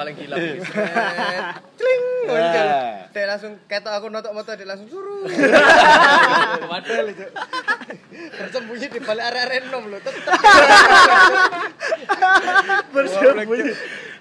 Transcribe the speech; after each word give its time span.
paling 0.00 0.16
gila. 0.16 0.36
Sret. 0.40 0.64
Cling, 1.76 2.04
muncul. 2.24 2.66
Dek 3.12 3.24
langsung 3.28 3.52
ketok 3.68 3.92
aku 3.92 4.06
notok 4.08 4.32
motor 4.32 4.56
dek 4.56 4.64
langsung 4.64 4.88
suruh. 4.88 5.28
Padahal 6.72 7.06
itu. 7.12 7.28
Bersembunyi 8.10 8.86
di 8.88 9.00
balik 9.04 9.24
area-area 9.28 9.60
enom 9.68 9.84
lho, 9.92 10.00
tetep. 10.00 10.24
Bersembunyi. 12.96 13.72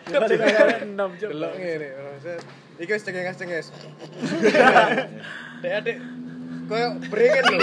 Delok 0.09 0.81
enam 0.84 1.09
cuk. 1.16 1.31
ngene. 1.31 1.88
Iki 2.80 2.91
wis 2.91 3.03
cengenges-cenges. 3.08 3.67
Dek 5.64 5.72
adek 5.80 5.98
koyo 6.70 7.02
beringin 7.09 7.44
lho. 7.50 7.58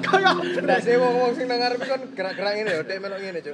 Koyo 0.00 0.30
ndak 0.64 0.80
sih 0.80 0.96
wong-wong 0.96 1.36
sing 1.36 1.44
nang 1.44 1.60
ngarep 1.60 1.84
kan 1.84 2.00
gerak-gerak 2.16 2.52
ngene 2.56 2.70
yo, 2.72 2.80
dek 2.88 2.98
melok 3.04 3.20
ngene, 3.20 3.44
Cuk. 3.44 3.52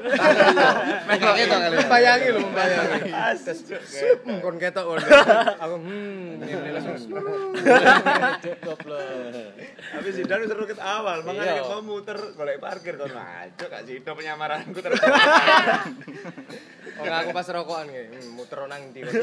Melok 1.10 1.34
kali. 1.34 1.74
Membayangi 1.82 2.28
lho, 2.30 2.40
membayangi. 2.46 3.10
Sup, 3.90 4.22
kon 4.22 4.56
ketok 4.62 4.84
kon. 4.86 5.02
Aku 5.58 5.74
hmm, 5.82 6.46
ngene 6.46 6.68
langsung. 6.78 7.10
Goblok. 8.62 9.02
Tapi 9.66 10.08
Zidan 10.14 10.46
seru 10.46 10.62
ket 10.70 10.78
awal, 10.78 11.26
Iya. 11.26 11.28
makanya 11.32 11.66
kau 11.66 11.82
muter 11.82 12.18
golek 12.38 12.62
parkir 12.62 12.94
kon 12.94 13.10
ngaco 13.10 13.66
kak 13.66 13.82
Zidan 13.90 14.14
penyamaranku 14.14 14.78
terus. 14.78 15.02
Oh, 16.96 17.04
aku 17.04 17.28
pas 17.34 17.44
rokokan 17.50 17.90
hmm, 17.92 18.38
muter 18.38 18.62
nang 18.70 18.94
ndi 18.94 19.02
kok. 19.04 19.12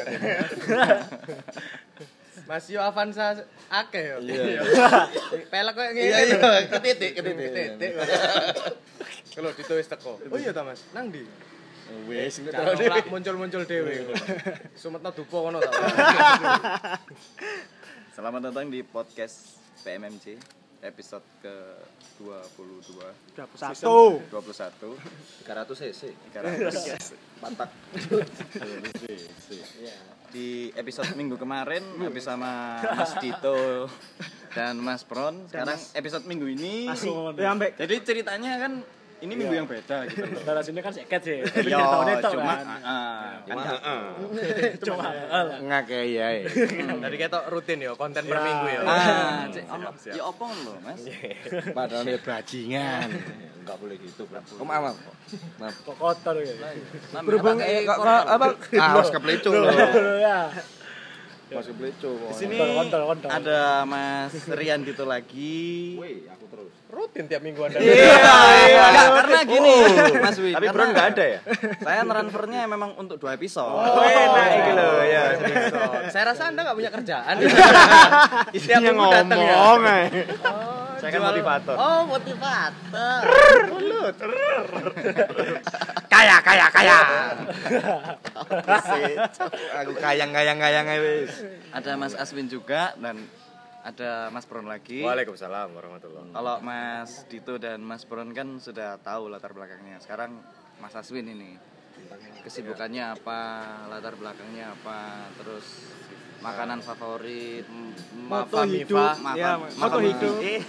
Mas 2.49 2.65
yo 2.69 2.81
Avanza 2.81 3.45
akeh 3.69 4.03
yo. 4.13 4.17
Iya. 4.25 4.61
Pelek 5.53 5.73
koyo 5.77 5.89
ngene. 5.93 6.07
Iya 6.09 6.19
iya, 6.25 6.37
ketitik 6.69 7.11
ketitik. 7.17 7.49
Titik. 7.77 7.93
Kalau 9.33 9.49
ditulis 9.53 9.87
teko. 9.89 10.17
Oh 10.17 10.37
iya 10.37 10.51
ta 10.53 10.65
Mas, 10.65 10.81
nang 10.93 11.09
ndi? 11.13 11.25
Wis 12.09 12.41
Jangan 12.41 12.73
nolak 12.73 13.05
muncul-muncul 13.05 13.63
dhewe. 13.69 14.17
Sumetno 14.81 15.13
dupo 15.13 15.45
kono 15.45 15.61
ta. 15.61 15.71
Selamat 18.17 18.49
datang 18.49 18.69
di 18.73 18.81
podcast 18.81 19.61
PMMC 19.85 20.37
episode 20.83 21.23
ke 21.39 21.55
22 22.19 22.99
Satu. 23.55 24.19
21 24.27 24.99
300 25.47 25.79
cc. 25.79 27.09
Batak. 27.39 27.69
Di 30.29 30.75
episode 30.75 31.11
minggu 31.19 31.39
kemarin 31.39 31.83
habis 32.03 32.27
sama 32.27 32.77
Mas 32.99 33.15
Dito 33.23 33.87
dan 34.51 34.75
Mas 34.83 35.07
Pron. 35.07 35.47
Sekarang 35.47 35.79
episode 35.95 36.27
minggu 36.27 36.51
ini. 36.51 36.91
Ya 37.39 37.55
jadi 37.79 37.95
ceritanya 38.03 38.59
kan 38.59 38.73
ini 39.23 39.33
minggu 39.39 39.55
yang 39.55 39.67
beda 39.67 40.03
gitu 40.11 40.27
sini 40.67 40.79
kan 40.83 40.91
seket 40.91 41.21
sih. 41.23 41.39
Iya, 41.63 41.79
cuma 42.19 42.53
kan. 42.59 42.67
ah, 42.83 43.39
kan 43.47 43.55
Cuma 43.55 43.61
heeh. 43.63 44.01
Cuma 44.83 45.03
Ngakei 45.71 46.11
ya. 46.19 46.27
Dari 46.99 47.15
ketok 47.15 47.47
rutin 47.47 47.79
yo, 47.79 47.95
konten 47.95 48.27
per 48.27 48.39
minggu 48.43 48.67
ya. 48.67 48.79
ah, 48.83 49.47
ya 50.11 50.23
opo 50.27 50.51
lho, 50.51 50.75
Mas? 50.83 51.07
Padahal 51.71 52.03
dia 52.03 52.19
bajingan. 52.19 53.07
Enggak 53.63 53.77
boleh 53.79 53.95
gitu, 53.95 54.27
Bro. 54.27 54.43
Maaf. 54.67 54.91
maaf. 54.91 54.97
Maaf. 55.55 55.75
kok 55.87 55.95
kotor 55.95 56.35
ya. 56.43 56.51
Berhubung 57.23 57.63
apa 57.63 57.71
eh, 57.71 57.81
kok 57.87 57.97
kok- 57.97 58.27
apa? 58.27 58.47
Ah, 58.75 58.87
harus 58.91 59.07
kepleco 59.07 59.49
loh. 59.55 59.71
Ya. 60.19 60.51
Kepleco. 61.47 62.11
Di 62.27 62.35
sini 62.35 62.57
ada 63.29 63.87
Mas 63.87 64.33
Rian 64.51 64.83
gitu 64.83 65.07
lagi. 65.07 65.95
Woi, 65.95 66.27
aku. 66.27 66.42
Rutin 66.93 67.25
tiap 67.25 67.41
minggu 67.41 67.57
Anda. 67.57 67.81
Iya, 67.81 68.13
Enggak, 68.13 69.07
karena 69.17 69.39
gini, 69.43 69.73
Mas 70.21 70.37
Wi. 70.37 70.53
Tapi 70.53 70.61
karena 70.61 70.73
Bron 70.77 70.87
enggak 70.93 71.07
ada 71.09 71.23
ya? 71.25 71.39
Saya 71.81 72.01
transfernya 72.05 72.61
memang 72.69 72.93
untuk 72.95 73.17
dua 73.17 73.33
episode. 73.33 73.65
Oh, 73.65 74.05
enak 74.05 74.47
iki 74.61 74.71
lho 74.71 74.89
ya. 75.03 75.23
Saya 76.13 76.23
rasa 76.29 76.53
Anda 76.53 76.61
nggak 76.61 76.77
punya 76.77 76.91
kerjaan. 76.93 77.35
Tiap 78.53 78.53
Isinya 78.53 78.77
minggu 78.85 79.05
datang 79.09 79.39
ya. 79.41 79.53
ngomong 79.57 79.81
ae. 79.83 80.05
Oh, 80.45 80.93
Saya 81.01 81.09
kan 81.11 81.21
motivator. 81.25 81.75
Oh, 81.75 81.99
motivator. 82.05 83.09
Kaya, 86.07 86.37
kaya, 86.39 86.65
kaya. 86.69 86.97
Aku 89.81 89.93
kayang, 89.97 90.31
kayang, 90.31 90.59
kayang 90.61 90.85
ae 90.87 90.99
wis. 91.01 91.33
Ada 91.73 91.97
Mas 91.97 92.13
Aswin 92.13 92.45
juga 92.45 92.93
dan 93.01 93.17
ada 93.83 94.31
Mas 94.31 94.47
Bron 94.47 94.63
lagi. 94.63 95.03
Waalaikumsalam 95.03 95.75
warahmatullahi 95.75 96.31
Kalau 96.31 96.55
Mas 96.63 97.27
Dito 97.27 97.59
dan 97.59 97.83
Mas 97.83 98.07
Bron 98.07 98.31
kan 98.31 98.55
sudah 98.57 98.95
tahu 99.03 99.27
latar 99.27 99.51
belakangnya. 99.51 99.99
Sekarang 99.99 100.39
Mas 100.79 100.95
Aswin 100.95 101.27
ini 101.27 101.59
kesibukannya 102.47 103.15
apa, 103.15 103.41
latar 103.91 104.15
belakangnya 104.15 104.71
apa, 104.71 105.27
terus 105.35 105.91
makanan 106.43 106.79
favorit, 106.83 107.63
Moto 108.23 108.63
hidup. 108.65 109.19
Ya, 109.35 109.59
moto 109.59 109.97
hidup. 109.99 110.35
Eh, 110.39 110.59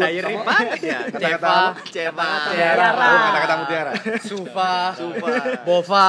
Diary 0.00 0.34
banget 0.40 0.80
ya. 0.80 1.00
Ceva, 1.12 1.56
Ceva, 1.92 2.28
Tiara, 2.50 2.88
Oh, 2.96 3.18
kata-kata 3.30 3.54
mutiara. 3.60 3.92
Sufa, 4.20 4.72
Sufa, 4.96 5.32
Bova, 5.62 6.08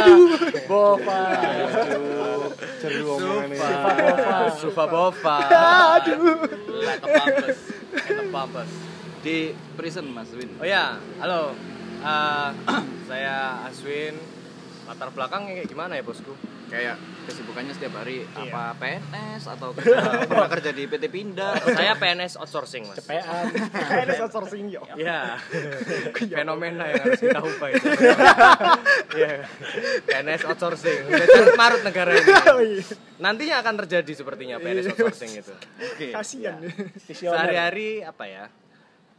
Aduh. 0.00 0.36
Bova. 0.64 1.20
Seru 2.80 3.04
omongan 3.20 3.48
ini. 3.52 3.56
Bova. 3.60 3.90
Bova. 3.92 4.36
Sufa 4.56 4.84
Bova. 4.88 5.36
Aduh. 6.00 6.36
Lah 6.80 6.96
kepampes. 7.00 7.58
Kepampes. 7.92 8.70
di 9.20 9.52
prison 9.76 10.08
Mas 10.08 10.32
Win. 10.32 10.48
Oh 10.56 10.64
ya, 10.64 10.96
halo. 11.20 11.52
Eh, 12.00 12.48
saya 13.08 13.68
Aswin. 13.68 14.29
Latar 14.90 15.14
belakangnya 15.14 15.54
kayak 15.54 15.70
gimana 15.70 15.94
ya 15.94 16.02
bosku? 16.02 16.34
Kayak 16.66 16.98
kesibukannya 17.22 17.70
setiap 17.70 18.02
hari 18.02 18.26
Iya. 18.26 18.50
apa 18.50 18.74
PNS 18.74 19.42
atau 19.46 19.70
kerja, 19.78 20.26
pernah 20.26 20.50
kerja 20.50 20.70
di 20.74 20.82
PT 20.86 21.04
Pindad. 21.06 21.62
Saya 21.62 21.94
PNS 21.94 22.34
outsourcing 22.34 22.90
mas. 22.90 22.98
Kayaknya 23.06 24.18
outsourcing 24.26 24.66
yo. 24.66 24.82
Ya, 24.98 25.38
fenomena 26.42 26.90
yang 26.90 27.06
harus 27.06 27.22
kita 27.22 27.38
ubah 27.38 27.68
itu. 27.70 27.86
Iya, 29.10 29.46
PNS 30.06 30.42
outsourcing. 30.46 31.06
Udah 31.06 31.26
carut 31.26 31.54
marut 31.54 31.82
negara 31.82 32.10
ini. 32.10 32.26
Oh 32.50 32.62
iya. 32.62 32.82
Nantinya 33.18 33.56
akan 33.62 33.74
terjadi 33.86 34.12
sepertinya 34.14 34.58
PNS 34.58 34.90
outsourcing 34.90 35.38
itu. 35.38 35.54
Oke. 35.78 36.10
Kasihan. 36.10 36.58
Sehari-hari 37.06 38.02
apa 38.02 38.26
ya? 38.26 38.44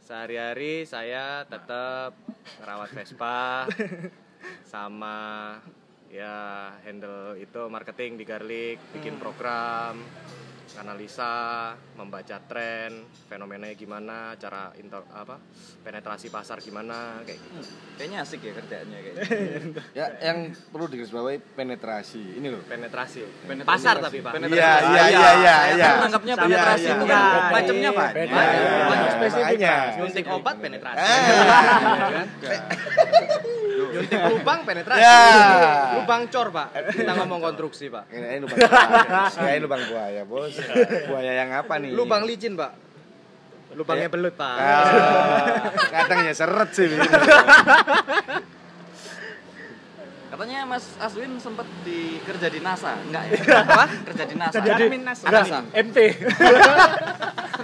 Sehari-hari 0.04 0.84
saya 0.84 1.48
tetap 1.48 2.12
ngerawat 2.60 2.92
Vespa 2.92 3.64
sama 4.66 5.56
ya 6.12 6.68
handle 6.84 7.40
itu 7.40 7.60
marketing 7.72 8.20
di 8.20 8.24
Garlic, 8.28 8.78
bikin 8.92 9.16
program, 9.16 9.96
analisa, 10.74 11.32
membaca 11.92 12.36
tren, 12.42 12.90
fenomenanya 13.26 13.72
gimana, 13.72 14.32
cara 14.34 14.72
inter, 14.74 15.04
apa 15.08 15.36
penetrasi 15.82 16.28
pasar 16.28 16.58
gimana 16.58 17.20
kayak 17.22 17.38
gitu. 17.38 17.60
Kayaknya 17.94 18.18
asik 18.20 18.40
ya 18.40 18.52
kerjaannya 18.54 18.98
kayak. 18.98 19.16
Ya, 19.92 20.06
yang 20.22 20.38
perlu 20.68 20.86
digarisbawahi 20.86 21.38
penetrasi. 21.52 22.38
Ini 22.38 22.48
loh. 22.48 22.62
Penetrasi. 22.64 23.20
Penetrasi. 23.44 23.68
Pasar 23.68 24.00
tapi, 24.00 24.18
Pak. 24.18 24.32
Penetrasi. 24.32 24.56
Iya, 24.56 24.72
iya, 24.72 24.80
Saya- 24.80 25.10
iya, 25.10 25.30
iya, 25.32 25.56
saya 25.58 25.74
iya. 25.74 25.86
menganggapnya 25.92 26.32
Iya, 26.32 26.42
penetrasi 26.42 26.80
iya, 26.80 26.92
itu 26.92 27.04
iya. 27.04 27.12
kan 27.12 27.52
macamnya 27.52 27.90
banyak. 27.92 28.14
Beda. 28.14 28.32
Banyak. 28.32 28.56
Iya. 28.56 28.86
Banyak. 28.88 29.10
Spesifik, 29.12 29.44
Makanya. 29.44 29.74
Mas. 29.76 29.94
Nyuntik 29.98 30.26
obat 30.30 30.56
penetrasi. 30.56 30.98
Eh. 30.98 31.04
Ya 31.04 32.08
kan? 32.16 32.26
Nyuntik 33.92 34.20
lubang 34.30 34.60
penetrasi. 34.64 35.02
Ya. 35.02 35.18
Lubang 35.98 36.22
cor, 36.28 36.48
Pak. 36.48 36.66
Kita 36.90 37.12
ngomong 37.14 37.40
konstruksi, 37.42 37.84
Pak. 37.88 38.04
Ini 38.08 38.36
lubang 38.38 38.58
buaya. 38.58 39.22
Saya 39.28 39.58
lubang 39.58 39.82
buaya, 39.84 40.22
Bos. 40.24 40.54
Buaya 41.10 41.32
yang 41.44 41.50
apa 41.52 41.74
nih? 41.78 41.90
Lubang 41.94 42.22
licin, 42.26 42.54
Pak. 42.54 42.72
Lubangnya 43.72 44.08
belut, 44.12 44.36
Pak. 44.36 44.56
Ah, 44.60 45.72
kadang 45.88 46.28
ya 46.28 46.32
seret 46.36 46.70
sih. 46.76 46.92
Katanya 50.32 50.64
Mas 50.64 50.96
Aswin 50.96 51.36
sempat 51.36 51.68
di 51.84 52.16
kerja 52.24 52.48
di 52.48 52.60
NASA, 52.64 52.96
enggak 53.04 53.24
ya? 53.28 53.36
Apa? 53.68 53.84
Kerja 54.12 54.24
di 54.24 54.34
NASA. 54.36 54.58
Jadi 54.64 54.84
NASA. 54.96 55.24
Enggak, 55.28 55.64
MT. 55.76 55.98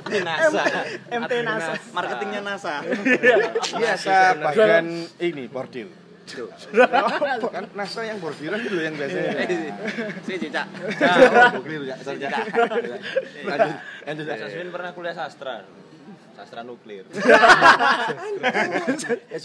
di 0.04 0.18
NASA. 0.20 0.62
MT 1.08 1.32
NASA. 1.48 1.72
Marketingnya 1.96 2.40
NASA. 2.44 2.74
Biasa 3.72 4.14
bagian 4.36 4.86
ini 5.16 5.44
bordil. 5.48 6.07
Kan 7.48 7.64
NASA 7.72 8.00
yang 8.04 8.18
bordiran 8.20 8.60
dulu 8.60 8.80
yang 8.84 8.94
biasanya. 8.94 9.32
Si 10.26 10.32
Cica. 10.36 10.62
Oh, 11.56 11.62
keliru 11.64 11.84
ya. 11.88 11.96
Sorry, 12.04 12.20
ya. 12.22 12.30
Lanjut, 13.44 13.76
pernah 14.72 14.90
kuliah 14.92 15.14
sastra. 15.16 15.64
Sastra 16.36 16.62
nuklir. 16.62 17.02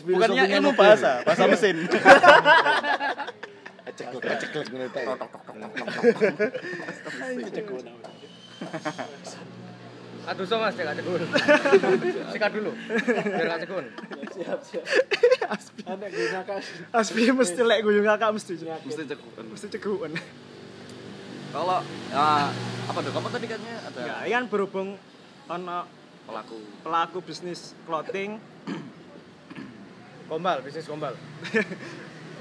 Bukannya 0.06 0.45
ilmu 0.59 0.77
bahasa, 0.77 1.25
bahasa 1.25 1.50
mesin. 1.50 1.89
Ceklek, 3.94 4.41
ceklek 4.41 4.68
ngono 4.74 4.89
ta. 4.89 5.01
Aduh, 7.24 7.50
so 10.47 10.55
Mas, 10.59 10.73
cek 10.75 10.85
cekun. 10.97 11.21
Sikat 12.33 12.51
dulu. 12.55 12.71
Biar 12.73 13.45
gak 13.51 13.59
cekun. 13.67 13.85
Aspi 16.95 17.21
mesti 17.31 17.61
lek 17.61 17.79
guyu 17.83 18.01
ngakak 18.07 18.29
mesti. 18.31 18.53
Mesti 18.63 19.03
cekukan. 19.03 19.43
Mesti 19.51 19.67
cegukan. 19.67 20.11
Kalau 21.53 21.79
ah, 22.17 22.49
apa 22.89 22.99
tuh? 23.03 23.11
Kamu 23.13 23.29
tadi 23.29 23.45
katanya 23.45 23.77
ada 23.85 23.99
Ya, 24.01 24.15
ini 24.25 24.33
kan 24.33 24.45
berhubung 24.49 24.97
ono 25.45 25.85
pelaku. 26.25 26.57
pelaku 26.81 27.17
bisnis 27.21 27.77
clothing 27.85 28.41
Gombal, 30.33 30.65
bisnis 30.65 30.87
gombal. 30.87 31.13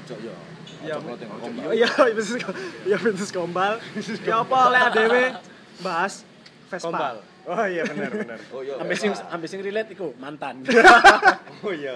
Ojo 0.00 0.14
yo. 0.22 0.32
Ya, 0.86 0.96
clothing, 0.96 1.28
gombal. 1.28 1.66
Oh 1.68 1.74
iya, 1.74 1.90
bisnis 2.14 2.40
ya 2.88 2.96
bisnis 2.96 3.28
gombal. 3.34 3.76
Ya 4.28 4.40
apa 4.40 4.56
oleh 4.70 4.80
adewe 4.80 5.24
bahas 5.82 6.24
Vespa. 6.70 6.88
Gombal. 6.88 7.16
Oh 7.42 7.66
iya 7.66 7.82
benar 7.82 8.10
benar. 8.14 8.38
Oh 8.54 8.62
iya. 8.62 8.78
Ambil 8.78 8.94
sing 8.94 9.10
ambil 9.10 9.48
sing 9.50 9.60
relate 9.66 9.90
iku 9.94 10.14
mantan. 10.22 10.62
Oh 11.62 11.70
iya. 11.70 11.94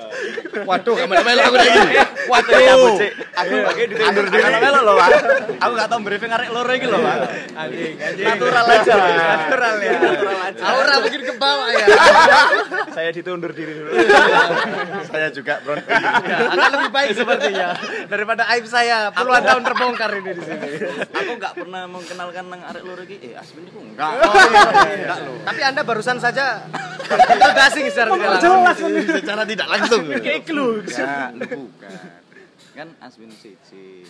Waduh, 0.63 0.95
kamu 0.95 1.27
melu 1.27 1.43
aku 1.43 1.57
lagi. 1.59 1.99
Waduh. 2.31 3.03
Aku 3.35 3.55
pakai 3.67 3.85
di 3.91 3.95
Undur 3.99 4.27
diri 4.31 4.47
melo 4.63 4.81
loh, 4.87 4.95
Pak. 4.95 5.11
Aku 5.59 5.73
gak 5.75 5.89
tau 5.91 5.99
briefing 6.07 6.31
arek 6.31 6.55
loro 6.55 6.71
iki 6.71 6.87
loh, 6.87 7.03
Pak. 7.03 7.17
Anjing, 7.59 7.99
anjing. 7.99 8.27
Natural 8.31 8.63
aja. 8.63 8.95
Natural 8.95 9.75
ya. 9.83 9.93
Natural 9.99 10.39
aja. 10.39 10.63
Aura 10.71 10.95
mungkin 11.03 11.21
ke 11.27 11.35
bawah 11.35 11.69
ya. 11.75 11.87
Saya 12.95 13.11
ditundur 13.11 13.51
diri 13.51 13.75
dulu. 13.75 13.91
Saya 15.11 15.35
juga, 15.35 15.59
Bro. 15.67 15.83
Ya, 15.83 16.39
akan 16.47 16.71
lebih 16.79 16.91
baik 16.95 17.11
sepertinya 17.19 17.69
daripada 18.07 18.47
aib 18.55 18.71
saya 18.71 19.11
puluhan 19.11 19.43
tahun 19.43 19.63
terbongkar 19.67 20.11
ini 20.15 20.31
di 20.31 20.43
sini. 20.47 20.69
Aku 21.11 21.33
gak 21.43 21.59
pernah 21.59 21.91
mengenalkan 21.91 22.45
nang 22.55 22.63
arek 22.71 22.83
loro 22.87 23.03
iki. 23.03 23.19
Eh, 23.19 23.35
Asmin 23.35 23.67
iku 23.67 23.83
enggak. 23.83 24.15
Enggak 24.15 25.19
loh. 25.27 25.36
Tapi 25.45 25.61
Anda 25.61 25.83
barusan 25.85 26.19
saja 26.23 26.65
introducing 27.07 27.87
secara 27.93 28.11
tidak 28.15 28.31
langsung. 28.33 28.57
Jelas 28.57 28.79
ini. 28.81 29.01
Secara 29.05 29.43
tidak 29.45 29.69
langsung. 29.69 30.03
Kayak 30.25 30.43
clue. 30.47 30.75
Lu 30.83 31.45
bukan. 31.51 31.97
Kan 32.77 32.89
Aswin 33.01 33.33
siji 33.33 34.05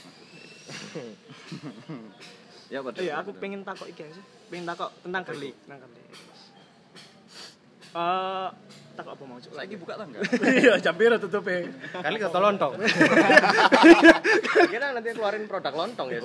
ya 2.67 2.83
pada. 2.83 2.99
Iya, 2.99 3.23
aku 3.23 3.31
pengen 3.39 3.63
takok 3.63 3.87
iki 3.91 4.11
sih. 4.11 4.25
Pengen 4.51 4.67
takok 4.67 4.91
tentang 5.03 5.23
garlic, 5.23 5.55
tentang 5.67 5.79
garlic. 5.87 6.05
Eh, 7.97 8.49
takok 8.97 9.13
apa 9.13 9.23
mau? 9.23 9.37
Saiki 9.39 9.77
buka 9.77 9.95
tangga. 9.95 10.19
Iya, 10.57 10.81
jam 10.81 10.95
piro 10.97 11.21
tutupe? 11.21 11.69
Kali 11.93 12.17
kata 12.17 12.39
lontong. 12.41 12.73
Kira 14.73 14.87
nanti 14.97 15.09
keluarin 15.13 15.45
produk 15.45 15.75
lontong 15.77 16.09
ya. 16.11 16.21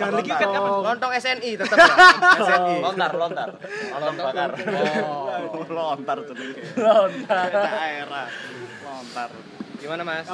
Garlic 0.00 0.24
iki 0.24 0.34
kan 0.34 0.48
apa? 0.50 0.68
Lontong 0.82 1.12
SNI 1.14 1.50
tetap 1.54 1.76
ya. 1.76 1.94
SNI. 2.40 2.74
Lontar, 2.80 3.10
lontar. 3.14 3.48
Lontong 3.92 4.16
bakar. 4.24 4.50
Oh, 5.04 5.64
lontar 5.68 6.18
jenenge. 6.24 6.62
Lontar. 6.74 7.48
Daerah. 7.52 8.26
Lontar. 8.82 9.30
Gimana 9.78 10.02
Mas? 10.02 10.26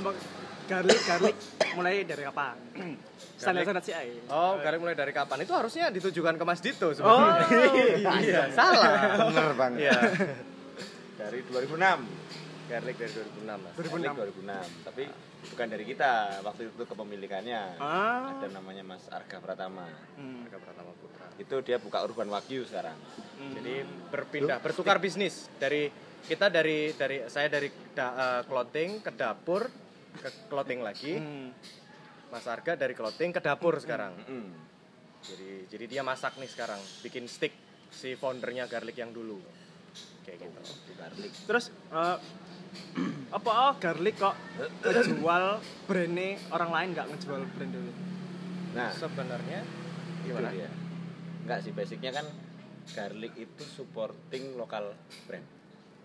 Garlic 0.64 0.96
garlic 1.04 1.36
mulai 1.76 2.08
dari 2.08 2.24
kapan? 2.24 2.56
Standar-standar 3.36 3.84
sih 3.84 3.92
ae. 3.92 4.16
Oh, 4.32 4.56
garing 4.56 4.80
mulai 4.80 4.96
dari 4.96 5.12
kapan? 5.12 5.44
Itu 5.44 5.52
harusnya 5.52 5.92
ditujukan 5.92 6.40
ke 6.40 6.44
Mas 6.48 6.64
Dito 6.64 6.88
Oh, 6.88 6.96
sebenarnya. 6.96 8.16
iya, 8.24 8.42
salah. 8.48 9.28
Bener, 9.28 9.52
Bang. 9.60 9.76
Iya. 9.76 9.92
Dari 11.14 11.40
2006. 11.46 12.34
Garlic 12.64 12.96
dari 12.96 13.12
2006 13.12 13.60
Mas. 13.60 13.74
2006. 13.76 14.16
2006. 14.40 14.88
Tapi 14.88 15.04
bukan 15.52 15.66
dari 15.68 15.84
kita. 15.84 16.12
Waktu 16.40 16.60
itu 16.72 16.84
kepemilikannya. 16.88 17.62
Ah. 17.76 18.34
Ada 18.40 18.48
namanya 18.50 18.82
Mas 18.82 19.04
Arga 19.12 19.38
Pratama. 19.38 19.84
Hmm. 20.16 20.48
Harga 20.48 20.58
Pratama 20.58 20.92
Putra. 20.96 21.26
Itu 21.36 21.56
dia 21.60 21.76
buka 21.76 22.00
Urban 22.02 22.32
Wagyu 22.32 22.64
sekarang. 22.64 22.96
Jadi 23.36 23.74
berpindah, 24.08 24.58
bertukar 24.64 24.96
bisnis 24.96 25.52
dari 25.60 25.92
kita 26.24 26.48
dari 26.48 26.96
dari 26.96 27.28
saya 27.28 27.52
dari 27.52 27.68
da- 27.92 28.16
eh, 28.16 28.42
clothing 28.48 29.04
ke 29.04 29.12
dapur 29.12 29.68
ke 30.16 30.48
clothing 30.48 30.80
lagi. 30.80 31.20
Hmm. 31.20 31.52
Mas 32.32 32.50
Arga 32.50 32.74
dari 32.74 32.98
clothing 32.98 33.30
ke 33.30 33.38
dapur 33.38 33.78
sekarang. 33.78 34.10
Mm. 34.26 34.50
Jadi 35.22 35.50
jadi 35.70 35.84
dia 35.86 36.02
masak 36.02 36.34
nih 36.34 36.50
sekarang, 36.50 36.82
bikin 36.98 37.30
stick 37.30 37.54
si 37.94 38.18
foundernya 38.18 38.66
garlic 38.66 38.98
yang 38.98 39.14
dulu. 39.14 39.38
Kayak 40.24 40.38
gitu. 40.42 40.60
Garlic. 40.96 41.32
Terus 41.46 41.64
eh, 41.70 42.18
apa 43.36 43.50
oh, 43.50 43.72
garlic 43.78 44.16
kok 44.18 44.34
ngejual 44.82 45.44
brandnya 45.86 46.40
orang 46.50 46.70
lain 46.74 46.88
nggak 46.96 47.06
ngejual 47.14 47.40
brand 47.54 47.70
dewe? 47.70 47.92
Nah, 48.74 48.90
Sebenarnya 48.90 49.60
gimana? 50.26 50.50
dia. 50.50 50.68
Enggak 51.46 51.58
sih, 51.62 51.72
basicnya 51.76 52.10
kan 52.10 52.26
garlic 52.96 53.32
itu 53.38 53.62
supporting 53.62 54.58
lokal 54.58 54.96
brand. 55.28 55.46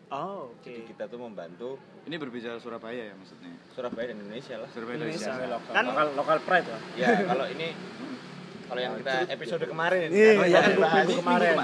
Oh, 0.09 0.49
oke. 0.57 0.65
Jadi 0.65 0.89
kita 0.89 1.05
tuh 1.05 1.21
membantu 1.21 1.77
Ini 2.09 2.17
berbicara 2.17 2.57
Surabaya 2.57 3.13
ya 3.13 3.13
maksudnya. 3.13 3.53
Surabaya 3.77 4.09
dan 4.09 4.17
Indonesia 4.25 4.57
lah. 4.57 4.69
Surabaya 4.73 4.97
Indonesia. 4.97 5.29
Indonesia. 5.29 5.69
Kan 5.69 5.85
Lokal 5.85 6.07
lokal 6.17 6.37
pride 6.41 6.67
lah. 6.73 6.81
Ya, 6.97 7.09
kalau 7.29 7.45
ini 7.45 7.67
kalau 8.69 8.79
yang 8.79 8.93
kita 8.95 9.15
episode 9.27 9.63
kemarin 9.65 9.99
ini 10.05 10.13
Iya, 10.13 10.31
kan, 10.31 10.45
iya, 10.45 10.59
kan 10.61 10.69
kemarin, 10.69 10.79
bahas 10.79 11.05
minggu 11.07 11.21
kemarin. 11.21 11.55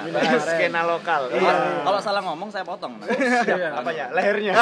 skena 0.41 0.81
lokal. 0.83 1.21
Iya. 1.29 1.53
Kalau 1.81 1.99
salah 2.01 2.21
ngomong 2.23 2.49
saya 2.49 2.63
potong. 2.63 2.93
Nah. 2.97 3.05
Apa 3.79 3.89
ya? 3.91 4.05
Lehernya. 4.09 4.53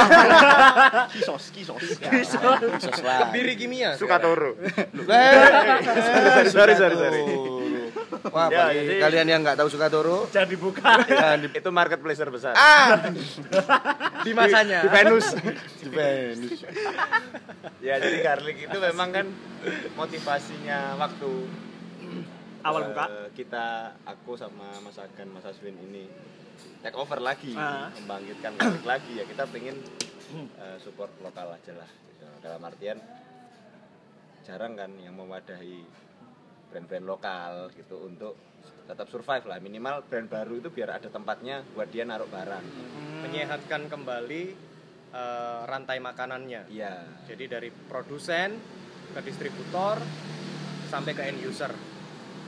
Kisos, 1.15 1.43
kisos. 1.55 1.79
Kisos 1.95 2.99
lah. 3.01 3.27
Kebiri 3.27 3.55
kimia. 3.55 3.95
Sukatoro. 3.95 4.59
sorry, 6.49 6.73
sorry, 6.75 6.95
sorry. 6.95 7.21
Wah, 8.25 8.47
Ya, 8.47 8.67
bagi 8.67 8.79
jadi- 8.85 9.01
kalian 9.01 9.27
yang 9.27 9.41
nggak 9.41 9.57
tahu 9.57 9.67
Sukatoro, 9.69 10.29
Jangan 10.29 10.47
dibuka. 10.47 10.91
jangan 11.01 11.37
di, 11.39 11.47
Itu 11.49 11.69
marketplace 11.69 12.19
terbesar. 12.19 12.53
di 14.21 14.31
masanya. 14.31 14.79
di 14.79 14.89
Venus. 14.89 15.27
di 15.75 15.87
Venus. 15.89 16.59
Ya, 17.79 17.99
jadi 17.99 18.17
garlic 18.21 18.57
itu 18.61 18.77
memang 18.81 19.09
kan 19.11 19.25
motivasinya 19.93 20.95
waktu 20.95 21.31
awal 22.63 22.81
eh, 22.81 22.87
buka. 22.89 23.05
kita 23.33 23.65
aku 24.03 24.33
sama 24.33 24.79
Mas 24.79 24.95
Agan, 24.95 25.27
Mas 25.29 25.43
Aswin 25.43 25.75
ini 25.77 26.07
take 26.79 26.95
over 26.95 27.19
lagi, 27.19 27.51
Ah. 27.53 27.91
membangkitkan 27.93 28.55
lagi 28.83 29.19
ya 29.19 29.23
kita 29.23 29.43
pengen 29.47 29.75
eh, 30.33 30.77
support 30.79 31.11
lokal 31.19 31.51
aja 31.51 31.73
lah. 31.73 31.87
Gitu. 31.87 32.25
Dalam 32.39 32.61
artian 32.61 32.97
jarang 34.43 34.73
kan 34.73 34.91
yang 34.97 35.13
mewadahi 35.13 35.83
brand-brand 36.67 37.05
lokal 37.05 37.51
gitu 37.71 38.01
untuk 38.01 38.35
tetap 38.83 39.07
survive 39.07 39.45
lah 39.45 39.59
minimal 39.59 40.03
brand 40.03 40.27
baru 40.27 40.57
itu 40.57 40.67
biar 40.67 40.97
ada 40.97 41.07
tempatnya 41.07 41.63
buat 41.71 41.87
dia 41.87 42.03
naruh 42.03 42.27
barang 42.27 42.65
Menyehatkan 43.23 43.87
kembali 43.87 44.43
eh, 45.13 45.61
rantai 45.63 45.99
makanannya. 45.99 46.67
iya 46.67 47.07
Jadi 47.23 47.43
dari 47.45 47.69
produsen 47.69 48.57
ke 49.13 49.19
distributor 49.21 50.01
sampai 50.87 51.13
ke 51.13 51.23
end 51.23 51.39
user 51.39 51.71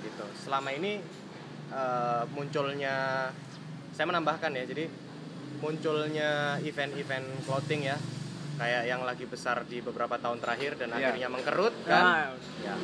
gitu. 0.06 0.26
Selama 0.40 0.70
ini 0.70 1.02
eh, 1.74 2.24
munculnya 2.32 3.28
saya 3.92 4.06
menambahkan 4.06 4.54
ya. 4.54 4.64
Jadi 4.64 4.86
munculnya 5.60 6.62
event-event 6.62 7.48
clothing 7.48 7.90
ya 7.90 7.98
kayak 8.56 8.84
yang 8.88 9.04
lagi 9.04 9.26
besar 9.28 9.68
di 9.68 9.84
beberapa 9.84 10.16
tahun 10.16 10.40
terakhir 10.40 10.80
dan 10.80 10.94
Iya. 10.94 11.12
akhirnya 11.12 11.28
mengkerut 11.28 11.76
kan. 11.84 12.04
Nah, 12.04 12.28
Ya. 12.64 12.76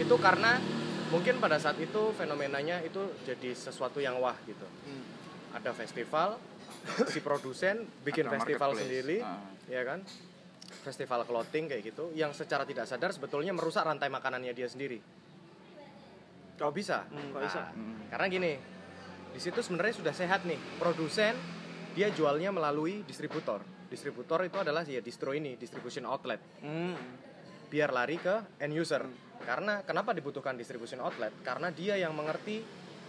Itu 0.00 0.16
karena 0.18 0.58
mungkin 1.10 1.38
pada 1.38 1.60
saat 1.60 1.76
itu 1.76 2.10
fenomenanya 2.16 2.80
itu 2.82 3.14
jadi 3.22 3.52
sesuatu 3.52 4.00
yang 4.00 4.18
wah 4.18 4.34
gitu. 4.42 4.64
Hmm. 4.64 5.04
Ada 5.54 5.74
festival, 5.74 6.38
si 7.06 7.18
produsen 7.20 7.84
bikin 8.02 8.26
Ada 8.26 8.38
festival 8.38 8.70
sendiri, 8.74 9.18
Ah. 9.20 9.42
ya 9.66 9.82
kan? 9.82 10.00
Festival 10.80 11.26
clothing 11.26 11.66
kayak 11.66 11.82
gitu, 11.84 12.14
yang 12.14 12.30
secara 12.30 12.62
tidak 12.64 12.86
sadar 12.86 13.10
sebetulnya 13.10 13.50
merusak 13.50 13.82
rantai 13.82 14.06
makanannya 14.08 14.54
dia 14.54 14.70
sendiri. 14.70 15.02
Kok 16.60 16.76
bisa? 16.76 17.08
Hmm, 17.08 17.32
kok 17.32 17.40
bisa? 17.40 17.72
Hmm. 17.72 18.04
Karena 18.12 18.26
gini, 18.28 18.52
di 19.32 19.40
situ 19.40 19.64
sebenarnya 19.64 19.96
sudah 19.96 20.12
sehat 20.12 20.44
nih. 20.44 20.60
Produsen 20.76 21.32
dia 21.96 22.12
jualnya 22.12 22.52
melalui 22.52 23.00
distributor. 23.08 23.64
Distributor 23.88 24.44
itu 24.44 24.60
adalah 24.60 24.84
ya 24.84 25.00
distro 25.00 25.32
ini, 25.32 25.58
distribution 25.58 26.06
outlet 26.06 26.38
hmm. 26.62 26.94
biar 27.72 27.90
lari 27.90 28.20
ke 28.20 28.60
end 28.60 28.76
user. 28.76 29.02
Karena 29.40 29.80
kenapa 29.82 30.12
dibutuhkan 30.12 30.54
distribution 30.54 31.00
outlet? 31.00 31.32
Karena 31.40 31.72
dia 31.72 31.96
yang 31.96 32.12
mengerti 32.12 32.60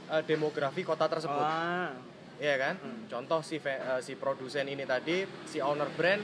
eh, 0.08 0.24
demografi 0.24 0.82
kota 0.88 1.12
tersebut. 1.12 1.44
Ah. 1.44 1.92
Iya 2.42 2.56
kan? 2.58 2.76
Contoh 3.06 3.46
si 3.46 3.62
eh, 3.62 4.02
si 4.02 4.18
produsen 4.18 4.66
ini 4.72 4.88
tadi, 4.88 5.28
si 5.46 5.62
owner 5.62 5.92
brand, 5.94 6.24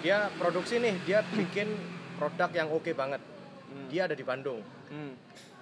dia 0.00 0.32
produksi 0.38 0.80
nih, 0.80 0.96
dia 1.04 1.20
bikin 1.26 1.68
produk 2.16 2.48
yang 2.54 2.72
oke 2.72 2.94
banget. 2.94 3.20
Dia 3.92 4.08
ada 4.08 4.16
di 4.16 4.24
Bandung. 4.24 4.64
Hmm. 4.88 5.12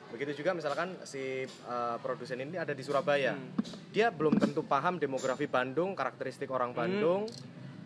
Begitu 0.09 0.41
juga 0.41 0.57
misalkan 0.57 0.97
si 1.05 1.45
eh, 1.45 1.97
produsen 2.01 2.41
ini 2.41 2.57
ada 2.57 2.73
di 2.73 2.81
Surabaya. 2.81 3.37
Hmm. 3.37 3.53
Dia 3.93 4.09
belum 4.09 4.41
tentu 4.41 4.65
paham 4.65 4.97
demografi 4.97 5.45
Bandung, 5.45 5.93
karakteristik 5.93 6.49
orang 6.49 6.73
Bandung, 6.73 7.29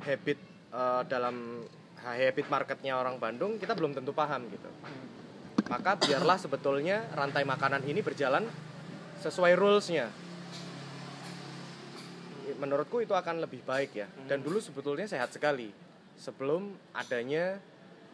habit 0.07 0.39
eh, 0.71 1.03
dalam 1.11 1.67
habit 2.03 2.47
marketnya 2.51 2.99
orang 2.99 3.19
Bandung, 3.19 3.59
kita 3.59 3.79
belum 3.79 3.95
tentu 3.95 4.11
paham 4.11 4.47
gitu. 4.51 4.71
Maka 5.71 5.95
biarlah 5.97 6.37
sebetulnya 6.37 7.07
rantai 7.15 7.47
makanan 7.47 7.87
ini 7.87 8.03
berjalan 8.03 8.43
sesuai 9.23 9.55
rules-nya. 9.55 10.11
Menurutku 12.59 12.99
itu 12.99 13.15
akan 13.15 13.39
lebih 13.47 13.63
baik 13.63 13.95
ya. 13.95 14.11
Dan 14.27 14.43
dulu 14.43 14.59
sebetulnya 14.59 15.07
sehat 15.07 15.31
sekali 15.31 15.71
sebelum 16.19 16.75
adanya 16.95 17.57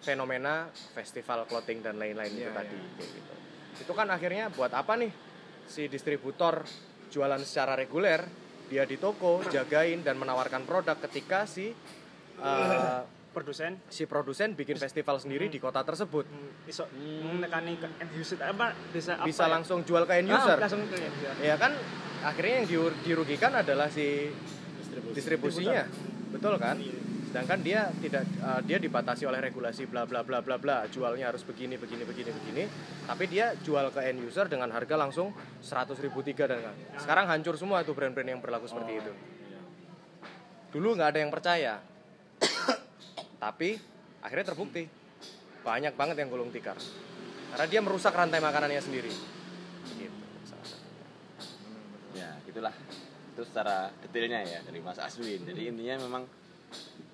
fenomena 0.05 0.71
festival 0.95 1.49
clothing 1.49 1.83
dan 1.83 1.99
lain-lain 1.99 2.31
itu 2.31 2.47
Iya, 2.47 2.55
tadi 2.55 2.79
kayak 2.79 3.11
gitu. 3.19 3.35
Itu 3.79 3.93
kan 3.95 4.11
akhirnya 4.11 4.51
buat 4.51 4.71
apa 4.75 4.99
nih? 4.99 5.13
Si 5.69 5.87
distributor 5.87 6.65
jualan 7.09 7.41
secara 7.43 7.73
reguler 7.75 8.25
dia 8.69 8.85
di 8.85 9.01
toko 9.01 9.41
jagain 9.49 10.05
dan 10.05 10.21
menawarkan 10.21 10.69
produk 10.69 11.01
ketika 11.09 11.49
si 11.49 11.73
eh, 12.39 13.01
produsen. 13.33 13.81
si 13.89 14.05
produsen 14.05 14.53
bikin 14.53 14.77
festival 14.77 15.17
sendiri 15.17 15.49
di 15.49 15.57
kota 15.57 15.81
tersebut. 15.81 16.29
Hmm, 16.29 16.69
iso 16.69 16.85
nekani 17.41 17.81
ke 17.81 17.89
end 17.97 18.13
user 18.13 18.37
apa 18.45 18.77
bisa 18.93 19.17
apa 19.17 19.25
bisa 19.25 19.45
ya? 19.47 19.57
langsung 19.57 19.79
jual 19.89 20.05
ke 20.05 20.21
end 20.21 20.29
Ah, 20.29 20.37
user? 20.37 20.57
langsung 20.61 20.85
ke 20.85 21.01
end 21.01 21.17
user. 21.17 21.35
ya 21.41 21.57
kan 21.57 21.73
akhirnya 22.29 22.55
yang 22.61 22.67
dirugikan 23.01 23.53
adalah 23.57 23.89
si 23.89 24.29
distribusinya. 25.17 25.89
Betul 26.29 26.61
kan 26.61 26.77
sedangkan 27.29 27.61
dia 27.61 27.93
tidak 28.01 28.25
uh, 28.41 28.61
dia 28.65 28.81
dibatasi 28.81 29.29
oleh 29.29 29.39
regulasi 29.45 29.85
bla 29.85 30.09
bla 30.09 30.25
bla 30.25 30.41
bla 30.41 30.57
bla. 30.57 30.89
Jualnya 30.89 31.29
harus 31.29 31.45
begini 31.45 31.77
begini 31.77 32.09
begini 32.09 32.33
begini. 32.33 32.65
Tapi 33.05 33.25
dia 33.29 33.53
jual 33.61 33.93
ke 33.93 34.01
end 34.01 34.25
user 34.25 34.49
dengan 34.49 34.73
harga 34.73 34.97
langsung 34.97 35.37
100.000 35.61 36.09
ribu 36.09 36.25
tiga 36.25 36.49
dan 36.49 36.65
sekarang 36.97 37.29
hancur 37.29 37.61
semua 37.61 37.85
tuh 37.85 37.93
brand-brand 37.93 38.27
yang 38.27 38.41
berlaku 38.41 38.65
seperti 38.65 39.05
itu. 39.05 39.13
dulu 40.69 41.01
nggak 41.01 41.17
ada 41.17 41.21
yang 41.25 41.33
percaya. 41.33 41.81
Tapi 43.45 43.79
akhirnya 44.21 44.53
terbukti. 44.53 44.85
Banyak 45.65 45.97
banget 45.97 46.17
yang 46.21 46.29
gulung 46.33 46.53
tikar. 46.53 46.77
Karena 47.53 47.67
dia 47.69 47.81
merusak 47.81 48.13
rantai 48.13 48.41
makanannya 48.41 48.81
sendiri. 48.81 49.13
Gitu. 49.97 50.19
Salah 50.45 50.67
satunya. 50.69 51.07
ya 52.13 52.29
gitulah. 52.45 52.75
Itu 53.33 53.43
secara 53.49 53.89
detailnya 54.05 54.45
ya 54.45 54.61
dari 54.61 54.81
Mas 54.85 55.01
Aswin. 55.01 55.41
Jadi 55.45 55.73
intinya 55.73 55.97
memang 56.05 56.23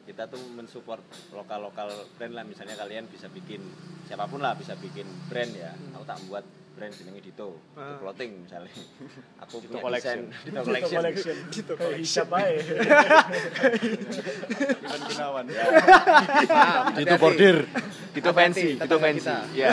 kita 0.05 0.29
tuh 0.29 0.41
mensupport 0.51 1.01
lokal 1.33 1.65
lokal 1.65 1.89
brand 2.15 2.33
lah 2.33 2.45
misalnya 2.45 2.75
kalian 2.75 3.05
bisa 3.07 3.27
bikin 3.27 3.61
siapa 4.05 4.25
pun 4.25 4.39
lah 4.39 4.53
bisa 4.53 4.77
bikin 4.77 5.03
brand 5.27 5.49
ya 5.51 5.73
aku 5.93 6.05
tak 6.05 6.21
membuat 6.21 6.45
brand 6.75 6.91
jenenge 6.91 7.23
Dito 7.23 7.55
Dito 7.55 7.79
Ah. 7.79 7.97
clothing 7.99 8.45
misalnya 8.45 8.75
aku 9.43 9.55
Dito 9.59 9.73
punya 9.73 9.83
Collection. 9.87 10.19
desain 10.27 10.45
Dito 10.45 10.61
collection, 10.61 10.99
collection. 10.99 11.37
Kayak 11.79 11.97
hisap 11.97 12.29
aja. 12.31 12.59
Ivan 14.85 15.01
Gunawan. 15.07 15.45
Ya. 15.49 15.65
Maaf, 16.45 16.85
Dito 16.95 17.15
bordir 17.17 17.57
Dito 18.11 18.31
fancy 18.31 18.69
Dito 18.77 18.97
fancy 18.99 19.31
ya 19.55 19.71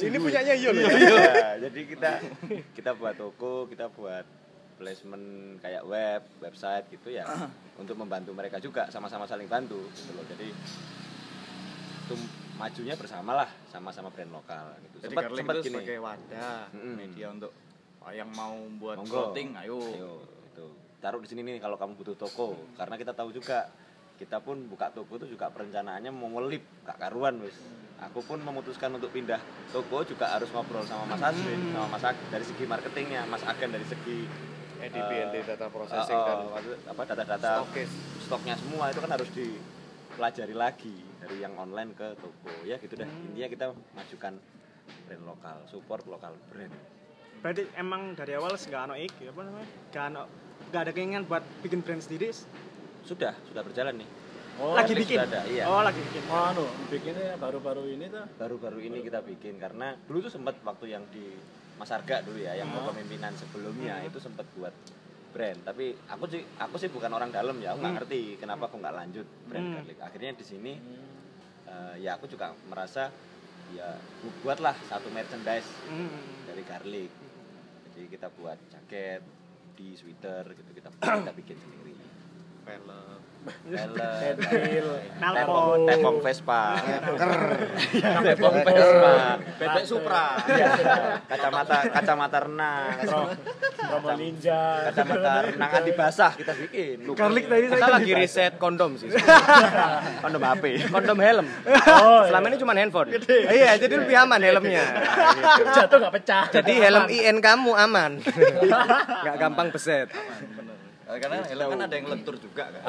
ini 0.00 0.16
punyanya 0.18 0.54
Yul 0.56 0.76
ya? 0.76 0.88
Ya, 0.90 1.50
jadi 1.62 1.80
kita 1.86 2.10
kita 2.74 2.90
buat 2.94 3.14
toko, 3.14 3.64
kita 3.66 3.88
buat 3.88 4.24
placement 4.74 5.24
kayak 5.58 5.82
web, 5.84 6.22
website 6.38 6.86
gitu 6.90 7.10
ya 7.10 7.24
untuk 7.82 7.94
membantu 7.94 8.30
mereka 8.30 8.58
juga 8.58 8.86
sama-sama 8.88 9.24
saling 9.24 9.46
bantu 9.46 9.78
gitu 9.92 10.10
loh. 10.12 10.24
Jadi 10.26 10.48
itu 12.04 12.14
majunya 12.54 12.94
bersama 12.94 13.32
lah 13.34 13.50
sama-sama 13.66 14.12
brand 14.12 14.30
lokal 14.30 14.76
gitu. 14.84 14.96
Jadi 15.00 15.10
Sempat 15.10 15.22
Garlic 15.24 15.40
sempat 15.40 15.54
itu 15.54 15.62
gini. 15.64 15.74
sebagai 15.80 15.98
wadah 16.00 16.58
Mm-mm. 16.70 16.94
media 16.94 17.26
untuk 17.28 17.52
oh, 18.04 18.12
yang 18.12 18.30
mau 18.30 18.54
buat 18.76 18.96
Monggo. 19.00 19.32
clothing, 19.32 19.48
ayo. 19.58 19.78
Ayo, 19.80 20.12
itu. 20.44 20.66
Taruh 21.00 21.20
di 21.20 21.28
sini 21.28 21.40
nih 21.42 21.58
kalau 21.58 21.76
kamu 21.76 21.96
butuh 21.96 22.16
toko 22.16 22.54
karena 22.76 22.94
kita 22.94 23.12
tahu 23.12 23.32
juga 23.32 23.68
kita 24.14 24.38
pun 24.38 24.70
buka 24.70 24.94
toko 24.94 25.18
itu 25.18 25.26
juga 25.28 25.50
perencanaannya 25.50 26.14
mau 26.14 26.30
ngelip 26.30 26.62
gak 26.84 27.00
karuan 27.00 27.40
wis. 27.40 27.56
Aku 28.02 28.20
pun 28.20 28.38
memutuskan 28.38 28.90
untuk 28.90 29.10
pindah 29.10 29.38
toko 29.70 30.04
juga 30.04 30.28
harus 30.28 30.50
ngobrol 30.50 30.84
sama 30.84 31.08
Mas 31.08 31.22
Aswin, 31.24 31.72
sama 31.72 31.88
Mas 31.88 32.04
Ag 32.04 32.18
dari 32.28 32.44
segi 32.44 32.64
marketingnya, 32.64 33.24
Mas 33.24 33.42
Agen 33.42 33.70
dari 33.70 33.86
segi 33.86 34.26
EDP, 34.80 35.10
NT 35.30 35.36
data 35.46 35.66
processing 35.70 36.18
eh, 36.18 36.24
eh, 36.24 36.26
dan 36.26 36.90
apa 36.90 37.02
data-data 37.06 37.50
stokis. 37.62 37.90
stoknya 38.26 38.54
semua 38.58 38.84
itu 38.90 39.00
kan 39.04 39.10
harus 39.12 39.30
dipelajari 39.30 40.54
lagi 40.54 40.96
dari 41.22 41.36
yang 41.40 41.54
online 41.56 41.94
ke 41.94 42.18
toko. 42.18 42.52
Ya 42.66 42.76
gitu 42.82 42.94
dah 42.98 43.06
intinya 43.06 43.48
kita 43.48 43.66
majukan 43.94 44.34
brand 45.06 45.24
lokal 45.24 45.56
support 45.70 46.04
lokal 46.10 46.32
brand. 46.50 46.72
Berarti 47.44 47.68
emang 47.76 48.16
dari 48.16 48.32
awal 48.36 48.56
nggak 48.56 48.82
ano 48.90 48.94
iki 48.96 49.28
apa 49.28 49.40
namanya? 49.44 49.68
Nggak 49.92 50.04
ano 50.12 50.22
nggak 50.72 50.82
ada 50.82 50.92
keinginan 50.92 51.24
buat 51.28 51.44
bikin 51.60 51.80
brand 51.84 52.02
sendiri? 52.02 52.32
Sudah 53.04 53.36
sudah 53.48 53.62
berjalan 53.62 54.00
nih. 54.00 54.08
Oh, 54.54 54.70
lagi 54.78 54.94
bikin? 54.94 55.18
ada, 55.18 55.42
iya. 55.50 55.66
oh 55.66 55.82
lagi 55.82 55.98
bikin. 55.98 56.22
Oh, 56.30 56.46
anu, 56.54 56.62
bikinnya 56.86 57.34
baru-baru 57.42 57.90
ini 57.90 58.06
tuh. 58.06 58.22
baru-baru 58.38 58.78
ini 58.86 59.02
kita 59.02 59.18
bikin 59.26 59.58
karena 59.58 59.98
dulu 60.06 60.30
tuh 60.30 60.30
sempat 60.30 60.54
waktu 60.62 60.94
yang 60.94 61.02
di 61.10 61.26
Mas 61.74 61.90
Arga 61.90 62.22
dulu 62.22 62.38
ya 62.38 62.54
yang 62.54 62.70
kepemimpinan 62.70 63.34
sebelumnya 63.34 63.98
itu 64.00 64.18
sempat 64.18 64.46
buat 64.52 64.70
brand. 65.30 65.58
Tapi 65.62 65.90
aku 66.06 66.24
sih 66.28 66.42
aku 66.56 66.76
sih 66.76 66.86
bukan 66.86 67.10
orang 67.10 67.28
dalam 67.28 67.58
ya 67.58 67.74
aku 67.74 67.82
nggak 67.82 67.96
ngerti 68.00 68.20
kenapa 68.38 68.66
aku 68.66 68.78
nggak 68.78 68.94
lanjut 68.94 69.26
brand 69.44 69.66
Hmm. 69.66 69.74
garlic. 69.76 69.98
Akhirnya 69.98 70.30
di 70.32 70.44
sini 70.44 70.72
eh, 71.64 71.94
ya 71.98 72.14
aku 72.14 72.26
juga 72.26 72.52
merasa 72.64 73.10
ya 73.70 73.90
bu- 74.20 74.38
buatlah 74.40 74.76
satu 74.84 75.10
merchandise 75.10 75.66
Hmm. 75.84 76.46
dari 76.46 76.62
garlic. 76.62 77.10
Jadi 77.90 78.06
kita 78.06 78.30
buat 78.30 78.58
jaket 78.70 79.22
di 79.74 79.94
sweater 79.94 80.54
gitu 80.54 80.70
kita 80.70 80.88
kita 81.20 81.32
bikin 81.32 81.56
sendiri. 81.56 81.94
Pelek. 82.62 83.20
Tepong 85.20 85.84
tepong 85.84 86.16
Vespa 86.20 86.62
tepong 88.24 88.56
Vespa 88.64 89.14
Bebek 89.60 89.84
Supra. 89.84 90.26
Iya, 90.48 90.68
kacamata 91.28 91.78
kacamata 91.92 92.38
renang 92.44 92.94
Promo 93.84 94.10
ninja. 94.16 94.88
kacamata 94.90 95.30
renang 95.48 95.70
anti 95.70 95.92
basah 95.92 96.32
kita 96.32 96.52
bikin 96.56 97.04
garlic 97.12 97.44
tadi 97.46 97.66
Kita 97.68 97.88
lagi 97.90 98.12
riset 98.14 98.52
kondom 98.56 98.96
sih. 98.96 99.12
kondom 100.24 100.42
HP 100.42 100.64
kondom 100.88 101.18
helm. 101.20 101.46
Oh, 102.00 102.22
Selama 102.24 102.46
ini 102.48 102.56
cuma 102.56 102.72
handphone. 102.74 103.08
Iya, 103.28 103.76
jadi 103.76 103.94
lebih 103.94 104.16
aman 104.16 104.40
helmnya. 104.40 104.84
jatuh 105.74 105.96
nggak 106.00 106.14
pecah. 106.16 106.44
Jadi 106.50 106.72
helm 106.76 107.04
IN 107.08 107.38
kamu 107.38 107.72
aman. 107.74 108.12
Nggak 109.24 109.36
gampang 109.36 109.68
beset. 109.68 110.08
Karena 111.04 111.44
helm 111.44 111.68
kan 111.76 111.80
ada 111.84 111.94
yang 112.00 112.06
lentur 112.08 112.34
juga 112.40 112.64
kan. 112.72 112.80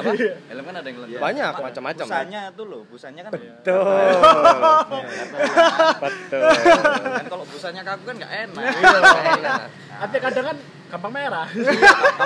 Helm 0.47 0.63
kan 0.63 0.75
ada 0.79 0.87
yang 0.87 0.99
lentur. 1.03 1.19
Banyak 1.19 1.51
Apa? 1.51 1.61
macam-macam. 1.67 2.05
Busanya 2.07 2.41
tuh 2.55 2.65
loh, 2.65 2.81
busanya 2.87 3.21
kan. 3.27 3.31
Betul. 3.35 4.07
Betul. 5.99 6.41
kan 7.11 7.25
kalau 7.27 7.45
busanya 7.51 7.81
kaku 7.83 8.03
kan 8.07 8.15
nggak 8.15 8.33
enak. 8.47 8.63
Iya. 8.63 9.53
Tapi 9.99 10.15
kadang 10.23 10.45
kan 10.53 10.57
gampang 10.95 11.13
merah. 11.13 11.47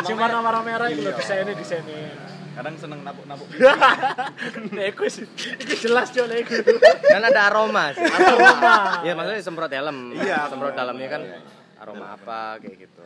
Si 0.05 0.13
warna-warna 0.13 0.61
merah 0.61 0.87
itu 0.93 1.01
loh 1.01 1.13
desainnya 1.17 1.53
desainnya. 1.57 2.13
Kadang 2.53 2.75
seneng 2.75 2.99
napuk-napuk. 3.07 3.47
Neko 4.75 5.07
sih. 5.07 5.25
Ini 5.63 5.73
jelas 5.79 6.11
jo 6.11 6.27
Neko. 6.27 6.59
Dan 7.07 7.23
ada 7.23 7.49
aroma. 7.49 7.95
sih. 7.95 8.03
Aroma. 8.03 8.99
Iya, 9.01 9.13
maksudnya 9.15 9.41
semprot 9.41 9.71
helm. 9.71 10.11
Iya. 10.13 10.51
Semprot 10.51 10.75
dalamnya 10.75 11.07
kan 11.07 11.21
aroma 11.79 12.13
apa 12.13 12.59
kayak 12.59 12.77
gitu. 12.83 13.03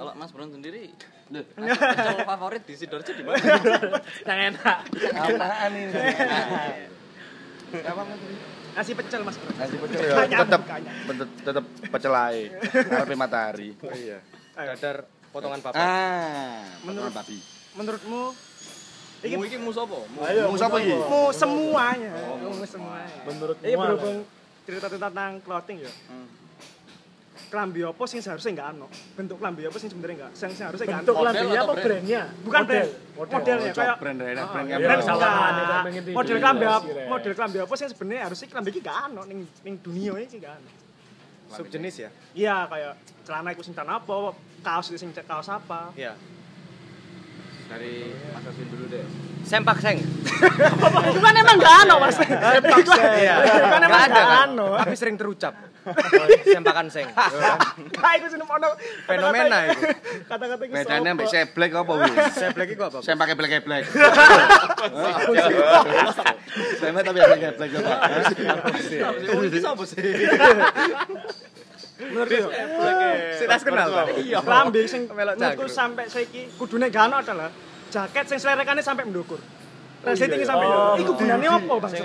Kalau 0.00 0.12
Mas 0.16 0.32
Bron 0.32 0.48
sendiri, 0.48 0.90
loh, 1.28 1.42
pecel 1.92 2.16
favorit 2.22 2.62
di 2.62 2.74
Sidoarjo 2.74 3.10
di 3.10 3.22
mana? 3.22 3.38
Yang 4.22 4.40
enak. 4.48 4.78
Apaan 5.12 5.72
ini? 5.72 5.92
nasi 8.72 8.92
pecel 8.92 9.24
mas 9.24 9.34
bro 9.34 9.50
Nasi 9.52 9.74
pecel 9.74 10.00
ya 10.04 10.38
tetep 10.38 10.62
tetep 11.42 11.64
pecel 11.88 12.12
ae. 12.14 12.42
Ngarepe 12.52 13.14
matahari. 13.14 13.70
Iya. 13.74 14.18
Dadar 14.54 14.96
potongan 15.30 15.60
papat. 15.60 15.76
Ah, 15.76 16.62
Menurut- 16.82 17.12
babi. 17.12 17.38
menurutmu 17.72 18.32
Mu 19.26 19.42
iki 19.42 19.58
mu 19.58 19.68
sapa? 19.70 19.96
Mu 20.46 20.54
siapa 20.54 20.76
iki? 20.78 20.92
mau 20.94 21.28
semuanya 21.28 22.12
mau 22.38 22.62
semuanya 22.62 23.16
Menurut 23.26 23.56
ini 23.58 23.74
berhubung 23.74 24.16
cerita 24.62 24.86
tentang 24.88 25.40
clothing 25.40 25.82
ya 25.82 25.92
Hmm. 26.06 26.26
Kelambi 27.46 27.80
apa 27.80 28.04
sih 28.04 28.18
seharusnya 28.18 28.52
nggak 28.52 28.68
ano 28.72 28.86
bentuk 29.14 29.36
kelambi 29.38 29.62
apa 29.64 29.76
sih 29.76 29.86
sebenarnya 29.86 30.16
nggak 30.18 30.32
yang 30.36 30.52
seharusnya 30.52 30.84
nggak 30.84 31.00
bentuk 31.00 31.14
atau 31.16 31.24
apa 31.24 31.34
brand? 31.68 31.86
brandnya? 31.86 32.22
bukan 32.42 32.60
Model. 32.60 32.74
brand 32.76 33.30
modelnya 33.32 33.70
Oh, 33.70 33.76
kayak 33.76 33.96
brand 33.96 34.18
brand 34.18 34.36
brand 34.46 34.66
iya, 34.66 34.76
brand 34.76 35.84
pengen 35.86 36.02
tidur. 36.02 36.16
model 36.16 36.36
kelambi 36.36 36.64
Iya, 36.64 36.70
apa 36.70 36.82
sih, 36.82 36.92
Rek. 36.92 37.06
model 37.08 37.32
kelambi 37.32 37.58
apa 37.58 37.74
sih 37.74 37.86
sebenarnya 37.88 38.22
harusnya 38.24 38.46
kelambi 38.48 38.70
iki 38.70 38.80
nggak 38.80 38.98
ano 39.04 39.20
ning 39.24 39.40
ning 39.62 39.74
dunia 39.78 40.12
ini 40.16 40.36
nggak 40.36 40.54
ano 40.54 40.68
Subjenis 41.46 41.94
ya? 41.96 42.10
iya 42.34 42.66
kayak 42.66 42.92
celana 43.22 43.48
iku 43.50 43.62
sing 43.62 43.72
apa 43.72 44.14
kaos 44.60 44.86
itu 44.90 44.98
sing 44.98 45.10
kaos 45.14 45.46
apa 45.46 45.94
Iya. 45.94 46.18
Dari 47.66 48.14
Mas 48.30 48.46
Asin 48.46 48.66
dulu 48.70 48.86
deh. 48.86 49.02
Sempak 49.42 49.78
seng. 49.78 49.98
bukan 51.18 51.32
emang 51.34 51.56
nggak 51.58 51.76
ano 51.82 51.94
mas 51.98 52.14
Sepak 52.14 52.78
seng. 52.86 53.10
Iya. 53.18 53.34
Bukan 53.42 53.80
emang 53.80 54.00
kan? 54.06 54.46
ano 54.46 54.66
Tapi 54.78 54.94
sering 54.94 55.18
terucap. 55.18 55.54
Sempakan 56.44 56.86
seng. 56.88 57.06
kayak 57.92 58.14
iku 58.18 58.26
sing 58.26 58.40
ono 58.40 58.68
Fenomena 59.04 59.58
itu. 59.66 59.86
kata-kata 60.24 60.62
itu 60.62 60.72
Bedanya 60.72 61.10
mbek 61.12 61.26
seblek 61.26 61.70
apa 61.72 61.92
wis? 61.96 62.12
Seblek 62.32 62.68
itu 62.70 62.82
apa? 62.82 62.98
Saya 63.00 63.14
pakai 63.14 63.34
blek-blek. 63.34 63.84
Saya 66.76 66.90
mah 66.90 67.02
tapi 67.02 67.18
ada 67.18 67.36
geblek 67.36 67.68
coba. 67.72 67.94
Oh, 69.28 69.42
iki 69.42 69.58
sapa 69.58 69.82
sih? 69.84 70.02
menurut 71.96 72.28
yo 72.28 72.48
Sitas 73.32 73.64
kenal 73.64 73.88
kan? 73.88 74.06
iya 74.20 74.36
lambi 74.38 74.84
sing 74.84 75.08
Melok 75.08 75.32
menurutku 75.34 75.64
sampai 75.66 76.04
saiki 76.06 76.44
kudune 76.54 76.92
gak 76.92 77.08
ono 77.08 77.16
adalah 77.18 77.48
jaket 77.88 78.24
sing 78.28 78.36
selerekane 78.36 78.84
sampai 78.84 79.08
mendukur 79.08 79.40
resleting 80.04 80.44
sampai 80.44 80.68
Oh. 80.68 81.00
iku 81.00 81.16
gunane 81.16 81.48
apa 81.48 81.74
bang 81.80 81.90
Sing 81.90 82.04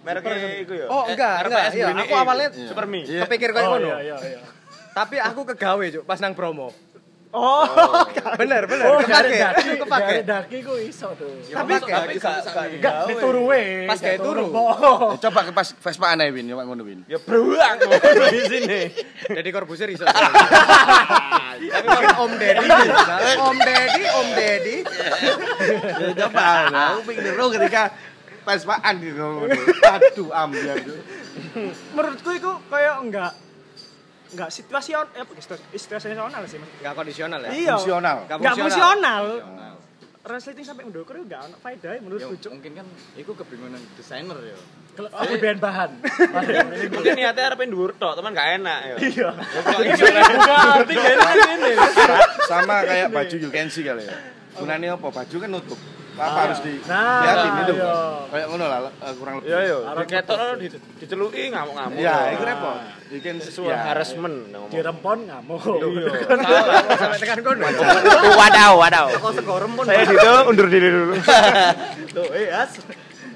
Eh, 0.00 0.04
mereke 0.06 0.32
iku 0.60 0.72
ya. 0.72 0.86
Oh, 0.88 1.04
enggak, 1.04 1.44
enggak. 1.44 1.64
Iya, 1.70 1.92
aku 1.92 2.14
awalnya 2.14 2.48
Supermi. 2.50 3.00
kepikir 3.04 3.52
kayak 3.52 3.68
Oh 3.68 3.76
ngono. 3.76 3.88
iya 3.92 3.98
iya 4.02 4.16
iya. 4.16 4.40
Tapi 4.90 5.16
aku 5.16 5.44
kegawe, 5.46 5.86
Cuk, 5.92 6.02
pas 6.02 6.18
nang 6.18 6.32
promo. 6.32 6.72
oh 7.30 7.62
Bener, 8.42 8.66
bener. 8.66 8.90
Oh, 8.90 8.98
dari 8.98 9.30
kepake. 9.30 9.38
daki, 9.38 9.68
Aku 9.70 9.86
kepake. 9.86 10.02
dari 10.02 10.22
daki 10.24 10.58
ku 10.66 10.74
iso 10.74 11.14
tuh. 11.14 11.30
Tapi 11.46 11.72
tapi 11.78 12.18
gak 12.18 12.42
Enggak, 12.74 12.94
dituru 13.06 13.42
we. 13.46 13.86
Pas 13.86 14.00
kayak 14.00 14.18
turu. 14.18 14.50
Oh. 14.50 15.14
Ya, 15.14 15.18
Coba 15.28 15.46
ke 15.46 15.52
pas 15.54 15.68
Vespa 15.70 16.06
aneh 16.10 16.34
Win, 16.34 16.50
coba 16.50 16.66
ngono 16.66 16.82
Win. 16.82 17.06
Ya 17.06 17.22
beruang 17.22 17.76
di 18.34 18.40
sini. 18.50 18.80
Jadi 19.30 19.48
korbusir 19.54 19.86
iso. 19.90 20.02
Tapi 21.60 22.06
Om 22.18 22.32
Deddy. 22.34 22.66
Om 23.38 23.56
Deddy, 23.62 24.02
Om 24.10 24.28
Deddy. 24.34 24.76
Ya 26.02 26.10
coba, 26.18 26.44
aku 26.66 27.00
pikir 27.06 27.22
dulu 27.30 27.46
ketika 27.54 27.94
Vespaan 28.52 28.94
gitu. 28.98 29.26
Aduh, 29.86 30.28
ambiar 30.32 30.76
tuh. 30.80 30.98
menurutku 31.90 32.30
itu 32.32 32.50
kayak 32.66 32.94
enggak 33.00 33.32
enggak 34.30 34.48
situasional 34.48 35.06
eh 35.12 35.20
apa 35.20 35.32
situ- 35.36 35.66
situasional 35.72 36.42
sih 36.44 36.56
mas 36.56 36.70
Enggak 36.76 36.94
kondisional 36.94 37.40
ya? 37.40 37.50
iya 37.50 37.74
Fungsional. 37.74 38.16
enggak 38.28 38.54
fungsional 38.56 39.24
resleting 40.20 40.62
sampai 40.62 40.84
mendukung 40.84 41.16
itu 41.16 41.24
enggak 41.24 41.40
ono 41.42 41.56
faedah 41.58 41.90
Ya, 41.90 42.00
menurutku 42.00 42.34
Cuk. 42.36 42.50
mungkin 42.52 42.72
kan 42.76 42.86
itu 43.16 43.30
kebingungan 43.32 43.82
desainer 43.94 44.38
ya. 44.44 44.58
Kalau 44.90 45.08
aku 45.08 45.32
bahan 45.34 45.58
bahan. 45.58 45.90
Mungkin 46.90 47.12
niatnya 47.16 47.42
arepin 47.48 47.70
dhuwur 47.70 47.94
tok, 47.94 48.12
teman 48.12 48.30
gak 48.30 48.58
enak 48.58 48.78
ya. 48.84 48.94
Iya. 49.00 49.28
Ngerti 49.32 50.94
gak 50.98 51.34
ini? 51.48 51.72
Sama 52.44 52.82
kayak 52.82 53.08
baju 53.08 53.34
you 53.38 53.48
can 53.48 53.66
see 53.66 53.82
kali 53.82 54.02
ya. 54.02 54.14
Gunanya 54.52 54.94
apa? 54.94 55.08
Baju 55.08 55.36
kan 55.36 55.48
nutup. 55.48 55.78
Apa 56.20 56.40
harus 56.44 56.58
di 56.60 56.72
Nah, 56.84 57.24
liatin 57.24 57.52
itu? 57.64 57.74
iya. 57.80 57.94
Kayak 58.28 58.46
ngono 58.52 58.64
lah 58.68 58.78
eh, 58.92 59.12
kurang 59.16 59.34
lebih. 59.40 59.48
Iya 59.48 59.58
yo, 59.64 59.78
Arep 59.88 60.04
diketok 60.04 60.38
di 60.60 60.66
diceluki 61.00 61.42
ngamuk-ngamuk. 61.48 61.96
Ya, 61.96 62.16
itu 62.36 62.44
repot. 62.44 62.76
Can 63.24 63.36
see. 63.40 63.48
Sesuai 63.50 63.72
ya. 63.72 63.78
harassment. 63.90 64.36
Dirempon 64.68 65.18
ngamuk. 65.24 65.60
Salah, 65.64 66.96
sampai 67.00 67.18
tekan 67.18 67.38
kono. 67.40 67.66
Wadaw, 68.36 68.72
wadaw. 68.76 69.06
kok 69.16 69.32
segorem 69.34 69.70
pun 69.72 69.84
Saya 69.88 70.04
gitu 70.04 70.30
undur 70.46 70.66
diri 70.68 70.88
dulu. 70.92 71.14
Loh, 72.14 72.28
eh 72.30 72.52
as 72.52 72.76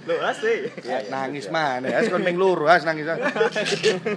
Loh, 0.04 0.20
as 0.20 0.36
eh. 0.44 0.68
Ya, 0.84 1.00
nangis 1.08 1.48
mana 1.48 1.88
ya, 1.88 2.04
kon 2.06 2.20
ping 2.20 2.36
loro 2.36 2.68
as 2.68 2.84
nangis. 2.84 3.08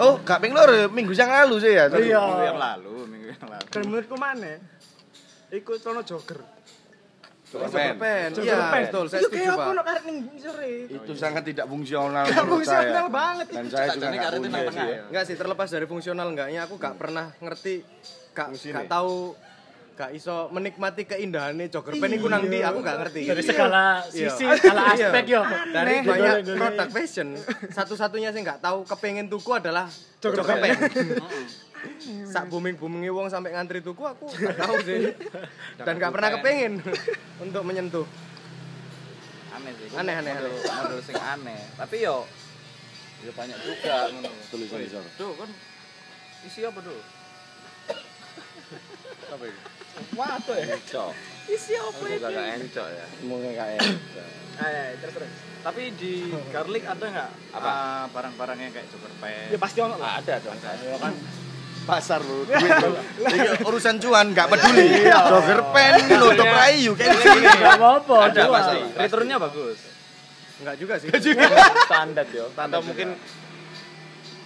Oh, 0.04 0.20
gak 0.22 0.44
ping 0.44 0.52
loro, 0.52 0.92
minggu 0.92 1.16
yang 1.16 1.32
lalu 1.32 1.64
sih 1.64 1.72
ya. 1.72 1.88
Iya. 1.88 2.20
Minggu 2.20 2.44
yang 2.44 2.60
lalu, 2.60 2.94
minggu 3.08 3.28
yang 3.32 3.48
lalu. 3.48 3.66
dan 3.72 3.82
menurutku 3.88 4.16
mana 4.20 4.60
ikut 5.48 5.80
celana 5.80 6.04
jogger 6.04 6.44
Jogger 7.48 7.96
Iya, 8.44 8.58
betul. 8.70 9.06
Saya 9.08 9.20
Itu 9.24 9.30
setuju, 9.30 9.52
Pak. 9.56 10.00
ning 10.04 10.18
sore 10.36 10.72
Itu 10.86 11.12
sangat 11.16 11.44
tidak 11.48 11.66
fungsional 11.66 12.26
menurut 12.26 12.36
saya. 12.36 12.92
fungsional 12.92 13.08
banget 13.08 13.46
Dan 13.48 13.66
saya 13.66 13.88
juga 13.88 13.96
Sajane 13.96 14.12
nggak 14.12 14.26
karetnya 14.26 14.36
punya 14.38 14.52
nang 14.52 14.60
sih 14.60 14.70
tengah 14.70 14.88
ya. 14.88 15.02
Enggak 15.08 15.24
sih, 15.24 15.36
terlepas 15.36 15.68
dari 15.70 15.86
fungsional 15.86 16.28
enggaknya 16.28 16.60
aku 16.62 16.76
gak 16.76 16.96
pernah 16.96 17.26
ngerti 17.40 17.74
gak 18.32 18.48
gak 18.54 18.86
tahu 18.86 19.16
gak 19.98 20.14
iso 20.14 20.46
menikmati 20.54 21.10
keindahannya 21.10 21.74
jogger 21.74 21.98
pen 21.98 22.12
iku 22.14 22.30
nang 22.30 22.46
ndi 22.46 22.62
aku 22.62 22.80
gak 22.82 22.98
ngerti. 23.02 23.22
Dari 23.26 23.42
segala 23.42 24.06
Iya. 24.06 24.30
sisi, 24.30 24.46
segala 24.60 24.82
Iya. 24.94 25.08
aspek 25.10 25.26
yo. 25.26 25.42
Dari 25.72 25.94
banyak 26.04 26.36
produk 26.54 26.90
fashion, 26.92 27.28
satu-satunya 27.72 28.30
sih 28.30 28.44
nggak 28.44 28.62
tahu 28.62 28.86
kepengen 28.86 29.26
tuku 29.26 29.52
adalah 29.52 29.90
jogger 30.20 30.44
pen. 30.46 30.70
Sak 32.28 32.50
booming 32.50 32.76
boomingnya 32.76 33.14
wong 33.14 33.28
sampai 33.28 33.54
ngantri 33.54 33.80
tuku 33.80 34.02
aku 34.02 34.26
nggak 34.34 34.58
tahu 34.58 34.76
sih 34.82 35.14
dan 35.78 35.94
nggak 35.98 36.12
pernah 36.14 36.30
kepengen 36.40 36.74
untuk 37.44 37.62
menyentuh. 37.64 38.06
Aneh 39.54 39.72
sih. 39.78 39.88
Aneh, 39.94 40.14
aneh, 40.18 40.32
model, 40.38 40.54
model 40.58 41.00
sing 41.02 41.18
aneh. 41.18 41.62
Tapi 41.76 41.96
yo 42.02 42.26
ya 43.26 43.32
banyak 43.34 43.58
juga 43.62 43.96
ngono. 44.14 44.30
Tulisan 44.50 44.78
di 44.78 44.90
sana. 44.90 45.10
Duh, 45.18 45.34
kan 45.34 45.50
isi 46.46 46.62
apa 46.62 46.80
tuh? 46.82 47.00
Apa 49.28 49.44
itu? 49.44 49.60
Waduh 50.14 50.56
ya. 50.56 50.66
Encok. 50.78 51.12
isi 51.48 51.74
apa 51.80 52.04
ini 52.12 52.20
gak 52.20 52.48
encok 52.60 52.88
ya. 52.92 53.06
Mungkin 53.24 53.52
kayak 53.56 53.80
ayo 54.58 54.82
terus 55.00 55.14
terus 55.16 55.32
Tapi 55.64 55.82
di 56.00 56.32
garlic 56.54 56.84
ada 56.86 57.06
nggak 57.08 57.32
Apa? 57.56 57.70
ah, 57.70 58.04
barang-barangnya 58.14 58.72
kayak 58.72 58.88
jogger 58.88 59.12
pen? 59.20 59.52
ya 59.52 59.58
pasti 59.60 59.78
ono 59.82 59.96
lah 59.98 60.22
Ada 60.22 60.44
dong. 60.44 60.58
Ya 60.60 60.98
kan. 61.02 61.14
Pasar 61.88 62.20
duit 62.28 62.52
lu. 62.52 62.92
Ini 63.24 63.64
urusan 63.64 63.96
cuan 64.04 64.36
nggak 64.36 64.48
peduli. 64.52 65.08
Jogger 65.08 65.62
pen 65.72 65.94
nutup 66.12 66.50
rayu 66.52 66.92
kayak 67.00 67.16
gini. 67.16 67.48
Enggak 67.48 67.80
apa-apa. 67.80 68.18
Ada. 68.28 68.44
Returnnya 69.00 69.38
bagus. 69.40 69.80
Enggak 70.60 70.76
juga 70.76 70.94
sih. 71.00 71.08
Standar 71.88 72.28
yo. 72.36 72.52
Atau 72.52 72.84
mungkin 72.84 73.16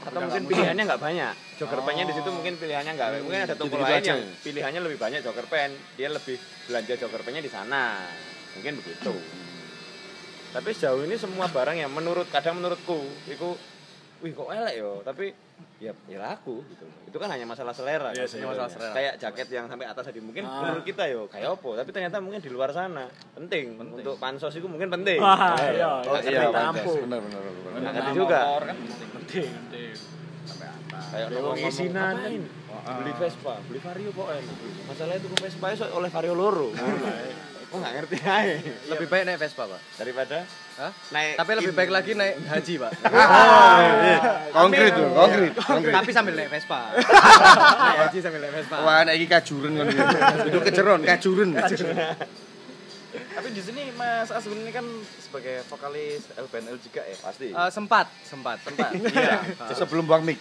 atau 0.01 0.17
mungkin 0.21 0.43
pilihannya 0.49 0.83
nggak 0.85 1.01
banyak. 1.01 1.33
Jogger 1.61 1.81
pennya 1.85 2.03
di 2.09 2.13
situ 2.13 2.29
mungkin 2.29 2.53
pilihannya 2.57 2.91
nggak. 2.93 3.09
Mungkin 3.25 3.41
ada 3.49 3.55
toko 3.57 3.75
lain 3.81 4.01
aja. 4.01 4.13
yang 4.13 4.21
pilihannya 4.45 4.81
lebih 4.85 4.97
banyak 5.01 5.19
jogger 5.25 5.45
pen. 5.49 5.73
Dia 5.97 6.09
lebih 6.13 6.37
belanja 6.69 6.93
jogger 7.01 7.21
pennya 7.25 7.41
di 7.41 7.49
sana. 7.49 8.01
Mungkin 8.57 8.81
begitu. 8.81 9.13
Tapi 10.51 10.69
sejauh 10.75 11.07
ini 11.07 11.15
semua 11.15 11.47
barang 11.47 11.79
yang 11.79 11.91
menurut 11.95 12.27
kadang 12.27 12.59
menurutku 12.59 12.99
itu 13.29 13.55
wih 14.21 14.31
kok 14.31 14.49
elek 14.53 14.75
yo, 14.77 15.01
tapi 15.01 15.33
ya 15.81 15.91
ya 16.05 16.17
laku 16.21 16.61
gitu. 16.69 16.85
Itu 17.09 17.17
kan 17.17 17.29
hanya 17.33 17.45
masalah 17.49 17.73
selera. 17.73 18.13
Iya 18.13 18.23
kan, 18.23 18.29
sebetulnya. 18.29 18.53
masalah 18.53 18.69
selera. 18.69 18.93
Kayak 18.93 19.13
jaket 19.17 19.47
yang 19.49 19.65
sampai 19.65 19.85
atas 19.89 20.03
tadi 20.07 20.19
mungkin 20.21 20.43
Ah. 20.45 20.61
menurut 20.61 20.83
kita 20.85 21.03
yo 21.09 21.25
kayak 21.27 21.57
apa, 21.57 21.69
tapi 21.81 21.89
ternyata 21.89 22.17
mungkin 22.21 22.39
di 22.39 22.51
luar 22.53 22.69
sana 22.71 23.05
penting, 23.33 23.75
untuk 23.81 24.15
pansos 24.21 24.53
itu 24.53 24.67
mungkin 24.69 24.87
penting. 24.93 25.17
Wah, 25.17 25.57
iya. 25.57 26.05
Oh 26.05 26.17
iya, 26.21 26.47
iya, 26.47 26.69
benar 26.71 27.19
benar 27.19 27.41
benar. 27.41 27.81
Nah, 27.81 28.13
juga. 28.13 28.39
kan 28.61 28.77
penting. 28.77 29.09
Penting, 29.09 29.49
penting. 29.49 29.93
kayak 31.11 31.27
ngomong 31.33 31.57
ngisinan. 31.59 32.15
ngapain? 32.15 32.43
beli 32.81 33.13
Vespa 33.13 33.61
beli 33.69 33.77
Vario 33.77 34.09
kok 34.09 34.27
enak 34.33 34.55
masalah 34.89 35.13
itu 35.13 35.27
ke 35.29 35.37
Vespa 35.37 35.67
itu 35.69 35.85
oleh 35.93 36.09
Vario 36.09 36.33
loro 36.33 36.69
kok 37.71 37.79
nggak 37.79 37.93
ngerti 37.95 38.15
aja 38.19 38.55
Lebih 38.91 39.07
baik 39.07 39.23
naik 39.23 39.39
Vespa, 39.39 39.63
Pak. 39.63 39.79
daripada 39.95 40.37
Hah? 40.75 40.91
naik 41.09 41.39
Tapi 41.39 41.51
lebih 41.55 41.73
baik 41.73 41.89
lagi 41.89 42.11
naik 42.13 42.35
haji, 42.43 42.73
Pak. 42.77 42.91
Konkret 44.59 44.91
tuh, 44.91 45.07
konkret, 45.09 45.51
konkret. 45.71 45.93
Tapi 45.95 46.11
sambil 46.11 46.33
naik 46.35 46.49
Vespa. 46.51 46.79
naik 47.87 47.99
haji 48.03 48.17
sambil 48.19 48.39
naik 48.43 48.53
Vespa. 48.59 48.75
Wah, 48.83 48.95
anak 49.01 49.13
iki 49.15 49.25
kajuren 49.25 49.71
kan. 49.79 49.87
Itu 50.43 50.59
kejeron, 50.59 50.99
kajuren. 51.07 51.49
Tapi 53.11 53.47
di 53.51 53.59
sini 53.59 53.91
Mas 53.95 54.31
Aswin 54.31 54.63
ini 54.63 54.71
kan 54.71 54.83
sebagai 55.19 55.63
vokalis 55.67 56.31
LBNL 56.31 56.79
juga 56.79 57.03
ya. 57.03 57.15
pasti 57.19 57.47
Eh, 57.51 57.69
sempat, 57.71 58.07
sempat, 58.23 58.59
sempat. 58.63 58.91
Iya. 58.95 59.39
Sebelum 59.75 60.03
buang 60.03 60.23
mic. 60.23 60.39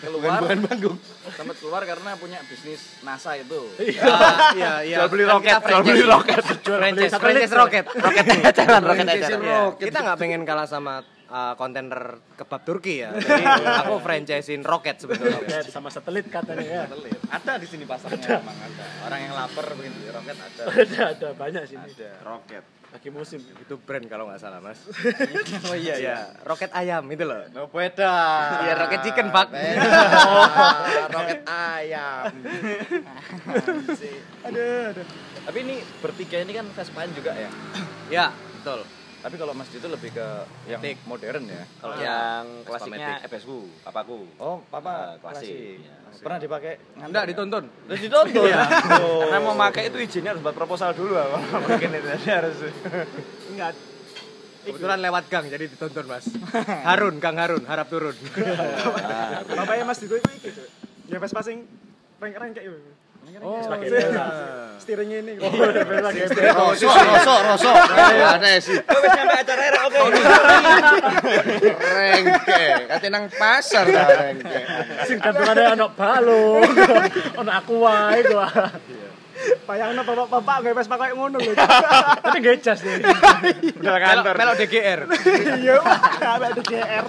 Keluar 0.00 0.40
Bukan 0.40 0.58
panggung. 0.64 0.96
sempat 1.30 1.56
keluar 1.60 1.82
karena 1.84 2.10
punya 2.16 2.40
bisnis 2.42 2.80
NASA 3.00 3.36
itu. 3.36 3.60
Ah, 4.00 4.52
Iya, 4.56 4.72
iya. 4.82 4.96
Jual 4.98 5.08
beli 5.08 5.24
Kan 5.24 5.32
roket, 5.36 5.54
jual 5.60 5.82
beli 5.84 6.04
roket. 6.04 6.42
Franchise, 6.64 7.12
franchise 7.14 7.52
roket. 7.52 7.84
roket 7.86 8.24
roket 8.24 8.24
Franchise 8.24 8.48
eceran 8.48 8.82
roket. 8.82 9.06
Kita 9.78 9.98
nggak 10.00 10.16
pengen 10.16 10.42
kalah 10.42 10.64
sama 10.64 11.00
uh, 11.28 11.52
kontainer 11.54 12.16
kebab 12.34 12.64
Turki 12.64 13.04
ya. 13.04 13.12
Jadi 13.12 13.44
aku 13.76 14.00
franchisein 14.00 14.64
roket 14.64 14.96
sebetulnya. 14.98 15.36
Ya, 15.44 15.60
sama 15.62 15.92
satelit 15.92 16.26
katanya 16.26 16.64
ya. 16.64 16.82
Satelit. 16.88 17.20
Ada 17.28 17.52
di 17.60 17.66
sini 17.68 17.84
pasarnya 17.84 18.40
memang 18.40 18.56
ada. 18.56 18.84
Orang 19.04 19.20
yang 19.20 19.32
lapar 19.36 19.66
begini 19.76 20.08
roket 20.08 20.36
ada. 20.36 20.62
Ada, 20.66 21.00
ada 21.12 21.28
banyak 21.36 21.62
sini. 21.68 21.88
Ada. 21.92 22.10
Roket. 22.24 22.64
Lagi 22.90 23.06
musim. 23.14 23.38
Itu 23.38 23.78
brand 23.78 24.02
kalau 24.10 24.26
nggak 24.26 24.42
salah, 24.42 24.58
Mas. 24.58 24.82
oh 25.70 25.76
iya, 25.78 25.94
iya. 26.02 26.16
Roket 26.42 26.74
ayam 26.74 27.06
itu 27.06 27.22
loh. 27.22 27.46
No 27.54 27.70
beda. 27.70 28.14
Iya, 28.66 28.74
roket 28.74 29.06
chicken, 29.06 29.30
Pak. 29.30 29.54
roket 31.14 31.46
ayam. 31.46 32.26
aduh 34.46 34.90
aduh 34.90 35.06
Tapi 35.46 35.58
ini 35.62 35.76
bertiga 36.02 36.42
ini 36.42 36.50
kan 36.50 36.66
Vespaan 36.74 37.14
juga 37.14 37.30
ya. 37.38 37.50
Ya, 38.10 38.26
betul. 38.58 38.82
Tapi 39.20 39.36
kalau 39.36 39.52
Mas 39.52 39.68
Dito 39.68 39.84
lebih 39.84 40.10
ke 40.10 40.26
yang 40.64 40.80
Matic. 40.80 40.96
modern 41.04 41.44
ya. 41.44 41.62
Kalau 41.76 41.94
yang 41.94 42.44
klasiknya. 42.64 43.20
FSku 43.22 43.58
papaku 43.84 44.24
Oh, 44.36 44.64
papa 44.66 44.88
Ah, 44.90 45.20
klasik. 45.20 45.84
klasik. 45.84 46.20
Pernah 46.20 46.38
dipakai 46.38 46.72
Enggak 46.98 47.24
dituntun. 47.28 47.64
Udah 47.68 47.98
ditonton 47.98 48.44
karena 49.20 49.38
mau 49.38 49.54
pakai 49.54 49.82
itu 49.86 49.98
izinnya 49.98 50.32
harus 50.32 50.40
buat 50.40 50.52
proposal 50.52 50.90
dulu 50.92 51.12
mungkin 51.64 51.88
itu 51.92 52.08
Jadi 52.10 52.28
harus 52.30 52.56
enggak 53.46 53.72
Kebetulan 54.60 55.00
lewat 55.00 55.24
gang 55.26 55.48
jadi 55.48 55.64
dituntun, 55.66 56.04
Mas. 56.04 56.28
Harun, 56.88 57.16
Kang 57.16 57.36
Harun, 57.36 57.64
harap 57.64 57.88
turun. 57.88 58.12
bapaknya 59.50 59.84
Mas 59.84 59.98
Dito 59.98 60.16
itu 60.16 60.28
iki 60.34 60.48
Cuk. 60.50 60.68
ya 61.08 61.16
pas 61.16 61.32
passing 61.32 61.64
rank-rank 62.16 62.52
kayak 62.52 62.68
gitu 62.68 62.92
Oh, 63.40 63.56
Sebagai 63.62 63.86
iya. 63.86 64.00
bela. 64.02 64.26
steeringnya 64.76 65.18
ini 65.22 65.32
Oh, 65.38 65.48
udah 65.48 65.84
bela 65.86 66.08
kayak 66.10 66.28
Rosok, 66.50 66.92
rosok, 66.92 67.40
rosok. 67.46 67.76
Ada 67.94 68.48
sih. 68.58 68.76
wis 68.76 69.10
nyampe 69.10 69.34
acara 69.38 69.62
era 69.62 69.80
oke 69.86 69.98
Rengke. 71.80 72.64
Kate 72.86 73.08
nang 73.08 73.24
pasar 73.30 73.84
ta 73.86 74.02
rengke. 74.10 74.60
Sing 75.04 75.16
kandungannya 75.18 75.64
ono 75.74 75.86
balung, 75.90 76.64
ono 77.34 77.50
aqua 77.50 77.96
iku. 78.18 78.36
ah. 78.36 78.52
Bayangno 79.64 80.00
bapak-bapak 80.02 80.56
gawe 80.60 80.74
Vespa 80.74 80.96
kayak 80.96 81.16
ngono 81.16 81.36
lho. 81.38 81.52
Tapi 81.56 82.36
gak 82.40 82.60
jas 82.60 82.84
deh. 82.84 83.00
Udah 83.74 83.96
kantor. 83.96 84.34
Melok 84.36 84.56
DGR. 84.58 85.00
Iya, 85.56 85.80
ada 86.20 86.48
DGR. 86.52 87.04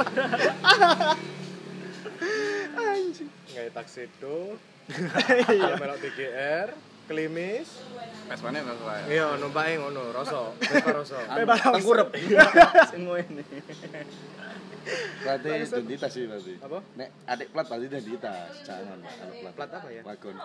Kayak 3.52 3.72
taksido. 3.74 4.56
Iya. 4.56 4.71
Melok 5.80 5.98
DGR, 6.00 6.68
klimis. 7.08 7.70
Vespa-nya 8.28 8.64
Vespa. 8.64 8.92
ya. 8.96 9.06
Iya, 9.08 9.28
numpake 9.36 9.76
ngono, 9.78 10.12
rasa. 10.12 10.56
Rasa. 10.72 11.18
Bebas 11.36 11.60
Tengkurep. 11.60 12.10
Semua 12.92 13.20
ini. 13.20 13.44
Berarti 15.22 15.50
identitas 15.62 16.10
sih 16.10 16.26
berarti. 16.26 16.54
Apa? 16.58 16.80
Nek 16.98 17.10
adik 17.28 17.48
plat 17.54 17.66
berarti 17.70 17.86
identitas. 17.92 18.52
Jangan 18.64 18.98
kalau 19.04 19.34
plat. 19.38 19.54
Plat 19.54 19.70
apa 19.78 19.88
ya? 19.92 20.02
Wagon. 20.02 20.36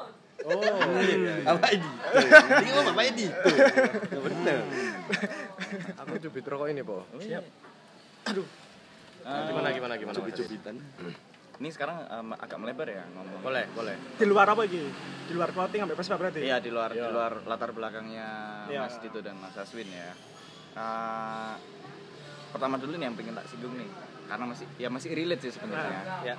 Oh, 0.44 0.52
Apa 1.56 1.66
ini? 1.72 1.88
Ini 2.60 2.70
bapaknya 2.84 3.12
di 3.16 3.24
itu. 3.24 3.50
Bener. 4.20 4.58
aku 5.96 6.12
cubit 6.28 6.44
rokok 6.44 6.68
ini, 6.68 6.82
Po. 6.84 7.00
Ah, 9.26 9.48
Gimana 9.48 9.68
gimana 9.72 9.94
gimana? 9.96 10.14
Cubit-cubitan. 10.14 10.76
Ini 11.56 11.68
sekarang 11.72 11.96
em, 12.04 12.28
agak 12.36 12.58
melebar 12.60 12.84
ya 12.84 13.04
ngomong. 13.16 13.40
Boleh, 13.40 13.64
boleh. 13.72 13.96
Di 14.14 14.26
luar 14.28 14.44
apa 14.46 14.62
iki? 14.64 14.82
Di 15.26 15.32
luar 15.32 15.50
clothing 15.50 15.80
sampai 15.82 15.96
Vespa 15.96 16.16
berarti? 16.16 16.40
Iya 16.44 16.60
di 16.60 16.68
luar 16.68 16.92
di 16.92 17.00
luar 17.00 17.32
latar 17.48 17.72
belakangnya 17.72 18.28
Iya. 18.68 18.84
Mas 18.84 19.00
Dito 19.00 19.24
dan 19.24 19.40
Mas 19.40 19.56
Aswin 19.56 19.88
ya. 19.88 20.12
Eh, 20.76 21.54
pertama 22.52 22.76
dulu 22.76 22.94
nih 22.94 23.08
yang 23.08 23.16
pengen 23.16 23.32
tak 23.32 23.48
singgung 23.48 23.72
nih 23.72 23.88
karena 24.26 24.44
masih 24.44 24.66
ya 24.76 24.88
masih 24.90 25.10
relate 25.14 25.42
sih 25.42 25.52
sebenarnya. 25.56 26.00
Ya. 26.22 26.34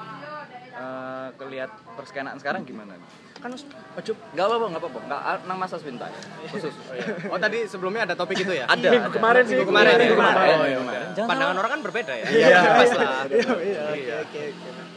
Eh, 0.77 1.27
kelihat 1.35 1.73
perskenaan 1.97 2.37
sekarang 2.37 2.61
gimana? 2.61 2.93
Kan 3.37 3.53
harus 3.53 3.65
ojo 3.97 4.13
Gak 4.33 4.45
apa-apa, 4.45 4.65
gak 4.69 4.81
apa-apa. 4.85 4.99
Gak 5.03 5.21
nang 5.45 5.57
Mas 5.57 5.73
Aswin 5.73 5.97
tak 5.97 6.13
khusus. 6.47 6.73
Oh, 7.33 7.41
tadi 7.41 7.65
sebelumnya 7.65 8.05
ada 8.05 8.13
topik 8.13 8.37
itu 8.37 8.53
ya? 8.53 8.69
Ada. 8.69 8.89
Minggu 8.93 9.09
ada. 9.09 9.17
kemarin 9.17 9.43
sih. 9.49 9.57
Minggu 9.57 9.69
kemarin? 9.73 9.93
Minggu 9.97 10.13
kemarin. 10.13 10.53
Oh, 10.53 10.65
iya, 10.65 10.77
kemarin. 10.77 11.25
Pandangan 11.25 11.55
orang 11.57 11.71
kan 11.73 11.81
berbeda 11.81 12.13
ya? 12.13 12.25
Iya. 12.29 12.59
Pas 12.77 12.91
lah. 12.93 13.09
Iya, 13.25 13.33
iya. 13.33 13.49
Oke, 13.49 13.97
Iya. 13.97 14.15
oke, 14.21 14.41
oke. 14.53 14.96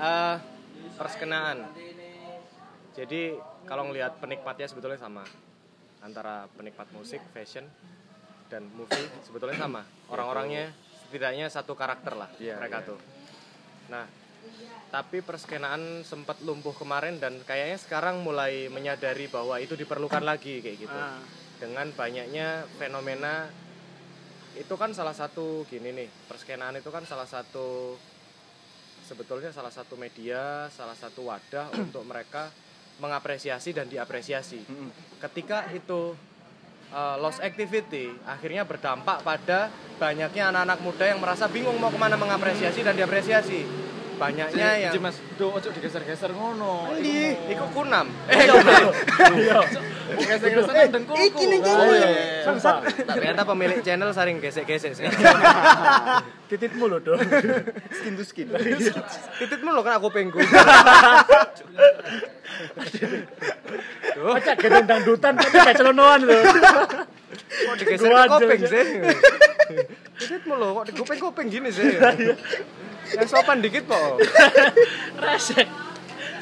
Eh, 0.00 0.36
perskenaan. 0.96 1.68
Jadi 2.96 3.36
kalau 3.68 3.92
ngelihat 3.92 4.16
penikmatnya 4.16 4.66
sebetulnya 4.66 4.96
sama 4.96 5.24
antara 6.00 6.48
penikmat 6.56 6.88
musik, 6.96 7.20
fashion, 7.36 7.68
dan 8.48 8.64
movie 8.72 9.06
sebetulnya 9.22 9.60
sama. 9.60 9.84
Orang-orangnya 10.08 10.72
setidaknya 11.06 11.46
satu 11.52 11.76
karakter 11.76 12.16
lah 12.16 12.32
Iya, 12.40 12.56
mereka 12.56 12.80
iya. 12.80 12.88
tuh. 12.88 12.98
Nah, 13.92 14.04
tapi 14.88 15.20
perskenaan 15.20 16.02
sempat 16.02 16.40
lumpuh 16.42 16.72
kemarin 16.72 17.20
dan 17.20 17.36
kayaknya 17.44 17.78
sekarang 17.78 18.24
mulai 18.24 18.72
menyadari 18.72 19.28
bahwa 19.28 19.60
itu 19.60 19.76
diperlukan 19.76 20.24
lagi 20.24 20.64
kayak 20.64 20.78
gitu. 20.80 20.96
Ah. 20.96 21.20
Dengan 21.60 21.92
banyaknya 21.92 22.64
fenomena 22.80 23.52
itu 24.56 24.74
kan 24.74 24.90
salah 24.96 25.14
satu 25.14 25.62
gini 25.68 25.94
nih, 25.94 26.08
perskenaan 26.26 26.80
itu 26.80 26.90
kan 26.90 27.06
salah 27.06 27.28
satu 27.28 27.94
sebetulnya 29.10 29.50
salah 29.50 29.74
satu 29.74 29.98
media, 29.98 30.70
salah 30.70 30.94
satu 30.94 31.26
wadah 31.26 31.74
untuk 31.82 32.06
mereka 32.06 32.46
mengapresiasi 33.02 33.74
dan 33.74 33.90
diapresiasi. 33.90 34.62
Ketika 35.18 35.66
itu 35.74 36.14
uh, 36.94 37.16
lost 37.18 37.42
activity, 37.42 38.14
akhirnya 38.22 38.62
berdampak 38.62 39.26
pada 39.26 39.72
banyaknya 39.98 40.54
anak-anak 40.54 40.78
muda 40.84 41.04
yang 41.10 41.18
merasa 41.18 41.50
bingung 41.50 41.74
mau 41.80 41.90
ke 41.90 41.98
mana 41.98 42.14
mengapresiasi 42.14 42.86
dan 42.86 42.94
diapresiasi. 42.94 43.90
Banyaknya 44.20 44.68
yang 44.76 44.92
Mas, 45.00 45.16
do 45.34 45.48
ojo 45.48 45.72
digeser-geser 45.72 46.28
ngono. 46.30 46.92
di 47.00 47.32
iku 47.48 47.64
kunam. 47.72 48.04
Eh, 48.28 48.36
Iya. 48.36 49.64
geser-geser 50.12 50.92
dan 50.92 51.02
kuku. 51.08 51.16
Oh 51.64 51.88
iya. 51.88 52.44
Sumpah. 52.44 52.84
Ternyata 52.84 53.48
pemilik 53.48 53.80
channel 53.80 54.12
sering 54.12 54.36
gesek-gesek 54.36 54.92
sekarang. 54.92 55.16
Tititmu 56.52 56.84
loh 56.84 57.00
dong. 57.00 57.16
Skin 57.90 58.12
to 58.12 58.24
skin. 58.28 58.52
Titipmu 59.40 59.72
lo 59.72 59.80
kan 59.80 59.96
aku 59.96 60.12
penggu. 60.12 60.36
Macam 64.20 64.54
gedung 64.54 64.84
dangdutan 64.84 65.32
tapi 65.32 65.56
kayak 65.56 65.76
celonoan 65.78 66.20
loh. 66.28 66.42
Kok 67.40 67.74
digeser 67.78 68.10
kopeng 68.28 68.62
sih? 68.68 68.84
Titipmu 70.20 70.54
lo 70.54 70.66
kok 70.76 70.92
digopeng-gopeng 70.92 71.48
gini 71.48 71.72
sih? 71.72 71.96
Yang 73.16 73.28
sopan 73.30 73.58
dikit 73.62 73.84
po. 73.86 74.18
Resek. 75.24 75.68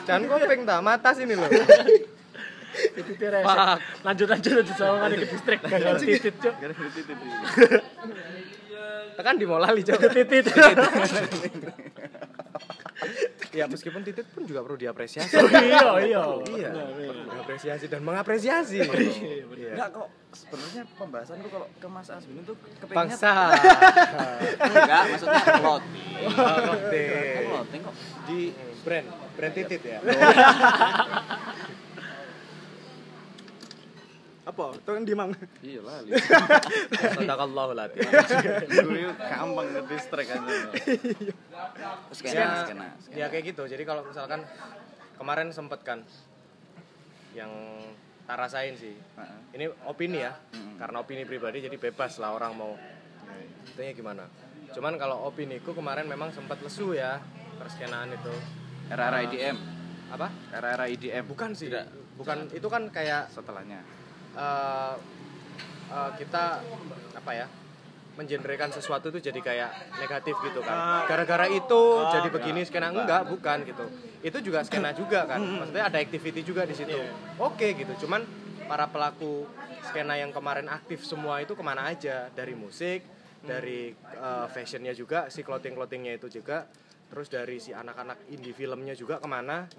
Jangan 0.08 0.22
kopeng 0.28 0.62
ta, 0.64 0.80
mata 0.80 1.12
sini 1.12 1.36
lo. 1.36 1.48
Tititnya 1.48 3.28
resek. 3.40 3.48
Pak. 3.48 3.78
Lanjut 4.06 4.26
lanjut 4.28 4.52
lanjut 4.60 4.76
sama 4.76 5.08
ke 5.10 5.26
distrik. 5.26 5.60
Titit 6.00 6.34
cok. 6.38 6.54
Tekan 9.18 9.34
di 9.36 9.46
molali 9.48 9.82
coba. 9.84 10.08
Titit. 10.12 10.46
Ya 13.58 13.66
meskipun 13.66 14.06
titik 14.06 14.30
pun 14.30 14.46
juga 14.46 14.62
perlu 14.62 14.78
diapresiasi. 14.78 15.34
Iya 15.68 15.98
iya. 16.06 16.22
Iya, 16.46 16.70
diapresiasi 17.26 17.90
dan 17.90 18.06
mengapresiasi. 18.06 18.78
Iya. 18.78 19.74
Enggak 19.74 19.88
kok 19.92 20.08
sebenarnya 20.30 20.82
pembahasan 20.94 21.42
tuh 21.42 21.50
kalau 21.50 21.66
ke 21.66 21.88
Mas 21.90 22.08
Aswin 22.08 22.38
itu 22.38 22.54
kepengennya 22.78 23.18
Bangsa. 23.18 23.34
enggak 24.62 25.02
maksudnya 25.10 25.42
clothing. 25.58 26.08
Kok 26.18 26.32
Clothing. 26.38 27.08
clothing 27.50 27.80
kok 27.82 27.94
di 28.24 28.40
brand, 28.86 29.06
brand 29.34 29.54
titit 29.56 29.82
ya. 29.82 29.98
Apa? 34.48 34.72
Tuh 34.80 34.96
yang 34.96 35.04
di 35.04 35.12
mang. 35.12 35.28
iya 35.60 35.84
lah. 35.84 36.00
Sadakallahu 37.20 37.76
lati. 37.76 38.00
Dulu 38.64 39.12
gampang 39.12 39.66
ke 39.68 39.80
distrik 39.92 40.28
aja. 40.32 40.40
Terus 42.08 42.20
Ya, 42.24 42.32
kena 42.32 42.56
kena. 42.64 42.86
ya 43.12 43.26
kayak 43.28 43.44
gitu. 43.52 43.68
Jadi 43.68 43.84
kalau 43.84 44.08
misalkan 44.08 44.40
kemarin 45.20 45.52
sempet 45.52 45.84
kan 45.84 46.00
yang 47.36 47.52
tak 48.24 48.40
rasain 48.40 48.72
sih. 48.80 48.96
Heeh. 48.96 49.38
Ini 49.60 49.64
opini 49.84 50.24
ya. 50.24 50.32
Karena 50.80 51.04
opini 51.04 51.28
pribadi 51.28 51.60
jadi 51.60 51.76
bebas 51.76 52.16
lah 52.16 52.32
orang 52.32 52.56
mau 52.56 52.72
Tanya 53.76 53.92
gimana. 53.92 54.24
Cuman 54.72 54.96
kalau 54.96 55.28
opiniku 55.28 55.76
kemarin 55.76 56.08
memang 56.08 56.32
sempat 56.32 56.56
lesu 56.64 56.96
ya 56.96 57.20
perskenaan 57.60 58.16
itu. 58.16 58.32
Era-era 58.88 59.28
IDM. 59.28 59.56
Apa? 60.08 60.32
Era-era 60.56 60.88
IDM. 60.88 61.28
Bukan 61.28 61.52
sih. 61.52 61.68
Tidak. 61.68 62.16
Bukan 62.16 62.48
itu 62.56 62.64
kan 62.72 62.88
kayak 62.88 63.28
Setelahnya. 63.28 63.97
Eh, 64.38 64.94
eh, 65.90 66.10
kita 66.22 66.44
apa 67.18 67.32
ya 67.34 67.46
mengenrekan 68.18 68.74
sesuatu 68.74 69.14
itu 69.14 69.30
jadi 69.30 69.38
kayak 69.38 69.70
negatif 70.02 70.34
gitu 70.42 70.58
kan. 70.66 71.06
Gara-gara 71.06 71.46
itu 71.46 71.82
jadi 72.10 72.28
begini 72.34 72.66
skena 72.66 72.90
enggak. 72.90 73.30
bukan 73.30 73.62
gitu. 73.62 73.86
Itu 74.26 74.38
juga 74.42 74.66
skena 74.66 74.90
juga 74.90 75.22
kan. 75.22 75.38
Maksudnya 75.38 75.86
ada 75.86 75.98
activity 76.02 76.42
juga 76.42 76.66
di 76.66 76.74
situ. 76.74 76.98
Oke 77.38 77.78
gitu. 77.78 78.06
Cuman 78.06 78.26
para 78.66 78.90
pelaku 78.90 79.46
skena 79.86 80.18
yang 80.18 80.34
kemarin 80.34 80.66
aktif 80.66 81.06
semua 81.06 81.38
itu 81.38 81.54
ke 81.54 81.62
mana 81.62 81.86
aja? 81.94 82.26
Dari 82.34 82.58
musik 82.58 83.06
dari 83.38 83.94
eh, 83.94 84.46
fashionnya 84.50 84.90
juga 84.98 85.30
si 85.30 85.46
clothing 85.46 85.78
clothingnya 85.78 86.18
itu 86.18 86.42
juga. 86.42 86.66
Terus 87.08 87.30
dari 87.30 87.56
si 87.62 87.70
anak-anak 87.70 88.26
indie 88.34 88.52
filmnya 88.52 88.98
juga 88.98 89.22
ke 89.22 89.28
mana? 89.30 89.70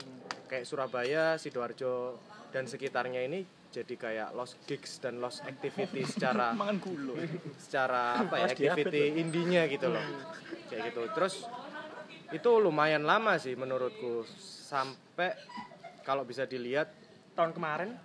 Kayak 0.48 0.66
Surabaya 0.66 1.36
sidoarjo 1.36 2.18
dan 2.56 2.66
sekitarnya 2.66 3.22
ini 3.28 3.59
jadi 3.70 3.94
kayak 3.94 4.30
lost 4.34 4.58
gigs 4.66 4.98
dan 4.98 5.22
lost 5.22 5.46
activity 5.46 6.02
secara 6.14 6.58
Mangan 6.58 6.78
gulo. 6.82 7.14
secara 7.62 8.18
apa 8.18 8.36
ya 8.42 8.46
activity 8.50 9.18
indinya 9.18 9.70
gitu 9.70 9.94
loh. 9.94 10.02
Kayak 10.70 10.94
gitu. 10.94 11.02
Terus 11.14 11.36
itu 12.30 12.52
lumayan 12.58 13.06
lama 13.06 13.38
sih 13.38 13.54
menurutku. 13.54 14.26
Sampai 14.70 15.34
kalau 16.06 16.26
bisa 16.26 16.46
dilihat 16.46 16.90
Tahun 17.38 17.56
kemarin 17.56 17.96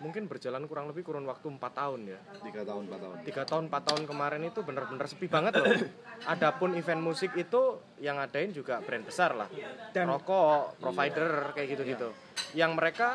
mungkin 0.00 0.24
berjalan 0.24 0.64
kurang 0.64 0.88
lebih 0.88 1.04
kurun 1.04 1.28
waktu 1.28 1.52
4 1.52 1.60
tahun 1.60 2.00
ya. 2.08 2.18
Tiga 2.40 2.64
tahun, 2.64 2.88
empat 2.88 3.00
tahun. 3.04 3.16
tiga 3.28 3.42
tahun 3.44 3.64
4 3.68 3.88
tahun 3.92 4.02
kemarin 4.08 4.42
itu 4.48 4.60
bener-bener 4.64 5.04
sepi 5.04 5.28
banget 5.28 5.52
loh. 5.60 5.68
Adapun 6.32 6.72
event 6.72 7.04
musik 7.04 7.36
itu 7.36 7.76
yang 8.00 8.16
adain 8.16 8.56
juga 8.56 8.80
brand 8.80 9.04
besar 9.04 9.36
lah. 9.36 9.52
Dan- 9.92 10.08
rokok 10.08 10.80
provider 10.80 11.52
kayak 11.52 11.76
gitu-gitu. 11.76 12.08
Yang 12.56 12.72
mereka 12.72 13.08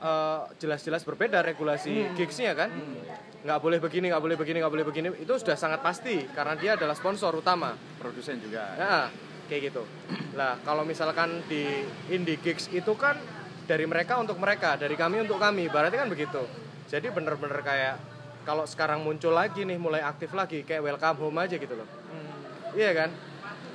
eh, 0.00 0.40
jelas-jelas 0.58 1.04
berbeda 1.04 1.44
regulasi 1.44 2.16
gigsnya 2.16 2.56
kan 2.56 2.72
nggak 3.40 3.60
boleh 3.60 3.80
begini 3.80 4.12
nggak 4.12 4.20
boleh 4.20 4.36
begini 4.36 4.60
nggak 4.60 4.72
boleh 4.72 4.86
begini 4.88 5.08
itu 5.16 5.32
sudah 5.40 5.56
sangat 5.56 5.80
pasti 5.80 6.28
karena 6.36 6.56
dia 6.60 6.76
adalah 6.76 6.92
sponsor 6.92 7.32
utama 7.32 7.72
Produsen 8.00 8.40
juga. 8.40 8.64
Ya, 8.80 9.12
kayak 9.48 9.72
gitu. 9.72 9.82
Lah, 10.38 10.56
kalau 10.64 10.88
misalkan 10.88 11.44
di 11.50 11.84
indie 12.08 12.40
gigs 12.40 12.72
itu 12.72 12.96
kan 12.96 13.18
dari 13.68 13.84
mereka 13.84 14.16
untuk 14.16 14.40
mereka, 14.40 14.78
dari 14.80 14.96
kami 14.96 15.20
untuk 15.20 15.36
kami. 15.36 15.66
Berarti 15.66 16.00
kan 16.00 16.08
begitu. 16.08 16.40
Jadi 16.88 17.12
bener-bener 17.12 17.60
kayak 17.60 17.96
kalau 18.48 18.64
sekarang 18.64 19.04
muncul 19.04 19.36
lagi 19.36 19.68
nih, 19.68 19.76
mulai 19.76 20.00
aktif 20.00 20.32
lagi, 20.32 20.64
kayak 20.64 20.80
welcome 20.80 21.28
home 21.28 21.38
aja 21.44 21.60
gitu 21.60 21.74
loh. 21.76 21.88
Iya 22.72 22.90
kan? 22.94 23.10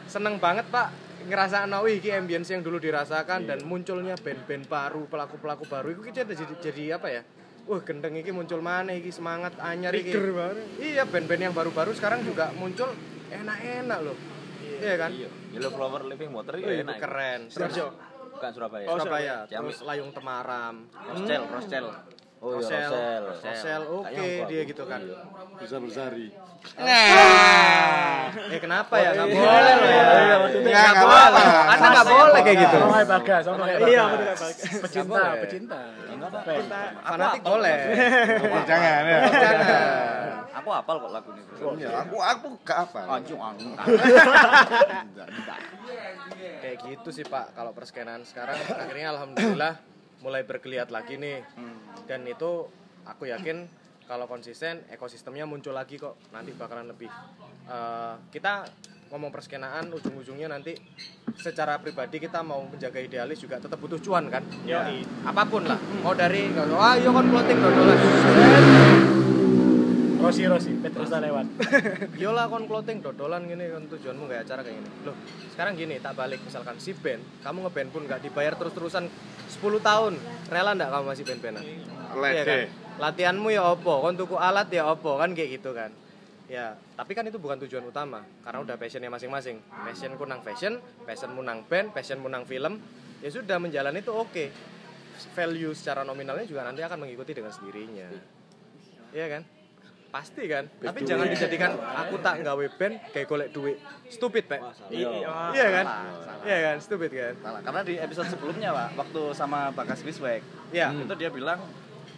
Seneng 0.10 0.42
banget 0.42 0.66
pak 0.74 0.90
ngerasa 1.26 1.66
wih 1.82 2.00
iki 2.00 2.10
ambience 2.14 2.54
yang 2.54 2.62
dulu 2.62 2.78
dirasakan 2.78 3.50
dan 3.50 3.66
munculnya 3.66 4.16
band-band 4.16 4.70
baru, 4.70 5.10
pelaku-pelaku 5.10 5.66
baru 5.66 5.88
itu 5.92 6.02
kita 6.06 6.24
jadi, 6.32 6.54
jadi 6.62 6.84
apa 7.02 7.08
ya? 7.10 7.22
wah 7.66 7.82
gendeng 7.82 8.14
iki 8.14 8.30
muncul 8.30 8.62
mana 8.62 8.94
iki 8.94 9.10
semangat 9.10 9.58
anyar 9.58 9.90
iki. 9.98 10.14
Iya, 10.78 11.04
band-band 11.10 11.42
yang 11.50 11.54
baru-baru 11.54 11.92
sekarang 11.98 12.22
juga 12.22 12.54
muncul 12.54 12.94
enak-enak 13.34 14.00
loh. 14.06 14.18
Iya 14.62 14.96
kan? 15.02 15.10
Iya, 15.10 15.30
Yellow 15.58 15.72
Flower 15.74 16.02
Living 16.06 16.32
Water 16.34 16.54
itu 16.62 16.70
itu 16.70 16.86
enak. 16.86 17.02
keren. 17.02 17.40
Terus. 17.50 17.74
Bukan 18.36 18.52
Surabaya. 18.52 18.86
Oh, 18.92 19.00
Surabaya, 19.00 19.36
terus 19.48 19.80
Layung 19.88 20.12
Temaram, 20.12 20.92
Roscel, 20.92 21.44
Roscel. 21.48 21.86
Oh, 22.46 22.52
iya, 22.52 22.62
Rosel, 22.62 22.78
Rosel. 23.26 23.50
Rosel, 23.50 23.82
oke 23.90 24.06
Kayaknya 24.06 24.22
aku- 24.38 24.46
dia 24.48 24.62
gitu 24.64 24.84
kan. 24.86 25.02
Bisa 25.58 25.76
bersari. 25.82 26.28
Eh 28.46 28.60
kenapa 28.60 28.94
ya? 28.96 29.10
Nggak 29.12 29.30
boleh 29.32 29.74
loh 29.76 29.88
ya. 29.88 30.04
Nggak, 30.06 30.62
Nggak 30.62 30.86
nggak 30.86 31.04
boleh. 31.04 31.26
apa-apa. 31.26 31.42
Anda 31.68 31.88
nggak 31.88 32.08
boleh 32.08 32.40
kayak 32.40 32.58
gitu. 32.60 32.78
Sama 32.78 32.94
kayak 32.94 33.08
Bagas, 33.08 33.42
sama 33.42 33.58
kayak 33.60 33.80
Iya. 33.84 34.04
Pecinta, 34.80 35.10
boleh. 35.10 35.40
pecinta. 35.42 35.80
Fanatik 37.02 37.42
boleh. 37.44 37.78
Jangan 38.64 39.02
ya. 39.04 39.20
Jangan. 39.26 39.74
Aku 40.56 40.70
hafal 40.72 40.96
kok 40.98 41.12
lagu 41.12 41.30
ini. 41.32 41.44
Ya, 41.78 41.90
aku 42.00 42.16
aku 42.18 42.48
gak 42.62 42.80
apa. 42.86 43.00
Anjing 43.12 43.38
anjing. 43.38 43.72
Kayak 46.58 46.78
gitu 46.84 47.10
sih 47.12 47.22
Pak 47.24 47.54
kalau 47.54 47.72
perskenan 47.72 48.22
sekarang 48.24 48.58
akhirnya 48.58 49.14
alhamdulillah 49.14 49.74
mulai 50.26 50.42
bergeliat 50.42 50.90
lagi 50.90 51.22
nih. 51.22 51.46
Dan 52.10 52.26
itu 52.26 52.66
aku 53.06 53.30
yakin 53.30 53.70
kalau 54.10 54.26
konsisten 54.26 54.82
ekosistemnya 54.90 55.46
muncul 55.46 55.78
lagi 55.78 56.02
kok. 56.02 56.18
Nanti 56.34 56.50
bakalan 56.58 56.90
lebih 56.90 57.14
Eh, 57.66 58.16
kita 58.30 58.62
ngomong 59.10 59.34
perskenaan 59.34 59.90
ujung-ujungnya 59.90 60.46
nanti 60.46 60.78
secara 61.34 61.82
pribadi 61.82 62.22
kita 62.22 62.46
mau 62.46 62.62
menjaga 62.62 63.02
idealis 63.02 63.42
juga 63.42 63.58
tetap 63.58 63.82
butuh 63.82 63.98
cuan 63.98 64.30
kan? 64.30 64.46
Yo, 64.70 64.78
apa 65.26 65.42
pun 65.50 65.66
lah. 65.66 65.78
Mau 66.06 66.14
dari 66.14 66.54
wah 66.54 66.94
yo 66.94 67.10
kon 67.10 67.26
clothing 67.26 67.58
dodolan 67.58 67.98
Rosi, 70.26 70.42
Rosi, 70.50 70.74
Petrusa 70.82 71.22
lewat. 71.22 71.46
yo 72.22 72.34
lah 72.34 72.50
kon 72.50 72.66
clothing 72.66 72.98
dodolan 72.98 73.46
gini 73.46 73.70
kan 73.70 73.86
tujuanmu 73.86 74.26
kayak 74.26 74.50
acara 74.50 74.66
kayak 74.66 74.82
gini. 74.82 74.90
Loh 75.06 75.14
sekarang 75.54 75.78
gini 75.78 76.02
tak 76.02 76.18
balik. 76.18 76.42
Misalkan 76.42 76.82
si 76.82 76.98
band 76.98 77.22
kamu 77.46 77.70
ngeband 77.70 77.90
pun 77.94 78.02
nggak 78.10 78.26
dibayar 78.26 78.58
terus-terusan 78.58 79.06
10 79.06 79.62
tahun. 79.86 80.18
Rela 80.50 80.74
nggak 80.74 80.90
kamu 80.90 81.06
masih 81.14 81.24
band-bandan 81.30 81.66
Iya 82.18 82.42
kan? 82.42 82.58
Latihanmu 82.98 83.54
ya 83.54 83.70
opo 83.70 84.02
kon 84.02 84.18
tuku 84.18 84.34
alat 84.34 84.66
ya 84.74 84.90
opo 84.90 85.22
kan 85.22 85.30
kayak 85.38 85.62
gitu 85.62 85.78
kan? 85.78 85.94
Ya 86.50 86.74
tapi 86.98 87.14
kan 87.14 87.30
itu 87.30 87.38
bukan 87.38 87.62
tujuan 87.62 87.86
utama. 87.86 88.26
Karena 88.42 88.66
udah 88.66 88.82
passionnya 88.82 89.14
masing-masing. 89.14 89.62
Passionku 89.62 90.26
nang 90.26 90.42
fashion 90.42 90.82
passionmu 91.06 91.46
nang 91.46 91.70
band 91.70 91.94
passionmu 91.94 92.26
nang 92.34 92.50
film. 92.50 92.82
Ya 93.22 93.30
sudah 93.30 93.62
menjalani 93.62 94.02
itu 94.02 94.10
oke. 94.10 94.50
Value 95.38 95.78
secara 95.78 96.02
nominalnya 96.02 96.50
juga 96.50 96.66
nanti 96.66 96.82
akan 96.82 97.06
mengikuti 97.06 97.38
dengan 97.38 97.54
sendirinya. 97.54 98.10
Iya 99.14 99.28
kan 99.30 99.55
pasti 100.16 100.44
kan? 100.48 100.64
Tapi 100.80 101.00
jangan 101.04 101.28
dijadikan 101.28 101.72
aku 101.76 102.16
tak 102.24 102.40
nggawe 102.40 102.66
band 102.80 102.96
kayak 103.12 103.28
golek 103.28 103.50
duit. 103.52 103.78
Stupid 104.08 104.48
pak. 104.48 104.64
Iya. 104.88 105.12
iya 105.52 105.68
kan? 105.76 105.86
iya 106.48 106.58
kan? 106.72 106.76
Stupid 106.80 107.12
kan? 107.12 107.34
Salah, 107.44 107.60
karena 107.60 107.82
di 107.84 107.94
episode 108.00 108.28
sebelumnya 108.32 108.70
pak, 108.72 108.90
waktu 108.96 109.22
sama 109.36 109.76
Bagas 109.76 110.00
Wiswek, 110.08 110.40
Iya. 110.72 110.96
itu 110.96 111.14
dia 111.20 111.28
bilang, 111.28 111.60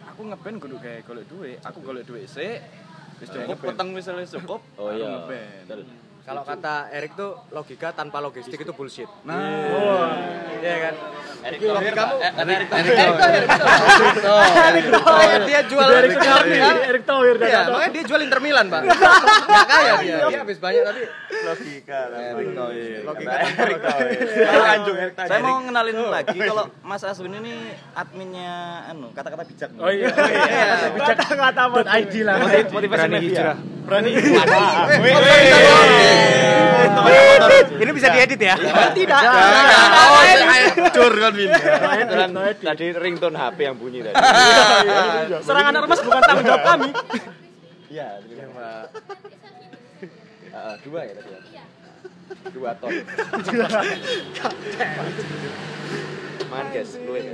aku 0.06 0.22
ngeband 0.30 0.58
kudu 0.62 0.78
kayak 0.78 1.10
golek 1.10 1.26
duit, 1.26 1.58
aku 1.66 1.82
golek 1.82 2.06
duit 2.06 2.30
sih, 2.30 2.62
wis 3.18 3.30
cukup, 3.34 3.58
peteng 3.66 3.90
wis 3.98 4.06
wis 4.06 4.30
cukup, 4.30 4.62
Oh 4.78 4.94
baru 4.94 4.98
iya. 5.02 5.10
ngeband. 5.18 6.07
Kalau 6.28 6.44
kata 6.44 6.92
Erik 6.92 7.16
tuh 7.16 7.40
logika 7.56 7.96
tanpa 7.96 8.20
logistik 8.20 8.60
itu 8.60 8.76
bullshit. 8.76 9.08
Nah, 9.24 9.40
iya. 10.60 10.92
Kan? 10.92 10.96
Erik 11.48 11.60
Itu 11.64 11.72
Thohir, 11.72 11.96
logikamu 11.96 12.16
Pak. 12.20 12.28
Eh, 12.28 12.52
Erik 12.52 12.68
Erik 12.68 12.92
Thohir. 13.16 13.44
Makanya 14.92 15.40
dia 15.48 15.60
jual 15.72 15.88
Soekardi, 15.88 16.58
Hah? 16.60 16.76
Erick 16.84 17.04
Thohir 17.08 17.36
Iya, 17.40 17.62
makanya 17.72 17.92
dia 17.96 18.04
jual 18.04 18.20
Inter 18.28 18.40
Milan, 18.44 18.66
Pak. 18.68 18.82
Enggak 18.84 19.68
kaya 19.72 19.94
dia. 20.04 20.18
Dia 20.28 20.40
habis 20.44 20.58
banyak 20.60 20.84
tapi 20.84 21.02
logika. 21.48 22.00
Erik 22.12 22.50
Thohir. 22.52 23.00
logika 23.08 23.36
Erik 23.48 23.80
Thohir. 23.88 25.10
Saya 25.16 25.40
mau 25.40 25.64
ngenalin 25.64 25.98
lagi 26.12 26.40
kalau 26.44 26.64
Mas 26.84 27.08
Aswin 27.08 27.40
ini 27.40 27.72
adminnya 27.96 28.84
anu 28.92 29.16
kata-kata 29.16 29.48
bijak. 29.48 29.72
Oh 29.80 29.88
iya, 29.88 30.12
kata-kata 30.92 31.62
buat 31.72 31.88
ID 31.88 32.28
lah. 32.28 32.36
motivasi 32.68 33.08
media. 33.08 33.56
Berani. 33.88 34.12
Ini 37.78 37.92
bisa 37.96 38.08
diedit 38.12 38.40
ya? 38.42 38.56
Tidak. 38.92 39.22
Oh, 39.22 40.22
hancur 40.28 41.14
kan 41.16 41.34
ini. 41.34 41.48
Tadi 42.60 42.86
ringtone 42.94 43.38
HP 43.38 43.58
yang 43.64 43.78
bunyi 43.80 44.04
tadi. 44.04 44.16
Serangan 45.40 45.74
ormas 45.78 46.00
bukan 46.04 46.22
tanggung 46.22 46.46
jawab 46.46 46.64
kami. 46.66 46.90
Iya, 47.88 48.08
terima 48.20 48.52
kasih. 48.52 48.92
Ah, 50.52 50.74
dua 50.82 51.00
ya 51.06 51.14
tadi 51.16 51.30
ya. 51.32 51.64
Dua 52.52 52.72
ton. 52.76 52.92
Man 56.48 56.66
guys, 56.72 56.92
fluid. 56.96 57.26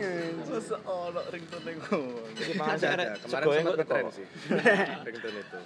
Seseorang 0.43 1.25
ringtone 1.29 1.71
ngono. 1.79 2.21
Kemarin 2.33 2.77
Ada- 2.77 2.89
ada. 2.93 3.05
kemarin 3.17 3.45
sempat 3.53 3.73
ngetren 3.79 4.05
sih. 4.11 4.25
Ringtone 5.07 5.37
itu. 5.39 5.59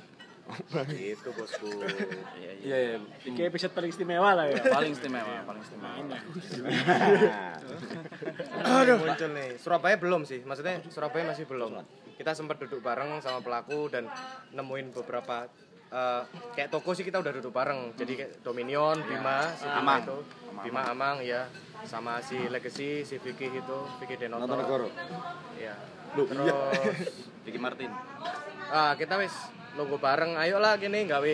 Itu 0.95 1.29
bosku. 1.35 1.67
Iya, 2.39 2.51
iya. 2.51 2.51
Iya, 2.63 2.77
iya. 2.79 2.97
Ini 3.27 3.41
episode 3.51 3.73
paling 3.75 3.91
istimewa 3.91 4.31
lah 4.33 4.45
ya. 4.47 4.59
Paling 4.63 4.91
istimewa, 4.95 5.43
paling 5.43 5.61
istimewa. 5.63 5.95
Muncul 8.97 9.29
nih. 9.35 9.49
Surabaya 9.59 9.95
belum 9.99 10.21
sih. 10.23 10.39
Maksudnya 10.43 10.83
Surabaya 10.87 11.23
masih 11.27 11.45
belum. 11.47 11.83
Kita 12.17 12.33
sempat 12.33 12.57
duduk 12.63 12.81
bareng 12.81 13.19
sama 13.21 13.43
pelaku 13.43 13.91
dan 13.91 14.09
nemuin 14.55 14.95
beberapa 14.95 15.45
eh, 15.91 16.23
kayak 16.57 16.69
toko 16.73 16.91
sih 16.95 17.03
kita 17.05 17.19
udah 17.19 17.31
duduk 17.35 17.53
bareng. 17.53 17.93
Jadi 17.95 18.13
kayak 18.17 18.31
Dominion, 18.41 18.97
Bima, 19.05 19.53
si 19.55 19.67
Bima 19.67 19.79
Amang. 19.83 20.01
itu, 20.03 20.17
Bima 20.63 20.81
Amang 20.89 21.17
ya, 21.21 21.45
sama 21.85 22.19
si 22.23 22.39
Legacy, 22.49 23.05
si 23.05 23.15
Vicky 23.21 23.51
itu, 23.51 23.79
Vicky 24.01 24.15
Denoto. 24.17 24.47
Nonton 24.47 24.59
negoro. 24.63 24.87
Iya. 25.59 25.75
Loh, 26.15 26.25
iya. 26.25 26.55
Terus 26.71 27.13
Vicky 27.45 27.59
Martin. 27.59 27.91
ah 28.67 28.91
kita 28.99 29.15
wis 29.15 29.31
nunggu 29.77 30.01
bareng 30.01 30.33
ayolah 30.33 30.81
gini 30.81 31.05
gawe 31.05 31.33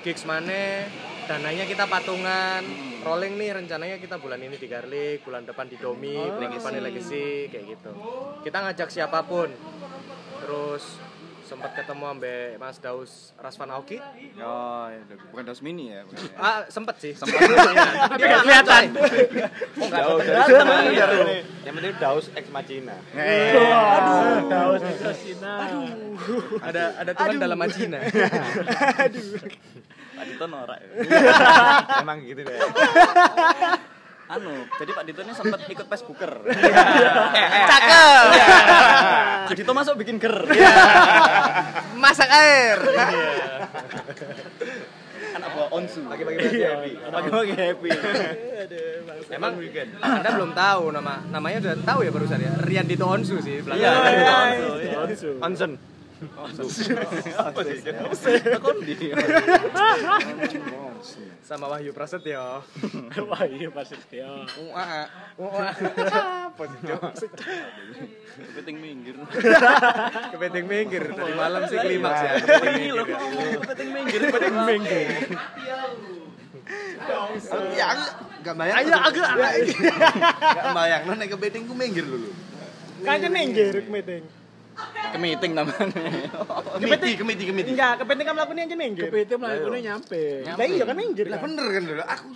gigs 0.00 0.24
mana 0.24 0.88
dananya 1.28 1.68
kita 1.68 1.84
patungan. 1.86 2.64
Rolling 3.02 3.34
nih 3.34 3.50
rencananya 3.50 3.98
kita 3.98 4.22
bulan 4.22 4.38
ini 4.38 4.54
di 4.56 4.70
Garlic 4.70 5.26
bulan 5.26 5.42
depan 5.42 5.66
di 5.66 5.74
Domi 5.74 6.14
bulan 6.14 6.54
depan 6.54 6.72
di 6.78 6.80
Legacy 6.80 7.50
kayak 7.50 7.64
gitu. 7.76 7.90
Kita 8.42 8.58
ngajak 8.64 8.88
siapa 8.88 9.26
pun. 9.26 9.50
Terus 10.42 10.98
sempat 11.52 11.76
ketemu 11.76 12.04
ambek 12.08 12.56
Mas 12.56 12.76
Daus 12.78 13.12
Rasvan 13.36 13.68
Aoki 13.70 14.00
Oh, 14.40 14.88
iya, 14.88 15.04
bukan 15.28 15.44
Daus 15.44 15.60
Mini 15.60 15.92
ya. 15.92 16.00
bukan 16.02 16.24
ya. 16.24 16.36
ah 16.40 16.58
sempet 16.66 16.96
sih 16.96 17.12
sempet 17.12 17.36
tapi 18.08 18.24
nggak 18.24 18.40
kelihatan 18.40 18.84
Oh, 20.00 20.16
Daus 20.16 20.48
dari 20.48 21.44
Yang 21.62 21.74
penting 21.76 21.94
Daus 22.00 22.26
ex 22.32 22.44
Machina. 22.48 22.96
Aduh, 23.12 24.48
Daus 24.48 24.80
bisa 24.80 25.12
Cina. 25.12 25.54
ada 26.58 26.82
ada 26.96 27.12
Tuhan 27.12 27.36
dalam 27.36 27.58
Majina 27.60 28.00
Pak 30.12 30.24
Dito 30.24 30.44
norak. 30.44 30.78
ya. 30.78 30.88
Emang 32.00 32.20
gitu 32.22 32.44
deh. 32.44 32.58
Anu, 34.32 34.64
jadi 34.80 34.90
Pak 34.96 35.04
Dito 35.04 35.20
ini 35.20 35.32
sempat 35.36 35.60
ikut 35.68 35.86
Facebooker. 35.92 36.32
cakep 37.70 38.24
Pak 39.44 39.52
Dito 39.52 39.72
masuk 39.76 40.00
bikin 40.00 40.16
ger. 40.16 40.32
masak 42.00 42.32
air 42.32 42.80
Anak 45.32 45.48
buah 45.52 45.68
Onsu. 45.76 46.00
Pagi-pagi 46.08 46.60
happy. 46.64 46.92
Pagi-pagi 47.12 47.54
happy. 47.56 47.90
Emang 49.32 49.52
Anda 50.00 50.28
belum 50.32 50.56
tahu 50.56 50.82
nama 50.96 51.20
namanya 51.28 51.56
udah 51.68 51.74
tahu 51.84 52.00
ya 52.04 52.10
barusan 52.12 52.40
ya 52.40 52.52
Rian 52.64 52.88
Dito 52.88 53.04
Onsu 53.04 53.36
sih 53.44 53.60
belakang. 53.60 53.84
Iya, 53.84 53.92
iya, 54.80 54.96
Onsu. 54.96 55.28
iya. 55.36 55.91
Apa 56.22 57.60
sih? 57.66 57.82
Sama 61.42 61.66
Wahyu 61.66 61.90
Prasetyo. 61.90 62.62
Wah, 63.26 63.42
iya 63.50 63.68
pasti 63.74 64.22
ya. 64.22 64.46
Apa 65.36 66.62
sih? 67.18 67.28
Kepiting 68.54 68.78
minggir. 68.78 69.18
Kepenting 70.30 70.64
minggir 70.70 71.10
dari 71.10 71.34
malam 71.34 71.66
sih 71.66 71.78
klimaks 71.82 72.22
ya. 72.22 72.32
Ini 72.70 72.94
loh, 72.94 73.04
kepiting 73.66 73.90
minggir. 73.90 74.20
Kepiting 74.30 74.56
minggir. 74.62 75.08
Ya, 77.74 77.86
aku 77.98 78.04
gak 78.46 78.54
bayang. 78.54 78.76
Ayo 78.78 78.94
agak. 78.94 79.30
Gak 80.38 80.66
bayang. 80.70 81.02
Nek 81.10 81.28
kebeting 81.34 81.66
ku 81.66 81.74
minggir 81.74 82.06
dulu. 82.06 82.30
Kayaknya 83.02 83.28
minggir 83.34 83.74
meeting. 83.90 84.22
Kemiting 85.12 85.52
namanya. 85.52 85.86
Kemiti, 86.80 87.10
kemiti, 87.20 87.44
kemiti. 87.44 87.70
Enggak, 87.76 88.00
kepenting 88.00 88.26
kamu 88.26 88.38
lakukan 88.40 88.64
aja 88.64 88.76
minggir. 88.76 89.04
Kepiting 89.12 89.38
melakukannya 89.38 89.80
nyampe. 89.92 90.22
Lah 90.48 90.66
iya 90.66 90.84
kan 90.88 90.96
minggir. 90.96 91.26
Lah 91.28 91.38
kan? 91.38 91.44
bener 91.52 91.66
kan 91.68 91.82
dulu. 91.84 92.02
Aku 92.02 92.28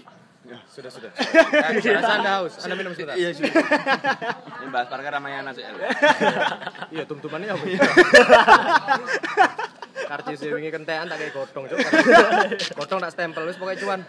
Sudah, 0.70 0.90
sudah. 0.94 1.10
Rasa 1.98 2.12
Anda 2.22 2.30
haus. 2.38 2.54
Anda 2.62 2.74
minum 2.78 2.94
sebentar. 2.94 3.18
Iya 3.18 3.34
sudah. 3.34 3.50
Ini 4.62 4.68
bahas 4.70 4.86
perkara 4.86 5.18
Ramayana 5.18 5.50
sih. 5.50 5.64
Iya, 6.94 7.02
tum-tumannya 7.02 7.50
apa? 7.50 7.64
Karcis 10.06 10.38
e 10.46 10.54
wingi 10.54 10.70
kentekan 10.70 11.10
tak 11.10 11.18
kayak 11.18 11.34
gotong, 11.34 11.66
Cuk. 11.66 11.78
Gotong 12.78 12.98
tak 13.02 13.10
stempel 13.10 13.42
wis 13.50 13.58
pokoke 13.58 13.74
cuan. 13.82 14.06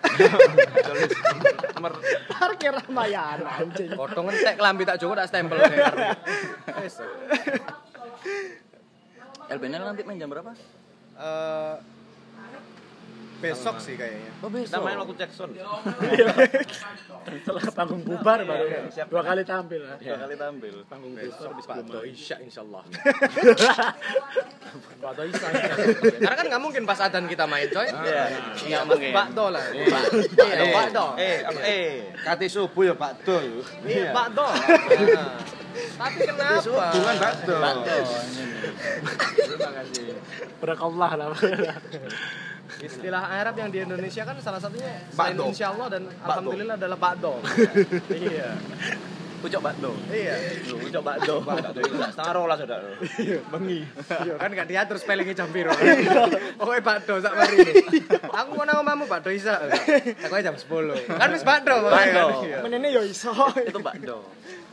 Nomor 1.73 1.91
Parkir 2.29 2.69
Ramayana 2.69 3.49
anjing. 3.57 3.97
Gotong 3.97 4.29
entek 4.29 4.61
kelambi 4.61 4.85
tak 4.85 5.01
joko 5.01 5.17
tak 5.17 5.25
stempel 5.25 5.57
kayak. 5.57 6.21
Wis. 6.85 7.01
LBNL 9.55 9.83
nanti 9.83 10.01
main 10.03 10.19
jam 10.19 10.29
berapa? 10.29 10.51
Eh, 11.17 11.75
besok 13.37 13.77
sih 13.77 13.93
kayaknya. 13.93 14.33
Oh 14.41 14.49
kita 14.49 14.65
besok. 14.65 14.81
main 14.81 14.97
waktu 14.97 15.15
Jackson. 15.17 15.49
Setelah 17.27 17.63
panggung 17.75 18.01
bubar 18.07 18.39
baru 18.47 18.87
dua 18.87 19.21
kali 19.21 19.43
tampil. 19.43 19.83
ya. 19.83 19.95
Dua 19.99 20.17
kali 20.25 20.35
tampil. 20.39 20.75
Panggung 20.87 21.13
Besok 21.13 21.59
besar 21.59 21.83
Pak 21.83 21.91
Do 21.91 21.99
Isya 22.07 22.35
insyaallah. 22.41 22.83
Pak 25.03 25.11
Do. 25.13 25.21
Karena 26.17 26.35
kan 26.39 26.45
nggak 26.49 26.63
mungkin 26.63 26.83
pas 26.87 26.97
adzan 27.03 27.27
kita 27.29 27.45
main, 27.45 27.67
coy. 27.69 27.87
Iya. 28.65 28.79
Mungkin. 28.87 29.11
Pak 29.13 29.27
Do 29.35 29.45
lah. 29.53 29.63
Iya, 29.69 30.65
Pak 30.71 30.87
Do. 30.95 31.05
Eh, 31.19 31.37
apa 31.45 31.59
eh? 31.61 32.09
Kati 32.25 32.47
subuh 32.49 32.83
ya 32.89 32.95
Pak 32.97 33.21
Do. 33.27 33.37
Iya, 33.85 34.15
Pak 34.15 34.27
Do. 34.33 34.47
Tapi 35.97 36.17
kenapa? 36.21 36.61
Bukan 36.95 37.15
Pak 37.17 37.33
Do. 37.43 37.55
Terima 39.37 39.69
kasih. 39.77 40.05
Berakallah 40.57 41.11
lah. 41.15 41.27
Istilah 42.77 43.23
Arab 43.31 43.55
yang 43.57 43.69
di 43.73 43.79
Indonesia 43.81 44.21
kan 44.21 44.37
salah 44.37 44.61
satunya 44.61 45.01
selain 45.09 45.33
Do. 45.33 45.49
insya 45.49 45.73
Allah 45.73 45.87
dan 45.89 46.03
alhamdulillah 46.21 46.75
adalah 46.77 46.97
Pak 46.97 47.13
Do. 47.17 47.33
iya. 48.13 48.53
Pucuk 49.37 49.61
bakdo. 49.61 49.93
Iya. 50.09 50.33
Pucuk 50.65 51.01
bakdo. 51.05 51.45
Setengah 52.09 52.33
rolas 52.33 52.57
sudah. 52.57 52.81
Bengi. 53.53 53.85
Iya 54.25 54.33
kan 54.33 54.49
gak 54.49 54.65
diatur 54.65 54.97
spellingnya 54.97 55.37
jam 55.37 55.53
piro. 55.53 55.69
Pokoknya 56.57 56.81
Pak 56.81 56.97
Do 57.05 57.21
sak 57.21 57.37
mari. 57.37 57.57
Aku 58.33 58.49
mau 58.57 58.65
nama 58.65 58.81
omamu 58.81 59.05
Pak 59.05 59.21
Do 59.21 59.29
Isa. 59.29 59.61
Aku 60.25 60.33
jam 60.41 60.57
10. 60.57 60.65
Kan 61.21 61.29
wis 61.29 61.45
Pak 61.45 61.69
Do. 61.69 61.85
pokoknya 61.85 61.93
Pak 62.01 62.05
Do. 62.09 62.25
kan. 62.25 62.45
Iya. 62.49 62.57
Menene 62.65 62.87
yo 62.89 63.01
iso. 63.05 63.29
Itu 63.61 63.77
bakdo. 63.77 64.25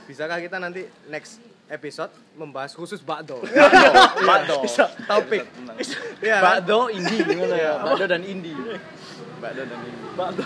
Bisakah 0.04 0.36
kita 0.36 0.60
nanti 0.60 0.84
next 1.08 1.40
episode 1.72 2.12
membahas 2.36 2.76
khusus 2.76 3.00
bakdo? 3.00 3.40
Bakdo. 4.28 4.68
Topik. 5.08 5.48
Iya. 6.20 6.36
kan? 6.36 6.60
Bakdo 6.60 6.92
indie 6.92 7.24
gimana 7.24 7.56
ya? 7.56 7.72
Bakdo 7.80 8.04
dan 8.04 8.20
indie. 8.20 8.52
Bakdo 9.40 9.62
dan 9.64 9.80
indie. 9.80 10.08
Bakdo. 10.12 10.44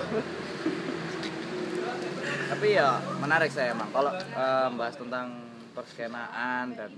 Tapi 2.48 2.68
ya 2.70 3.02
menarik 3.18 3.50
saya 3.50 3.74
emang 3.74 3.90
kalau 3.90 4.14
eh, 4.14 4.68
bahas 4.78 4.94
tentang 4.94 5.26
perskenaan 5.74 6.78
dan 6.78 6.90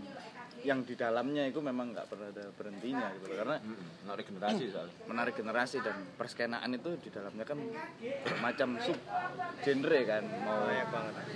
yang 0.61 0.85
di 0.85 0.93
dalamnya 0.93 1.49
itu 1.49 1.61
memang 1.65 1.97
nggak 1.97 2.07
pernah 2.13 2.29
ada 2.29 2.45
berhentinya 2.53 3.09
gitu 3.17 3.33
loh. 3.33 3.37
karena 3.41 3.57
Menarik 4.05 4.25
generasi 4.29 4.65
soalnya. 4.69 4.95
menarik 5.09 5.35
generasi 5.37 5.77
dan 5.81 5.97
perskenaan 6.21 6.71
itu 6.77 6.91
di 7.01 7.09
dalamnya 7.09 7.45
kan 7.49 7.59
bermacam 8.25 8.71
sub 8.85 8.99
genre 9.65 10.01
kan 10.05 10.25
mau 10.45 10.69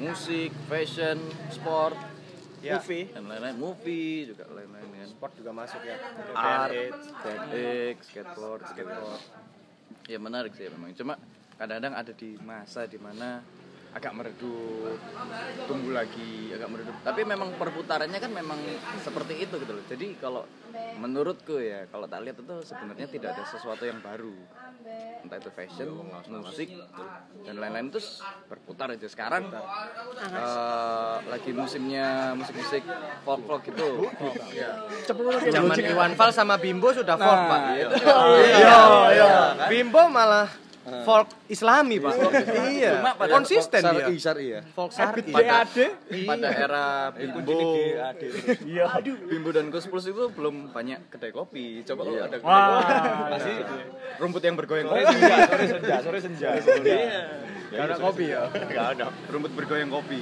musik, 0.00 0.52
fashion, 0.68 1.16
sport, 1.48 1.96
Ya. 2.64 2.80
movie 2.80 3.12
dan 3.12 3.28
lain-lain, 3.28 3.56
movie 3.60 4.24
juga 4.24 4.48
lain-lain 4.48 4.88
kan. 4.88 5.08
Sport 5.12 5.32
juga 5.36 5.50
masuk 5.52 5.84
ya. 5.84 5.96
art, 6.32 6.72
BMX, 7.20 7.96
skateboard, 8.08 8.62
skateboard. 8.72 9.20
Ya 10.08 10.16
menarik 10.16 10.56
sih 10.56 10.72
memang. 10.72 10.96
Cuma 10.96 11.20
kadang-kadang 11.60 11.92
ada 11.92 12.12
di 12.16 12.40
masa 12.40 12.88
di 12.88 12.96
mana 12.96 13.44
agak 13.94 14.10
meredup, 14.10 14.98
tumbuh 15.70 15.94
lagi, 15.94 16.50
agak 16.50 16.66
meredup. 16.66 16.96
Tapi 17.06 17.22
memang 17.22 17.54
perputarannya 17.54 18.18
kan 18.18 18.32
memang 18.34 18.58
seperti 18.98 19.46
itu 19.46 19.54
gitu 19.62 19.70
loh. 19.70 19.84
Jadi 19.86 20.18
kalau 20.18 20.42
menurutku 20.98 21.62
ya, 21.62 21.86
kalau 21.86 22.10
tak 22.10 22.26
lihat 22.26 22.42
itu 22.42 22.54
sebenarnya 22.66 23.06
tidak 23.06 23.38
ada 23.38 23.44
sesuatu 23.46 23.86
yang 23.86 24.02
baru. 24.02 24.34
Entah 25.24 25.38
itu 25.40 25.50
fashion, 25.54 25.88
musik, 26.28 26.68
dan 27.46 27.56
lain-lain 27.56 27.88
itu 27.88 28.02
berputar 28.50 28.92
aja. 28.92 29.06
Sekarang 29.06 29.46
eh, 29.48 31.16
lagi 31.30 31.50
musimnya 31.54 32.34
musik-musik 32.34 32.82
folk-folk 33.22 33.62
gitu. 33.62 34.10
Ya. 34.52 34.84
Zaman 35.54 35.78
Iwan 35.78 36.12
Fals 36.18 36.34
sama 36.34 36.58
Bimbo 36.58 36.90
sudah 36.90 37.14
folk, 37.14 37.42
Pak. 37.46 37.62
Iya, 38.44 38.78
iya. 39.14 39.30
Bimbo 39.70 40.10
malah 40.10 40.63
folk 40.84 41.28
Islami, 41.48 41.96
Pak. 41.96 42.12
Iya. 42.68 42.92
Cuma 42.98 43.12
pada- 43.16 43.32
Konsisten 43.32 43.80
dia. 43.80 44.04
Syari 44.04 44.14
syari 44.16 44.44
ya. 44.50 44.60
Folk 44.70 44.90
syari. 44.92 45.20
pada, 45.26 45.64
pada 46.04 46.48
era 46.50 46.84
Bimbo, 47.10 47.56
Iya. 48.62 48.84
Bimbo 49.00 49.48
dan 49.50 49.68
Gus 49.68 49.84
Plus 49.84 50.04
itu 50.04 50.28
belum 50.30 50.70
banyak 50.70 51.08
kedai 51.08 51.30
kopi. 51.30 51.80
Coba 51.82 52.04
kalau 52.04 52.20
ada 52.20 52.36
kedai 52.36 52.44
Wah. 52.44 52.68
kopi, 52.78 52.92
pasti 53.30 53.52
Rumput 54.14 54.42
yang 54.42 54.54
bergoyang. 54.54 54.86
Sore 54.86 55.02
senja, 55.66 55.98
sore 56.00 56.18
senja. 56.20 56.48
Gak 57.74 57.90
ada 57.90 57.96
kopi 57.98 58.30
ya. 58.30 58.46
nggak 58.46 58.86
ada 58.94 59.06
rumput 59.26 59.50
bergoyang 59.50 59.90
kopi. 59.90 60.20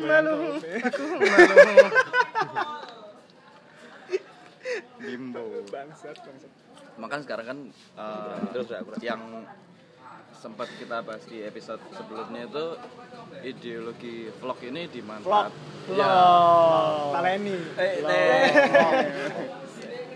Malu. 0.00 0.56
Bimbo. 4.96 5.42
Bangsat, 5.68 6.16
bangsat. 6.16 6.65
Makan 6.96 7.18
sekarang 7.22 7.46
kan 7.46 7.58
eh, 7.72 8.36
terus 8.52 8.68
yang 9.04 9.44
sempat 10.36 10.68
kita 10.76 11.00
bahas 11.00 11.24
di 11.28 11.40
episode 11.44 11.80
sebelumnya 11.96 12.44
itu 12.44 12.66
ideologi 13.44 14.28
vlog 14.36 14.58
ini 14.64 14.88
dimanfaat. 14.88 15.52
Ya. 15.92 16.12
Taleni. 17.16 17.56
Eh, 17.76 17.92
eh. 18.04 18.44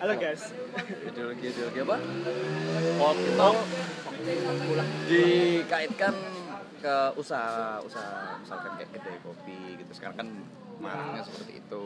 Halo 0.00 0.14
guys. 0.16 0.52
ideologi 1.04 1.44
ideologi 1.52 1.80
apa? 1.84 1.96
Vlog 2.96 3.18
itu 3.20 3.50
dikaitkan 5.08 6.14
ke 6.80 6.96
usaha 7.20 7.76
usaha 7.84 8.40
misalkan 8.40 8.72
kayak 8.80 8.90
kedai 8.96 9.18
kopi 9.20 9.58
gitu 9.76 9.92
sekarang 9.92 10.16
kan 10.16 10.28
maraknya 10.80 11.22
seperti 11.22 11.52
itu 11.60 11.82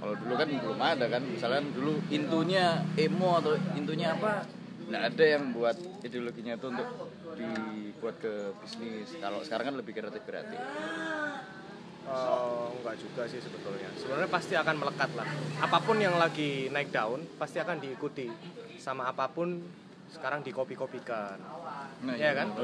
kalau 0.00 0.14
dulu 0.14 0.34
kan 0.38 0.48
belum 0.48 0.80
ada 0.80 1.06
kan 1.10 1.22
misalkan 1.26 1.64
dulu 1.74 1.92
intunya 2.08 2.80
emo 2.96 3.30
atau 3.42 3.58
intunya 3.74 4.14
apa 4.14 4.46
nggak 4.84 5.02
ada 5.14 5.24
yang 5.24 5.44
buat 5.56 5.76
ideologinya 6.04 6.54
itu 6.54 6.66
untuk 6.70 6.88
dibuat 7.34 8.16
ke 8.22 8.54
bisnis 8.62 9.16
kalau 9.18 9.42
sekarang 9.42 9.74
kan 9.74 9.76
lebih 9.76 9.92
kreatif 9.92 10.22
kreatif 10.22 10.60
Oh, 12.04 12.68
enggak 12.76 13.00
juga 13.00 13.24
sih 13.24 13.40
sebetulnya. 13.40 13.88
Sebenarnya 13.96 14.28
pasti 14.28 14.52
akan 14.52 14.76
melekat 14.76 15.08
lah. 15.16 15.24
Apa 15.64 15.80
pun 15.80 15.96
yang 15.96 16.20
lagi 16.20 16.68
naik 16.68 16.92
daun 16.92 17.24
pasti 17.40 17.56
akan 17.64 17.80
diikuti 17.80 18.28
sama 18.76 19.08
apa 19.08 19.24
pun 19.32 19.64
sekarang 20.14 20.40
dikopi-kopikan. 20.46 21.36
nah 22.06 22.14
Iya 22.14 22.32
kan? 22.38 22.54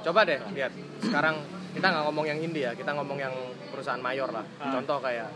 Coba 0.00 0.24
deh 0.24 0.40
lihat. 0.56 0.72
Sekarang 1.04 1.36
kita 1.76 1.86
nggak 1.86 2.04
ngomong 2.08 2.26
yang 2.26 2.38
indie 2.40 2.64
ya, 2.64 2.72
kita 2.72 2.96
ngomong 2.96 3.18
yang 3.20 3.34
perusahaan 3.70 4.00
mayor 4.00 4.32
lah. 4.32 4.44
Contoh 4.58 4.98
kayak 5.04 5.28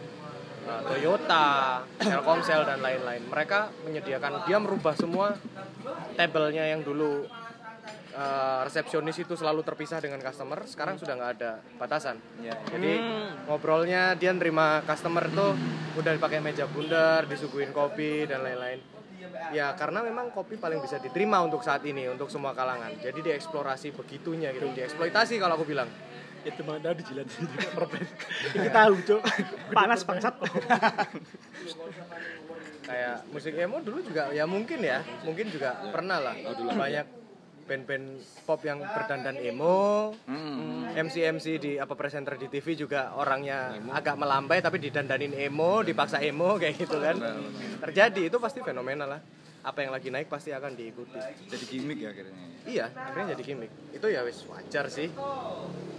uh, 0.66 0.83
Toyota, 0.88 1.80
Telkomsel 2.00 2.64
dan 2.64 2.80
lain-lain. 2.80 3.22
Mereka 3.28 3.85
menyediakan 3.85 4.48
dia 4.48 4.59
merubah 4.59 4.96
semua 4.96 5.37
tabelnya 6.16 6.64
yang 6.64 6.80
dulu 6.80 7.28
uh, 8.16 8.61
resepsionis 8.64 9.20
itu 9.20 9.35
selalu 9.37 9.61
terpisah 9.62 10.00
dengan 10.00 10.18
customer. 10.22 10.64
Sekarang 10.64 10.96
sudah 10.96 11.14
nggak 11.18 11.33
ada 11.40 11.52
batasan. 11.76 12.16
ya, 12.40 12.57
Jadi 12.72 12.98
ngobrolnya 13.46 14.16
dia 14.16 14.33
nerima 14.33 14.81
customer 14.87 15.29
tuh 15.31 15.52
udah 15.98 16.18
pakai 16.18 16.42
meja 16.42 16.66
bundar, 16.66 17.29
disuguhin 17.29 17.71
kopi 17.71 18.27
dan 18.27 18.42
lain-lain. 18.42 18.93
Ya 19.52 19.74
karena 19.74 20.02
memang 20.02 20.30
kopi 20.30 20.58
paling 20.58 20.78
bisa 20.82 20.98
diterima 20.98 21.42
untuk 21.42 21.62
saat 21.62 21.82
ini 21.87 22.06
untuk 22.10 22.30
semua 22.30 22.54
kalangan. 22.54 22.94
Jadi 22.98 23.20
dieksplorasi 23.22 23.94
begitunya 23.94 24.50
gitu, 24.54 24.70
dieksploitasi 24.70 25.38
kalau 25.38 25.58
aku 25.58 25.66
bilang. 25.66 25.90
Itu 26.44 26.60
mana 26.60 26.92
dijilat 26.92 27.24
perben. 27.72 28.04
Ini 28.52 28.68
tahu, 28.68 29.00
Cuk. 29.00 29.24
Panas 29.72 30.04
bangsat. 30.04 30.37
Kayak 32.85 33.24
musik 33.32 33.56
emo 33.56 33.80
dulu 33.80 34.04
juga 34.04 34.28
ya 34.28 34.44
mungkin 34.44 34.85
ya, 34.85 35.00
mungkin 35.24 35.48
juga 35.48 35.80
pernah 35.88 36.20
lah. 36.20 36.37
Banyak 36.52 37.23
band-band 37.65 38.06
pop 38.44 38.60
yang 38.62 38.79
berdandan 38.81 39.40
emo, 39.40 40.12
Hmm. 40.29 40.92
MC-MC 40.94 41.46
di 41.58 41.73
apa 41.75 41.96
presenter 41.96 42.38
di 42.38 42.46
TV 42.46 42.77
juga 42.79 43.17
orangnya 43.19 43.75
agak 43.90 44.15
melambai 44.15 44.62
tapi 44.62 44.79
didandanin 44.79 45.35
emo, 45.35 45.83
dipaksa 45.83 46.23
emo 46.23 46.54
kayak 46.60 46.79
gitu 46.79 47.00
kan. 47.00 47.17
Terjadi 47.83 48.31
itu 48.31 48.37
pasti 48.38 48.60
fenomenal 48.60 49.19
lah. 49.19 49.21
Apa 49.65 49.81
yang 49.81 49.96
lagi 49.96 50.12
naik 50.12 50.29
pasti 50.29 50.52
akan 50.52 50.77
diikuti. 50.77 51.17
jadi 51.48 51.65
gimmick 51.65 51.98
ya 52.04 52.12
akhirnya 52.12 52.37
Iya, 52.65 52.87
akhirnya 52.92 53.33
jadi 53.33 53.42
gimmick. 53.42 53.73
Itu 53.96 54.06
ya 54.12 54.21
wis 54.23 54.44
wajar 54.44 54.85
sih. 54.92 55.08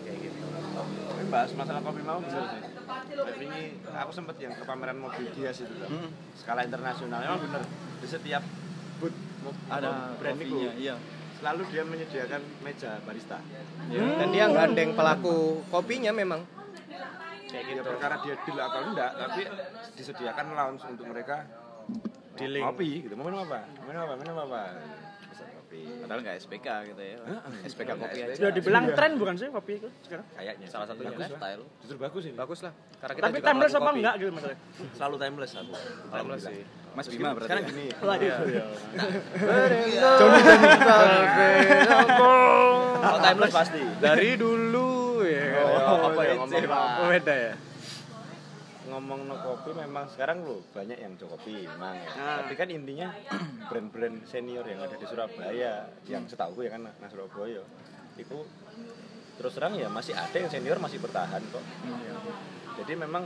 Kayak 0.05 0.18
gitu. 0.22 0.45
Tapi 0.86 1.24
bahas 1.34 1.49
masalah 1.57 1.82
kopi 1.82 2.05
mau 2.05 2.22
bener 2.22 2.45
sih. 2.45 2.61
Tapi 3.09 3.41
ini 3.41 3.61
aku 3.89 4.11
sempet 4.13 4.38
yang 4.38 4.53
ke 4.53 4.61
pameran 4.63 5.01
mobil 5.01 5.26
Dias 5.34 5.66
itu 5.66 5.74
kan. 5.82 5.89
Hmm. 5.89 6.09
Skala 6.38 6.61
internasional 6.61 7.20
emang 7.26 7.41
bener 7.41 7.61
di 7.97 8.07
setiap 8.07 8.45
booth 9.01 9.18
ada 9.70 10.13
brand 10.18 10.38
kopinya 10.38 10.74
iya 10.76 10.95
lalu 11.45 11.61
dia 11.69 11.83
menyediakan 11.85 12.41
meja 12.65 12.97
barista. 13.05 13.37
Dan 13.93 14.27
dia 14.33 14.49
gandeng 14.49 14.97
pelaku 14.97 15.61
kopinya 15.69 16.09
memang. 16.09 16.41
Kayak 17.45 17.63
gitu. 17.71 17.81
perkara 17.87 18.15
dia 18.25 18.35
deal 18.43 18.59
atau 18.59 18.81
enggak, 18.83 19.11
tapi 19.15 19.41
disediakan 19.95 20.45
lounge 20.57 20.83
untuk 20.91 21.05
mereka 21.07 21.45
Dealing. 22.35 22.65
kopi 22.67 23.07
gitu. 23.07 23.13
Mau 23.15 23.29
minum 23.29 23.47
apa? 23.47 23.63
Mau 23.79 23.85
minum 23.87 24.01
apa? 24.03 24.13
Minum 24.19 24.37
apa? 24.43 24.61
Kopi. 25.76 26.01
Padahal 26.01 26.19
nggak 26.23 26.36
SPK 26.39 26.67
gitu 26.93 27.01
ya. 27.01 27.17
SPK 27.65 27.89
kopi 28.01 28.17
aja. 28.23 28.34
Sudah 28.38 28.51
dibilang 28.53 28.86
tren 28.95 29.11
bukan 29.19 29.36
sih 29.36 29.47
kopi 29.51 29.73
itu 29.82 29.88
sekarang? 30.05 30.26
Kayaknya 30.36 30.67
Salah 30.71 30.88
satunya 30.88 31.09
bagus 31.11 31.19
lah. 31.19 31.28
lifestyle. 31.28 31.63
Justru 31.82 31.97
bagus 31.99 32.23
ini. 32.26 32.36
Bagus 32.38 32.59
lah. 32.63 32.73
Karena 33.01 33.13
kita 33.15 33.26
Tapi 33.26 33.36
juga 33.36 33.47
timeless 33.51 33.73
apa 33.76 33.89
enggak 33.91 34.15
gitu 34.19 34.32
maksudnya? 34.32 34.57
Selalu 34.95 35.15
timeless 35.19 35.51
aku. 35.55 35.73
Timeless 36.07 36.43
sih. 36.47 36.63
Mas 36.95 37.07
Bima 37.11 37.30
berarti. 37.36 37.47
Sekarang 37.51 37.63
ya? 37.63 37.69
gini. 37.76 37.86
Oh, 43.05 43.19
timeless 43.21 43.53
pasti. 43.53 43.82
Dari 43.99 44.30
dulu 44.39 45.21
ya. 45.28 45.45
Oh, 45.59 46.09
apa 46.09 46.21
ya, 46.23 46.34
ngomong 46.39 46.63
Pak? 46.65 46.80
apa 46.80 47.05
beda 47.11 47.36
ya? 47.36 47.53
Ngomong 48.86 49.25
no 49.25 49.36
kopi 49.41 49.73
memang 49.73 50.05
sekarang 50.09 50.45
loh 50.45 50.61
banyak 50.73 50.97
yang 51.01 51.17
co 51.17 51.25
kopi 51.33 51.65
memang 51.65 51.97
ya. 51.97 52.41
Tapi 52.43 52.53
kan 52.53 52.69
intinya 52.69 53.09
brand-brand 53.69 54.25
senior 54.29 54.65
yang 54.65 54.81
ada 54.81 54.95
di 54.95 55.05
Surabaya 55.09 55.89
yang 56.05 56.23
setahu 56.29 56.61
ya 56.61 56.73
kan 56.73 56.86
nah 56.86 57.09
Surabaya 57.09 57.61
itu 58.15 58.38
terus 59.36 59.51
terang 59.51 59.75
ya 59.75 59.91
masih 59.91 60.15
ada 60.15 60.38
yang 60.38 60.47
senior 60.47 60.77
masih 60.79 61.01
bertahan 61.01 61.41
kok. 61.51 61.65
Jadi 62.75 62.93
memang 62.99 63.23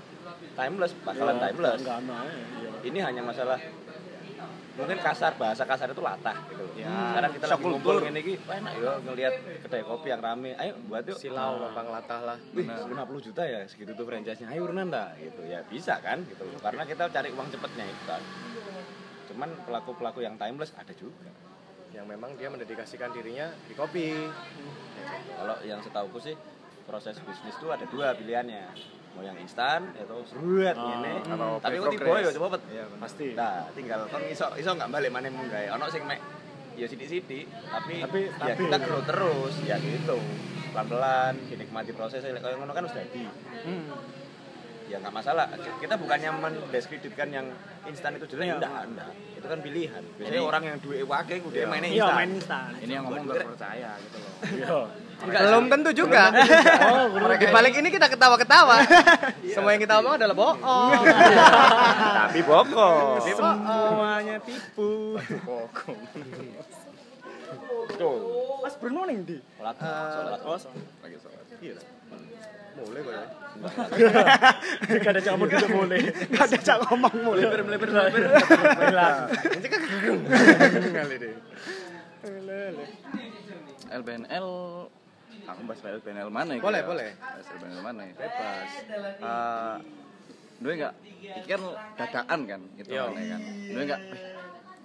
timeless, 0.53 0.93
bakalan 1.01 1.41
timeless. 1.41 1.82
Enggak 1.82 1.97
ana 2.05 2.18
ya. 2.62 2.70
Ini 2.86 2.99
hanya 3.01 3.22
masalah 3.26 3.57
mungkin 4.80 4.98
kasar 5.04 5.36
bahasa 5.36 5.64
kasar 5.68 5.92
itu 5.92 6.00
latah 6.00 6.38
gitu 6.48 6.64
loh. 6.64 6.74
Ya, 6.80 6.88
Sekarang 6.88 7.32
kita 7.36 7.46
lagi 7.52 7.64
ngumpul 7.68 7.98
ini 8.08 8.22
wah 8.48 8.56
enak 8.56 8.74
ya 8.80 8.92
ngelihat 9.04 9.34
kedai 9.68 9.84
kopi 9.84 10.08
yang 10.08 10.22
rame. 10.24 10.52
Ayo 10.56 10.74
buat 10.88 11.04
yuk. 11.04 11.18
Silau 11.20 11.60
gampang 11.60 11.88
latah 11.92 12.20
lah. 12.24 12.38
Wih, 12.56 12.64
50 12.64 13.28
juta 13.28 13.44
ya 13.44 13.60
segitu 13.68 13.92
tuh 13.92 14.06
franchise-nya. 14.08 14.48
Ayo 14.56 14.72
urunan 14.72 14.88
dah 14.88 15.12
gitu 15.20 15.44
ya. 15.44 15.60
Bisa 15.68 16.00
kan 16.00 16.24
gitu 16.24 16.48
loh. 16.48 16.60
Karena 16.64 16.88
kita 16.88 17.12
cari 17.12 17.30
uang 17.36 17.48
cepatnya 17.52 17.86
itu 17.86 18.04
kan. 18.08 18.22
Cuman 19.28 19.50
pelaku-pelaku 19.68 20.20
yang 20.24 20.40
timeless 20.40 20.72
ada 20.80 20.94
juga. 20.96 21.30
Yang 21.92 22.06
memang 22.16 22.32
dia 22.40 22.48
mendedikasikan 22.48 23.12
dirinya 23.12 23.52
di 23.68 23.76
kopi. 23.76 24.16
Kalau 25.36 25.56
yang 25.68 25.84
setahuku 25.84 26.20
sih 26.24 26.36
proses 26.88 27.20
bisnis 27.22 27.54
itu 27.54 27.68
ada 27.70 27.84
dua 27.92 28.16
pilihannya. 28.16 28.98
Mau 29.18 29.24
yang 29.26 29.38
instan 29.41 29.89
atau 29.97 30.22
seruat 30.24 30.76
ngene. 30.78 31.14
atau 31.26 31.57
Tapi 31.60 31.76
kok 31.78 31.91
tiba 31.91 32.18
ya 32.22 32.30
coba 32.36 32.47
pet. 32.55 32.62
Pasti. 33.01 33.28
Nah, 33.34 33.66
tinggal 33.74 33.99
kan 34.07 34.22
iso 34.26 34.47
iso 34.55 34.70
nggak 34.74 34.89
balik 34.89 35.10
mana 35.10 35.28
mung 35.34 35.49
gawe. 35.49 35.68
Ono 35.76 35.86
sing 35.89 36.03
mek 36.05 36.20
ya 36.80 36.88
sithik-sithik, 36.88 37.43
tapi, 37.68 37.99
Tapi 37.99 38.20
ya 38.39 38.55
stabil. 38.55 38.72
kita 38.72 38.78
grow 38.80 39.01
terus 39.03 39.53
ya 39.68 39.76
gitu. 39.84 40.16
Pelan-pelan 40.72 41.34
dinikmati 41.49 41.91
prosesnya 41.91 42.38
kayak 42.38 42.55
ngono 42.55 42.72
kan 42.72 42.88
wis 42.88 42.95
dadi. 42.95 43.26
Ya 44.88 44.97
nggak 44.97 45.12
masalah. 45.12 45.51
Kita 45.78 45.99
bukannya 45.99 46.30
mendiskreditkan 46.39 47.30
yang 47.30 47.45
instan 47.86 48.16
itu 48.18 48.26
jelek, 48.26 48.57
enggak, 48.57 48.88
enggak. 48.89 49.12
Itu 49.38 49.45
kan 49.45 49.60
pilihan. 49.60 50.01
Biasanya 50.18 50.41
orang 50.41 50.64
yang 50.66 50.78
duwe 50.80 51.03
wake 51.03 51.36
mainnya 51.68 51.89
Iya 51.91 52.05
instan. 52.05 52.16
main 52.16 52.30
instan. 52.34 52.70
Ini 52.80 52.91
yang 52.95 53.03
ngomong 53.05 53.26
terpercaya 53.28 53.91
gitu 53.99 54.18
loh. 54.18 54.86
Iya. 55.20 55.39
Belum 55.51 55.63
tentu 55.67 55.91
juga. 55.91 56.32
Di 57.36 57.47
balik 57.51 57.74
ini 57.76 57.89
kita 57.91 58.07
ketawa-ketawa. 58.07 58.88
Semua 59.55 59.76
yang 59.76 59.82
kita 59.84 59.99
omong 59.99 60.15
adalah 60.15 60.36
bohong. 60.36 61.01
Tapi 62.24 62.39
bokong. 62.47 63.20
Semuanya 63.28 64.39
tipu. 64.39 65.20
Tuh. 67.99 68.17
Mas 68.63 68.76
Bruno 68.80 69.03
ning 69.03 69.28
di. 69.28 69.38
Sholat, 69.59 69.76
sholat. 69.80 70.39
Lagi 71.03 71.17
sholat. 71.20 71.43
Iya. 71.59 71.76
Mulai 72.80 73.01
kok 73.03 73.11
ya. 73.11 73.26
Gak 75.03 75.11
ada 75.11 75.22
campur 75.26 75.51
gitu 75.51 75.67
boleh. 75.67 75.99
Gak 76.32 76.47
ada 76.47 76.57
cak 76.63 76.78
ngomong 76.88 77.15
mulu. 77.28 77.43
Melebar, 77.43 77.61
melebar, 77.67 77.89
melebar. 77.91 79.13
Ini 79.36 79.67
kan 79.67 79.82
kagum. 79.84 80.20
Kali 80.95 81.15
deh. 81.20 81.34
LBNL 83.89 84.47
aku 85.48 85.62
bahas 85.66 85.82
LBNL 85.82 86.30
mana 86.30 86.52
ya? 86.58 86.62
Boleh, 86.62 86.82
Kira? 86.82 86.90
boleh. 86.92 87.10
Bahas 87.18 87.48
LBNL 87.54 87.82
mana 87.82 88.02
ya? 88.06 88.14
Bebas. 88.18 88.72
Eh, 89.20 89.78
Dua 90.60 90.76
enggak 90.76 90.94
iki 91.24 91.48
kan 91.48 91.62
dadakan 91.96 92.40
kan 92.44 92.62
gitu 92.76 92.88
Yo. 92.92 93.08
kan 93.08 93.16
kan. 93.16 93.42
Dua 93.72 93.82
enggak 93.88 94.02
eh, 94.12 94.22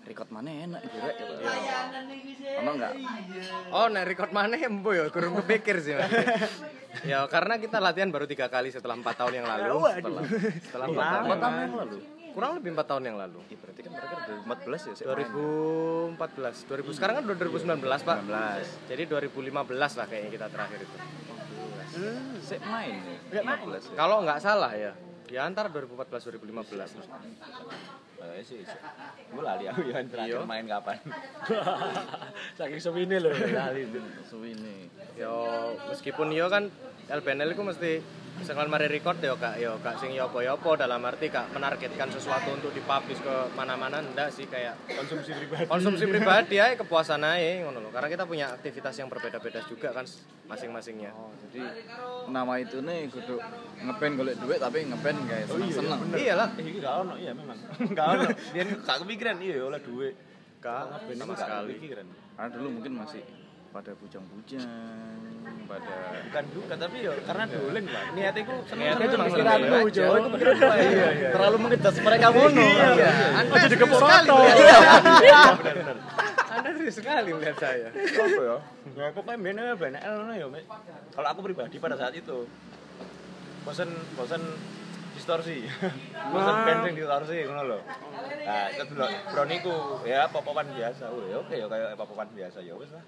record 0.07 0.29
mana 0.31 0.49
enak 0.53 0.81
gitu 0.87 0.97
rek 1.03 1.15
gitu. 1.19 1.35
Ono 2.63 2.71
enggak? 2.79 2.93
Oh, 3.75 3.87
nek 3.91 4.05
record 4.07 4.31
mana 4.31 4.55
embo 4.55 4.91
ya, 4.95 5.11
kurang 5.11 5.35
kepikir 5.43 5.83
sih. 5.83 5.99
Mas. 5.99 6.11
ya 7.11 7.27
karena 7.27 7.59
kita 7.59 7.83
latihan 7.83 8.15
baru 8.15 8.31
tiga 8.31 8.47
kali 8.47 8.71
setelah 8.71 8.95
empat 8.95 9.19
tahun 9.19 9.43
yang 9.43 9.47
lalu. 9.51 9.77
Setelah, 9.99 10.23
setelah 10.63 10.87
empat 10.95 11.39
tahun, 11.43 11.57
yang 11.59 11.75
lalu. 11.75 11.99
Yang. 12.35 12.37
Kurang 12.37 12.59
lebih 12.59 12.74
empat 12.74 12.87
tahun 12.91 13.03
yang 13.07 13.16
lalu. 13.16 13.39
Ih, 13.47 13.59
berarti 13.62 13.80
kan 13.80 13.93
mereka 13.95 14.14
2014 14.43 14.91
ya 14.91 14.93
sih 14.93 15.05
main. 15.07 15.14
2014, 15.30 16.66
2000 16.66 16.97
sekarang 16.99 17.14
kan 17.14 17.24
udah 17.24 17.37
2019 17.39 18.03
pak. 18.03 18.16
19. 18.26 18.91
Jadi 18.91 19.03
2015 19.07 19.95
lah 19.95 20.07
kayaknya 20.11 20.30
kita 20.35 20.47
terakhir 20.51 20.78
itu. 20.82 20.97
Sik 22.43 22.61
main 22.66 22.99
ya. 23.30 23.41
15 23.47 23.87
ya. 23.87 23.95
Kalau 23.95 24.16
nggak 24.26 24.39
salah 24.43 24.72
ya, 24.74 24.93
di 25.24 25.37
antara 25.39 25.70
2014 25.70 26.26
2015. 26.35 26.99
Kayaknya 28.18 28.43
sih. 28.43 28.61
Gue 29.30 29.43
lali 29.45 29.64
aku 29.68 29.80
ya 29.85 30.01
terakhir 30.03 30.41
Iya. 30.41 30.49
main 30.49 30.64
kapan. 30.64 30.97
Saking 32.59 32.80
semini 32.80 33.20
loh. 33.20 33.30
Kali 33.30 33.87
ini. 34.43 34.89
Yo 35.14 35.35
meskipun 35.87 36.32
yo 36.32 36.49
kan 36.49 36.66
LBNL 37.07 37.53
itu 37.53 37.62
mesti 37.62 37.93
misalkan 38.35 38.66
mari 38.66 38.91
record 38.91 39.18
yo 39.22 39.39
kak 39.39 39.57
yo 39.62 39.78
kak 39.78 39.97
sing 39.97 40.11
yo 40.11 40.26
yopo 40.26 40.74
dalam 40.74 40.99
arti 41.01 41.30
kak 41.30 41.55
menargetkan 41.55 42.11
sesuatu 42.11 42.51
untuk 42.51 42.70
dipublish 42.70 43.22
ke 43.22 43.35
mana-mana 43.55 44.03
ndak 44.03 44.35
sih 44.35 44.51
kayak 44.51 44.74
Konsumsi 44.91 45.30
pribadi. 45.32 45.64
konsumsi 45.66 46.05
pribadi 46.05 46.55
ya 46.59 46.74
kepuasan 46.74 47.22
aja 47.30 47.62
ngono 47.62 47.78
loh 47.78 47.91
karena 47.95 48.09
kita 48.11 48.24
punya 48.26 48.51
aktivitas 48.51 48.95
yang 48.99 49.07
berbeda-beda 49.07 49.62
juga 49.64 49.93
kan 49.93 50.05
masing-masingnya 50.45 51.14
Oh, 51.14 51.30
jadi 51.47 51.62
nama 52.26 52.59
itu 52.59 52.82
nih 52.82 53.07
kudu 53.09 53.39
ngepen 53.80 54.11
golek 54.18 54.37
duit 54.43 54.59
tapi 54.59 54.82
ngepen 54.85 55.16
guys 55.24 55.47
seneng-seneng. 55.47 56.01
iyalah 56.12 56.49
Eh, 56.59 56.62
ini 56.64 56.78
gak 56.80 56.95
ono 57.01 57.14
iya 57.16 57.32
memang. 57.32 57.57
Gak 57.97 58.07
ono. 58.09 58.24
Dia 58.51 58.62
gak 58.66 58.97
kepikiran 59.05 59.37
iya 59.41 59.62
oleh 59.62 59.80
duit. 59.80 60.14
kak 60.59 61.05
sama 61.12 61.37
sekali. 61.37 61.76
Karena 62.35 62.49
dulu 62.51 62.80
mungkin 62.80 62.93
masih 62.97 63.20
pada 63.75 63.91
bujang-bujang, 63.99 64.70
pada 65.66 65.95
Bukan 66.31 66.45
juga 66.55 66.75
tapi 66.79 67.03
ya 67.03 67.11
karena 67.27 67.45
dolen 67.51 67.85
lah. 67.91 68.05
Niatnya 68.14 68.43
ku. 68.47 68.55
Niatnya 68.70 69.07
cuma 69.11 69.25
Pikiranmu, 69.27 69.79
Jo. 69.91 70.07
Iya, 70.39 71.07
iya. 71.14 71.29
terlalu 71.35 71.57
mengejas 71.59 71.97
mereka 71.99 72.27
mono. 72.31 72.62
Iya, 72.62 73.11
Anda 73.35 73.66
sekali 73.66 73.91
foto. 73.91 74.35
melihat 74.39 74.59
saya. 74.62 74.91
Anda 76.55 76.68
serius 76.79 76.95
sekali 77.03 77.31
melihat 77.35 77.59
saya. 77.59 77.89
Apa 77.91 78.43
ya? 78.47 78.57
Ya 78.95 79.07
pokoknya 79.11 79.39
bener 79.43 79.75
banyak 79.75 80.03
ngono 80.07 80.33
ya. 80.39 80.47
Kalau 81.11 81.29
aku 81.35 81.41
pribadi 81.43 81.77
pada 81.83 81.99
saat 81.99 82.14
itu 82.14 82.47
bosen 83.66 83.91
bosen 84.14 84.43
distorsi. 85.25 85.64
bosen 86.29 86.57
band 86.68 86.81
sing 86.85 86.95
distorsi 86.95 87.37
ngono 87.49 87.62
lho. 87.64 87.79
Nah, 88.45 88.64
itu 88.68 88.83
dulu 88.93 89.05
broniku 89.33 89.75
ya 90.05 90.29
pop-popan 90.29 90.68
biasa. 90.68 91.09
Oh, 91.09 91.25
ya 91.25 91.41
oke 91.41 91.55
ya 91.57 91.64
kayak 91.64 91.97
pop-popan 91.97 92.29
biasa 92.37 92.61
ya 92.61 92.77
wis 92.77 92.93
lah. 92.93 93.01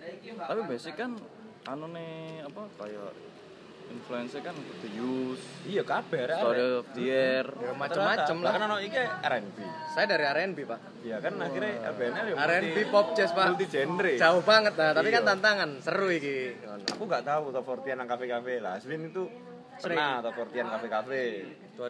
Tapi 0.49 0.61
basic 0.65 0.97
kan 0.97 1.13
anu 1.69 1.93
nih 1.93 2.41
apa 2.41 2.63
kayak 2.81 3.13
influencer 3.87 4.43
kan 4.43 4.57
the 4.83 4.91
use, 4.99 5.45
Iya 5.63 5.87
kabeh 5.87 6.27
arek. 6.27 6.43
story 6.43 6.63
of 6.75 6.87
the 6.91 7.03
year. 7.05 7.45
Ya 7.47 7.71
macam-macam 7.71 8.37
lah. 8.43 8.51
Kan 8.51 8.63
ono 8.65 8.77
iki 8.81 8.99
R&B. 8.99 9.59
Saya 9.95 10.07
dari 10.11 10.25
R&B, 10.27 10.59
Pak. 10.67 10.81
Iya 11.07 11.17
kan 11.23 11.39
akhirnya 11.39 11.95
RBNL 11.95 12.25
ya 12.27 12.35
R&B 12.35 12.77
pop 12.91 13.15
jazz, 13.15 13.31
Pak. 13.31 13.55
multi 13.55 13.71
genre. 13.71 14.19
Jauh 14.19 14.43
banget 14.43 14.75
nah, 14.75 14.91
tapi 14.91 15.15
kan 15.15 15.23
Iya. 15.23 15.31
tantangan, 15.31 15.71
seru 15.79 16.11
iki. 16.11 16.59
Aku 16.97 17.07
nggak 17.07 17.23
tahu 17.23 17.55
top 17.55 17.63
40 17.63 17.95
nang 17.95 18.09
kafe-kafe 18.11 18.59
lah. 18.59 18.75
Aswin 18.75 19.07
itu 19.07 19.23
pernah 19.79 20.11
top 20.21 20.35
40 20.47 20.73
kafe-kafe. 20.73 21.23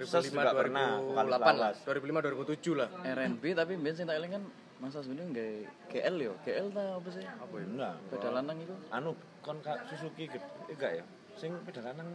Ses 0.03 0.25
2005 0.31 0.35
juga 0.35 0.53
pernah, 0.53 0.89
vokalis 0.99 1.31
2008 1.31 1.31
lah. 1.31 1.55
lawas. 1.55 1.77
2005 1.87 2.27
2007 2.67 2.81
lah. 2.81 2.89
R&B 3.07 3.45
tapi 3.55 3.73
biar 3.77 3.95
sing 3.95 4.07
tak 4.07 4.17
eling 4.19 4.33
kan 4.35 4.43
masa 4.77 5.01
sebenarnya 5.01 5.27
nggak 5.33 5.53
KL 5.89 6.17
yo, 6.21 6.33
KL 6.45 6.67
ta 6.69 6.85
apa 7.01 7.09
sih? 7.09 7.25
Apa 7.25 7.55
ya? 7.57 7.65
Enggak. 7.65 7.95
Beda 8.13 8.29
lanang 8.29 8.57
itu. 8.61 8.75
Anu 8.91 9.11
kon 9.41 9.59
Kak 9.63 9.79
Suzuki 9.89 10.29
eh, 10.29 10.43
enggak 10.69 10.93
ya? 11.01 11.05
Sing 11.37 11.51
pedal 11.65 11.93
lanang 11.93 12.09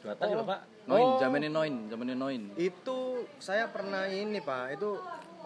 dua 0.00 0.14
tas 0.14 0.28
ya, 0.28 0.38
Pak. 0.38 0.60
Noin, 0.86 1.02
Oh. 1.02 1.18
noin, 1.50 1.74
zamanin 1.90 2.16
noin. 2.16 2.42
Itu 2.54 3.26
saya 3.36 3.66
pernah 3.68 4.06
ini, 4.06 4.38
Pak. 4.38 4.78
Itu 4.78 5.02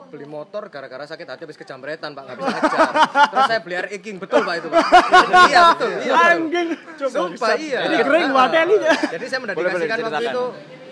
beli 0.09 0.25
motor 0.25 0.69
gara-gara 0.69 1.05
sakit 1.05 1.25
hati 1.25 1.43
habis 1.49 1.57
kejamretan, 1.57 2.13
Pak. 2.13 2.23
Nggak 2.29 2.37
bisa 2.39 2.51
ngejar. 2.53 2.91
Terus 3.33 3.45
saya 3.49 3.61
beli 3.65 3.75
Air 3.81 3.89
King, 4.01 4.17
betul, 4.21 4.45
Pak 4.45 4.55
itu, 4.61 4.69
Pak. 4.69 4.85
iya, 5.51 5.61
betul. 5.73 5.91
Iya, 6.05 6.15
betul. 6.39 6.67
Anjing. 7.09 7.39
Sumpah 7.39 7.57
iya. 7.57 7.79
Ini 7.89 7.97
kering, 8.05 8.29
wadeli. 8.35 8.77
Jadi 8.85 9.25
saya 9.25 9.41
mendedikasikan 9.41 9.97
waktu 10.05 10.25
itu 10.29 10.45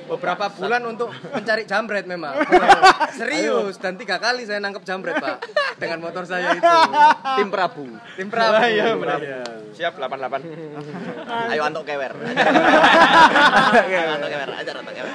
beberapa 0.08 0.48
bulan 0.56 0.82
untuk 0.88 1.12
mencari 1.12 1.68
jambret 1.68 2.08
memang. 2.08 2.32
Serius 3.12 3.76
dan 3.76 4.00
tiga 4.00 4.16
kali 4.16 4.48
saya 4.48 4.56
nangkep 4.64 4.82
jambret 4.88 5.20
pak 5.20 5.44
dengan 5.76 6.00
motor 6.00 6.24
saya 6.24 6.56
itu. 6.56 6.64
Tim 7.36 7.48
Prabu. 7.52 7.86
Tim 8.16 8.28
Prabu. 8.32 8.64
Iya, 8.64 8.96
benar. 8.96 9.20
Siap 9.76 10.00
88. 10.00 10.48
Ayo 11.52 11.62
antuk 11.68 11.84
kewer. 11.84 12.12
Ayo 13.84 13.98
antuk 14.16 14.28
kewer, 14.32 14.50
ajar 14.56 14.74
antuk 14.80 14.94
kewer. 14.96 15.12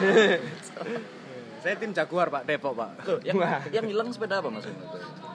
Saya 1.63 1.75
tim 1.79 1.91
Jaguar 1.95 2.27
pak 2.29 2.43
Depok 2.45 2.77
pak. 2.77 2.89
Yang 3.25 3.37
yang 3.73 3.85
hilang 3.89 4.07
sepeda 4.13 4.43
apa 4.45 4.51
Mas? 4.53 4.67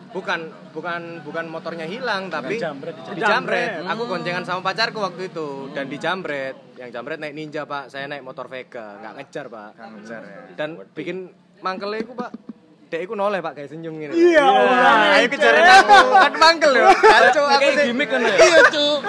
Bukan 0.08 0.40
bukan 0.72 1.20
bukan 1.20 1.44
motornya 1.46 1.84
hilang 1.84 2.32
tapi 2.32 2.56
Dijambret, 2.56 2.96
di 3.12 3.20
jambret. 3.20 3.84
Aku 3.84 4.08
goncengan 4.08 4.40
sama 4.40 4.64
pacarku 4.64 4.98
waktu 4.98 5.28
itu 5.28 5.68
dan 5.72 5.84
di 5.86 6.00
jambret. 6.00 6.56
Yang 6.74 6.90
jambret 6.96 7.18
naik 7.20 7.34
Ninja 7.36 7.68
pak, 7.68 7.92
saya 7.92 8.08
naik 8.08 8.24
motor 8.24 8.48
Vega, 8.48 8.96
nggak 8.98 9.12
ngejar 9.20 9.44
pak. 9.46 9.70
Ngejar 9.76 10.20
ya. 10.24 10.40
Dan 10.56 10.68
bikin 10.96 11.28
mangkelnya 11.60 12.00
itu 12.00 12.16
pak. 12.16 12.30
Dek 12.88 13.04
iku 13.04 13.12
noleh 13.12 13.44
pak 13.44 13.52
kayak 13.52 13.68
senyum 13.68 14.00
gini. 14.00 14.16
Iya, 14.16 14.48
Nah, 14.48 15.20
ayo 15.20 15.28
kejarin 15.28 15.60
aku 15.60 15.96
kan 16.08 16.32
mangkel 16.40 16.72
yo. 16.72 16.88
Kacau 16.88 17.44
aku 17.44 17.68
sih. 17.76 17.84
gimmick 17.92 18.08
kan 18.08 18.24
ya? 18.24 18.32
Iya 18.32 18.60
cuk. 18.72 19.00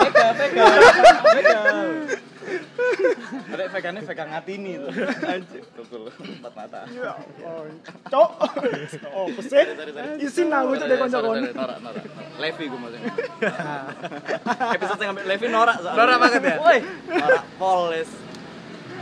Ada 3.49 3.63
vegannya 3.69 4.01
vegan 4.05 4.27
ngatini 4.33 4.71
tuh. 4.81 4.91
Anjir, 5.25 5.63
tukul 5.77 6.09
empat 6.09 6.53
mata. 6.57 6.79
Cok. 8.09 8.29
Oh, 9.13 9.25
pesek. 9.37 9.65
Isin 10.21 10.49
aku 10.53 10.77
cok 10.77 10.87
dek 10.87 10.97
kanca-kanca. 10.97 11.51
Norak, 11.53 11.77
norak. 11.81 12.03
Levi 12.39 12.63
gue 12.71 12.79
maksudnya. 12.79 13.11
Episode 14.73 14.99
yang 15.03 15.09
ngambil 15.13 15.25
Levi 15.27 15.47
norak 15.51 15.77
soalnya. 15.83 15.99
Norak 15.99 16.17
banget 16.17 16.41
ya? 16.41 16.55
Woi, 16.61 16.79
norak 17.11 17.43
polis. 17.59 18.09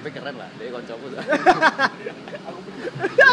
Tapi 0.08 0.24
keren 0.24 0.40
lah, 0.40 0.48
dia 0.56 0.72
koncoku. 0.72 1.08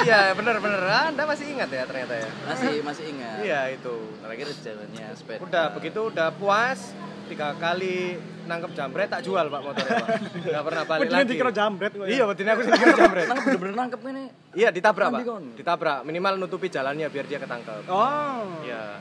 Iya 0.04 0.34
bener 0.34 0.58
bener. 0.58 0.82
Anda 1.14 1.22
masih 1.22 1.54
ingat 1.54 1.70
ya 1.70 1.86
ternyata 1.86 2.18
ya. 2.18 2.26
Masih 2.50 2.82
masih 2.82 3.04
ingat. 3.14 3.38
Iya 3.46 3.60
itu. 3.78 3.94
Terakhir 4.18 4.46
jalannya 4.58 5.06
sepeda. 5.14 5.40
Udah 5.46 5.66
begitu 5.70 6.00
udah 6.10 6.34
puas 6.34 6.90
tiga 7.30 7.54
kali 7.62 8.18
nangkep 8.50 8.74
jambret 8.74 9.06
tak 9.06 9.22
jual 9.22 9.46
pak 9.46 9.60
motornya 9.62 10.02
pak. 10.02 10.18
Gak 10.50 10.64
pernah 10.66 10.82
balik 10.82 11.08
lagi. 11.14 11.30
dikira 11.30 11.52
jambret 11.54 11.92
ya. 11.94 12.04
Iya, 12.10 12.22
wedine 12.26 12.50
aku 12.58 12.62
dikira 12.66 12.92
jambret. 12.98 13.26
Nangkep 13.30 13.44
bener-bener 13.46 13.76
nangkep 13.78 14.00
ini. 14.10 14.24
Iya, 14.58 14.68
ditabrak, 14.74 15.08
Pak. 15.14 15.22
Ditabrak, 15.54 15.98
minimal 16.02 16.34
nutupi 16.42 16.66
jalannya 16.74 17.06
biar 17.06 17.24
dia 17.30 17.38
ketangkep. 17.38 17.86
Oh. 17.86 18.66
Iya. 18.66 18.98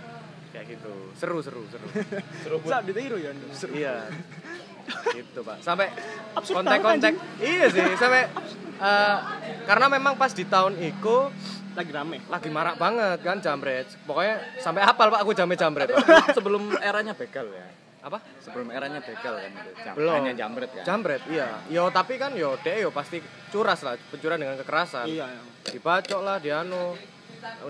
Kayak 0.54 0.78
gitu. 0.78 0.94
Seru, 1.18 1.42
seru, 1.42 1.66
seru. 1.74 1.90
Bisa 2.64 2.86
ditiru 2.86 3.18
ya. 3.18 3.34
iya. 3.74 4.06
Gitu, 5.10 5.40
Pak. 5.40 5.58
Sampai 5.60 5.88
kontak-kontak. 6.34 7.14
Iya 7.38 7.66
sih, 7.68 7.86
sampai 7.96 8.28
eh, 8.76 9.18
karena 9.64 9.88
memang 9.88 10.14
pas 10.14 10.30
di 10.30 10.44
tahun 10.44 10.76
itu 10.78 11.32
Lagi 11.74 11.90
rame. 11.90 12.22
lagi 12.24 12.50
marak 12.50 12.78
banget 12.78 13.18
kan 13.20 13.38
jambret. 13.40 13.90
Pokoknya 14.04 14.38
sampai 14.58 14.82
hafal 14.82 15.10
Pak 15.10 15.20
aku 15.22 15.34
jamnya 15.34 15.58
jambret. 15.58 15.90
Pak. 15.90 16.32
Sebelum 16.38 16.70
eranya 16.78 17.12
begal 17.12 17.50
ya. 17.50 17.66
Apa? 18.04 18.22
Sebelum 18.38 18.70
eranya 18.70 19.00
begal 19.00 19.34
kan. 19.34 19.52
Jam- 19.80 19.96
Belum. 19.96 20.14
Hanya 20.14 20.34
jambret 20.36 20.70
kan. 20.70 20.84
Jambret, 20.86 21.24
iya. 21.26 21.50
Yo 21.66 21.90
tapi 21.90 22.22
kan 22.22 22.36
yo 22.36 22.60
dek 22.60 22.78
yo 22.78 22.92
pasti 22.92 23.18
curas 23.50 23.82
lah, 23.82 23.98
pencurian 24.08 24.38
dengan 24.38 24.60
kekerasan. 24.60 25.08
Iya. 25.08 25.26
dibacok 25.64 26.22
lah 26.22 26.38
dia 26.38 26.60
anu 26.60 26.94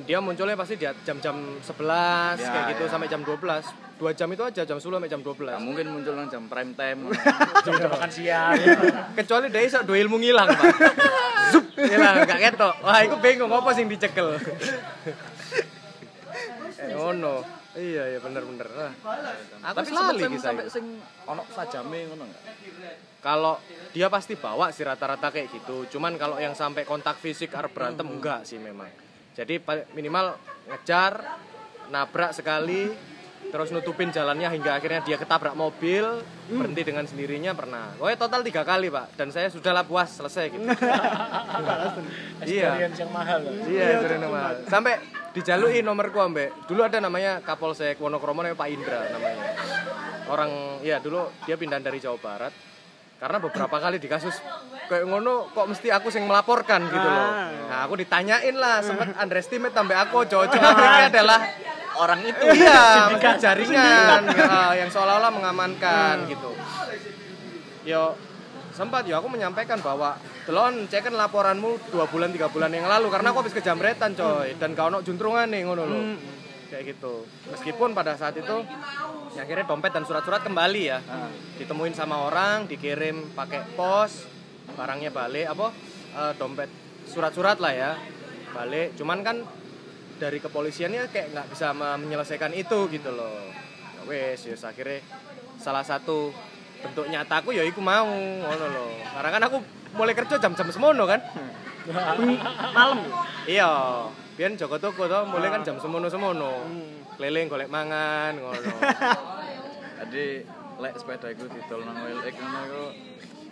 dia 0.03 0.17
munculnya 0.17 0.53
pasti 0.53 0.75
di 0.75 0.85
jam-jam 1.03 1.61
11 1.61 2.35
Ya, 2.35 2.49
kayak 2.49 2.65
gitu 2.73 2.83
ya. 2.83 2.89
sampai 2.89 3.07
jam 3.07 3.21
12 3.21 3.39
dua 3.97 4.11
jam 4.11 4.27
itu 4.33 4.43
aja 4.43 4.61
jam 4.65 4.77
10 4.77 4.83
sampai 4.83 5.09
jam 5.11 5.21
12 5.21 5.53
Nah, 5.53 5.61
mungkin 5.61 5.85
muncul 5.93 6.13
nang 6.17 6.27
jam 6.27 6.43
prime 6.49 6.73
time. 6.73 7.13
Jam 7.65 7.73
makan 7.79 8.11
siang. 8.11 8.57
kecuali 9.15 9.47
dia 9.47 9.61
iso 9.63 9.79
dua 9.85 9.97
ilmu 10.03 10.19
ngilang 10.19 10.49
pak. 10.51 10.65
Zup 11.53 11.65
ngilang 11.77 12.27
gak 12.27 12.39
ketok. 12.51 12.75
Wah 12.83 12.99
aku 12.99 13.15
bingung 13.23 13.51
apa 13.53 13.69
sing 13.71 13.87
dicekel? 13.87 14.35
Eh, 16.83 16.91
ngono. 16.97 17.45
Iya 17.73 18.03
iya 18.05 18.19
bener 18.21 18.43
bener. 18.45 18.67
Nah, 18.69 18.93
aku 19.65 19.77
Tapi 19.81 19.87
selalu 19.89 20.37
sampai 20.37 20.65
sing 20.69 20.85
ono 21.25 21.41
sajame 21.49 21.99
ngono 22.11 22.23
enggak? 22.29 22.43
kalau 23.23 23.55
dia 23.95 24.11
pasti 24.11 24.35
bawa 24.35 24.67
sih 24.75 24.83
rata-rata 24.83 25.31
kayak 25.31 25.47
gitu. 25.49 25.87
Cuman 25.95 26.19
kalau 26.19 26.37
yang 26.37 26.53
sampai 26.53 26.83
kontak 26.83 27.15
fisik 27.17 27.55
arep 27.55 27.71
berantem 27.71 28.05
enggak 28.05 28.43
sih 28.43 28.59
memang. 28.59 28.91
Jadi 29.33 29.63
minimal 29.95 30.37
ngejar 30.69 31.39
nabrak 31.89 32.35
sekali 32.35 32.91
terus 33.53 33.69
nutupin 33.69 34.09
jalannya 34.09 34.49
hingga 34.49 34.81
akhirnya 34.81 35.05
dia 35.05 35.13
ketabrak 35.13 35.53
mobil 35.53 36.25
berhenti 36.49 36.81
dengan 36.81 37.05
sendirinya 37.05 37.53
pernah. 37.53 37.93
Pokoknya 38.01 38.17
total 38.17 38.41
tiga 38.41 38.65
kali 38.65 38.89
pak. 38.89 39.13
Dan 39.13 39.29
saya 39.29 39.53
sudahlah 39.53 39.85
puas 39.85 40.09
selesai 40.09 40.49
gitu. 40.49 40.65
Iya. 42.43 42.89
Yang 42.89 43.07
mahal. 43.13 43.39
loh. 43.45 43.53
iya 43.69 44.01
itu 44.01 44.19
nama 44.19 44.57
sampai 44.67 44.99
dijalui 45.31 45.79
nomorku 45.79 46.19
ambek 46.19 46.67
dulu 46.67 46.83
ada 46.83 46.99
namanya 46.99 47.39
Kapolsek 47.39 47.95
Wonokromo 48.01 48.41
namanya 48.41 48.57
Pak 48.57 48.69
Indra 48.73 48.99
namanya. 49.13 49.45
Orang 50.27 50.81
ya 50.81 50.97
dulu 50.97 51.29
dia 51.45 51.53
pindah 51.53 51.77
dari 51.77 52.01
Jawa 52.01 52.17
Barat. 52.17 52.53
Karena 53.21 53.37
beberapa 53.39 53.77
kali 53.79 54.01
di 54.01 54.09
kasus 54.09 54.35
kayak 54.89 55.07
ngono 55.07 55.53
kok 55.53 55.69
mesti 55.69 55.93
aku 55.93 56.09
sing 56.09 56.25
melaporkan 56.25 56.83
gitu 56.89 57.07
loh. 57.07 57.29
Nah 57.69 57.85
aku 57.85 58.01
ditanyain 58.01 58.57
lah 58.57 58.81
sempat 58.81 59.13
underestimate 59.15 59.71
sampai 59.71 59.95
aku 59.95 60.25
cocok 60.27 60.73
ini 60.73 61.03
adalah 61.07 61.39
Orang 61.93 62.19
itu. 62.25 62.45
Iya 62.57 62.81
mesti 63.13 63.29
jaringan 63.37 64.21
ya, 64.33 64.73
yang 64.77 64.89
seolah-olah 64.89 65.31
mengamankan 65.33 66.25
gitu. 66.25 66.51
Yo 67.85 68.17
sempat 68.73 69.05
yo 69.05 69.21
aku 69.21 69.29
menyampaikan 69.29 69.77
bahwa 69.77 70.17
Telon 70.43 70.91
cek 70.91 71.07
kan 71.07 71.15
laporanmu 71.15 71.93
dua 71.93 72.03
bulan 72.09 72.33
tiga 72.35 72.51
bulan 72.51 72.67
yang 72.73 72.83
lalu 72.83 73.07
karena 73.07 73.31
aku 73.31 73.45
habis 73.45 73.55
kejamretan 73.55 74.11
coy 74.11 74.59
dan 74.59 74.75
kau 74.75 74.91
nok 74.91 75.07
juntrungan 75.07 75.47
nih 75.47 75.63
ngono 75.63 75.83
loh 75.87 76.03
kayak 76.67 76.97
gitu. 76.97 77.23
Meskipun 77.53 77.93
pada 77.93 78.17
saat 78.17 78.33
itu 78.33 78.65
ya 79.37 79.45
akhirnya 79.45 79.69
dompet 79.69 79.93
dan 79.93 80.03
surat-surat 80.03 80.41
kembali 80.41 80.83
ya. 80.83 80.99
Ditemuin 81.61 81.93
sama 81.93 82.25
orang 82.27 82.65
dikirim 82.65 83.31
pakai 83.37 83.77
pos 83.77 84.25
barangnya 84.73 85.13
balik 85.13 85.53
apa 85.53 85.67
eh, 86.17 86.33
dompet 86.35 86.69
surat-surat 87.07 87.61
lah 87.61 87.71
ya 87.71 87.91
balik. 88.51 88.99
Cuman 88.99 89.21
kan 89.21 89.45
dari 90.23 90.39
kepolisiannya 90.39 91.11
kayak 91.11 91.27
nggak 91.35 91.47
bisa 91.51 91.75
me- 91.75 91.99
menyelesaikan 91.99 92.55
itu 92.55 92.87
gitu 92.87 93.11
loh. 93.11 93.51
Ya 93.99 94.01
wes 94.07 94.39
yus 94.47 94.63
akhirnya 94.63 95.03
salah 95.59 95.83
satu 95.83 96.31
bentuk 96.79 97.11
nyataku 97.11 97.51
ya 97.51 97.67
iku 97.67 97.83
mau 97.83 98.07
ngono 98.07 98.65
loh. 98.71 98.95
Karena 99.03 99.29
kan 99.35 99.43
aku 99.51 99.57
mulai 99.99 100.15
kerja 100.15 100.39
jam-jam 100.39 100.71
semono 100.71 101.03
kan? 101.03 101.19
Malam. 102.77 103.03
iya. 103.43 103.67
Biar 104.39 104.55
Joko 104.55 104.79
Toko 104.79 105.11
tuh 105.11 105.27
mulai 105.27 105.51
kan 105.51 105.67
jam 105.67 105.75
semono 105.83 106.07
semono 106.07 106.63
keliling 107.19 107.51
golek 107.51 107.67
mangan 107.67 108.39
ngono. 108.39 108.71
Jadi 109.99 110.47
lek 110.79 110.95
sepeda 110.95 111.27
iku 111.35 111.51
didol 111.51 111.83
nang 111.83 111.99
oil 112.07 112.23
ngono 112.23 112.59
iku 112.63 112.83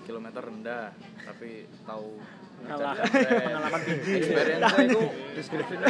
kilometer 0.07 0.41
rendah 0.41 0.95
tapi 1.21 1.67
tahu 1.85 2.17
Ngalah. 2.61 2.95
pengalaman 3.41 3.81
experience 3.89 4.73
iku 4.85 5.01
deskripsinya 5.35 5.87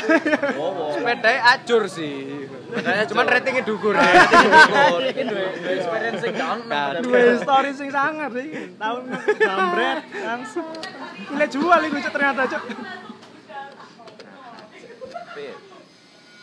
wow 0.55 0.95
sepedanya 0.95 1.41
ajur 1.57 1.81
sih. 1.91 2.13
Sepedanya 2.71 3.05
cuman 3.11 3.25
ratingnya 3.27 3.63
dukur. 3.67 3.93
Ya 3.95 4.07
duwe 5.27 5.51
experience 5.75 6.19
sing 6.23 6.33
down 6.35 6.59
Dua 7.03 7.37
story 7.37 7.69
sing 7.75 7.89
sangar 7.91 8.29
sih. 8.31 8.71
Tahun 8.79 9.01
jambret 9.37 9.99
langsung. 10.15 10.67
Pilih 11.27 11.49
jual 11.51 11.79
cok 12.01 12.13
ternyata 12.15 12.41
cok. 12.47 12.63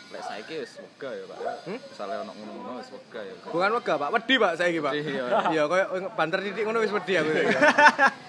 Lek 0.09 0.21
saiki 0.21 0.55
wis 0.59 0.71
wega 0.75 1.09
ya 1.13 1.23
Pak. 1.29 1.37
Misale 1.69 2.13
ono 2.17 2.31
ngono-ngono 2.33 2.71
wis 2.81 2.89
wega 2.89 3.21
ya. 3.21 3.33
bukan 3.45 3.69
wega 3.77 3.93
pak 3.95 4.09
wedi 4.09 4.35
pak 4.35 4.51
saya 4.57 4.79
pak 4.79 4.93
Iya. 4.97 5.25
iya 5.49 5.63
kayak 5.69 5.87
banter 6.17 6.39
titik 6.41 6.63
ngono 6.65 6.79
wis 6.81 6.89
wedi 6.89 7.13
aku 7.13 7.29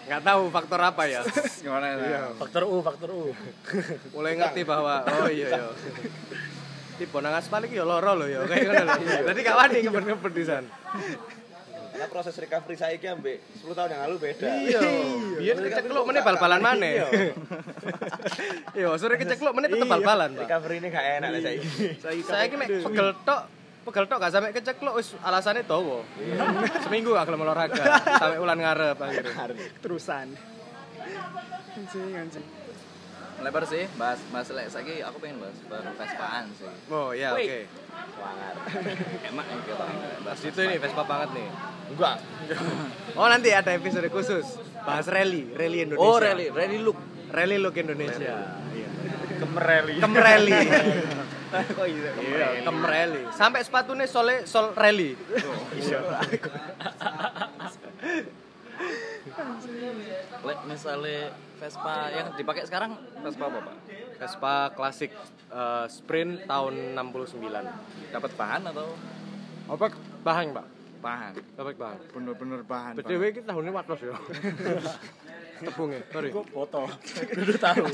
nggak 0.04 0.22
tahu 0.22 0.42
faktor 0.50 0.80
apa 0.80 1.02
ya 1.06 1.20
Gimana 1.64 1.86
ya? 1.96 2.20
Faktor 2.36 2.68
U, 2.68 2.80
faktor 2.80 3.08
U. 3.10 3.32
mulai 4.12 4.36
ngerti 4.36 4.60
bahwa 4.62 5.04
oh 5.04 5.28
iya 5.28 5.48
iya 5.56 5.68
tipe 7.00 7.16
nang 7.16 7.32
aspal 7.32 7.64
iki 7.64 7.80
ya 7.80 7.88
loro 7.88 8.12
lho 8.12 8.28
ya 8.28 8.44
kayak 8.44 8.60
ngono 8.68 8.84
lho 8.84 9.24
dadi 9.24 9.40
gak 9.40 9.56
wani 9.56 9.76
ngebet-ngebet 9.80 10.32
di 10.36 10.44
sana 10.44 10.68
Proses 12.08 12.34
recovery 12.38 12.76
saya 12.78 12.94
ki 12.96 13.08
ambek 13.12 13.42
10 13.60 13.76
tahun 13.76 13.88
yang 13.92 14.02
lalu 14.08 14.16
beda. 14.30 14.48
iya. 14.64 14.80
Biar 15.36 15.56
kecekluk 15.60 16.04
meneh 16.08 16.22
bal-balan 16.24 16.60
maneh. 16.62 16.92
iya. 18.72 18.88
Sore 19.00 19.20
kecekluk 19.20 19.52
meneh 19.52 19.68
tetep 19.68 19.88
bal-balan 19.90 20.38
pak. 20.38 20.48
Recovery 20.48 20.76
ini 20.80 20.88
gak 20.88 21.06
enak 21.20 21.28
lah 21.34 21.40
saya. 21.44 21.58
saya 22.24 22.44
ini 22.48 22.56
mek 22.56 22.68
pegel 22.70 23.08
tok 23.26 23.40
pegel 23.84 24.04
tok 24.08 24.18
gak 24.22 24.32
sampai 24.32 24.52
kecekluk 24.54 24.94
wis 24.96 25.12
alasannya 25.20 25.66
dawa. 25.66 26.00
Seminggu 26.86 27.12
gak 27.12 27.26
gelem 27.28 27.44
olahraga 27.44 27.84
sampai 28.16 28.38
ulan 28.38 28.58
ngarep 28.60 28.96
akhirnya. 28.96 29.56
Terusan. 29.82 30.38
Anjing 31.76 32.14
anjing. 32.16 32.59
Lebar 33.40 33.64
sih, 33.64 33.88
bahas 33.96 34.20
bahas 34.28 34.48
lek 34.52 34.68
saiki 34.68 35.00
aku 35.00 35.16
pengen 35.16 35.40
bahas 35.40 35.56
bahas 35.64 35.84
Vespaan 35.96 36.44
sih. 36.60 36.68
oh 36.92 37.10
ya 37.16 37.32
oke 37.32 37.58
Emak 39.32 39.46
gitu. 39.64 39.74
Bahas 40.20 40.40
itu 40.44 40.60
ini 40.60 40.76
Vespa 40.76 41.02
banget 41.08 41.28
nih. 41.40 41.48
Enggak. 41.90 42.16
Oh 43.18 43.26
nanti 43.26 43.50
ada 43.50 43.72
episode 43.74 44.06
khusus 44.12 44.44
bahas 44.86 45.08
rally, 45.08 45.48
rally 45.56 45.82
Indonesia. 45.82 46.04
Oh, 46.04 46.16
rally, 46.20 46.46
rally 46.52 46.78
look. 46.78 46.96
Rally 47.30 47.62
Look 47.62 47.78
Indonesia. 47.78 48.58
Iya. 48.74 48.88
Kemereli. 49.38 49.94
Kemreli. 50.02 50.52
Kok 51.78 51.86
iya? 51.86 52.10
Iya, 52.18 52.46
kemreli. 52.62 53.22
Sampai 53.34 53.62
sepatunya 53.62 54.06
sole 54.06 54.46
sol 54.46 54.74
rally. 54.74 55.14
Lek 60.40 60.58
misalnya 60.64 61.32
Vespa 61.60 62.08
yang 62.08 62.32
dipakai 62.34 62.64
sekarang 62.64 62.96
Vespa 63.20 63.44
apa, 63.52 63.58
Pak? 63.60 63.76
Vespa 64.16 64.54
klasik 64.72 65.12
eh, 65.52 65.86
sprint 65.86 66.48
tahun 66.48 66.96
69. 66.96 67.36
Dapat 68.10 68.30
bahan 68.36 68.62
atau 68.72 68.88
Apa 69.70 69.86
bahan, 70.24 70.50
Pak? 70.50 70.66
bahan? 71.00 71.32
Dapat 71.56 71.74
bahan. 71.80 71.98
Bener-bener 72.12 72.60
bahan. 72.60 72.92
BTW 73.00 73.22
iki 73.32 73.40
tahunnya 73.40 73.72
watos 73.72 74.00
ya. 74.08 74.12
Tepungnya, 75.60 76.00
sorry. 76.12 76.28
Gue 76.32 76.44
foto. 76.44 76.88
Kudu 77.36 77.54
tahu. 77.56 77.84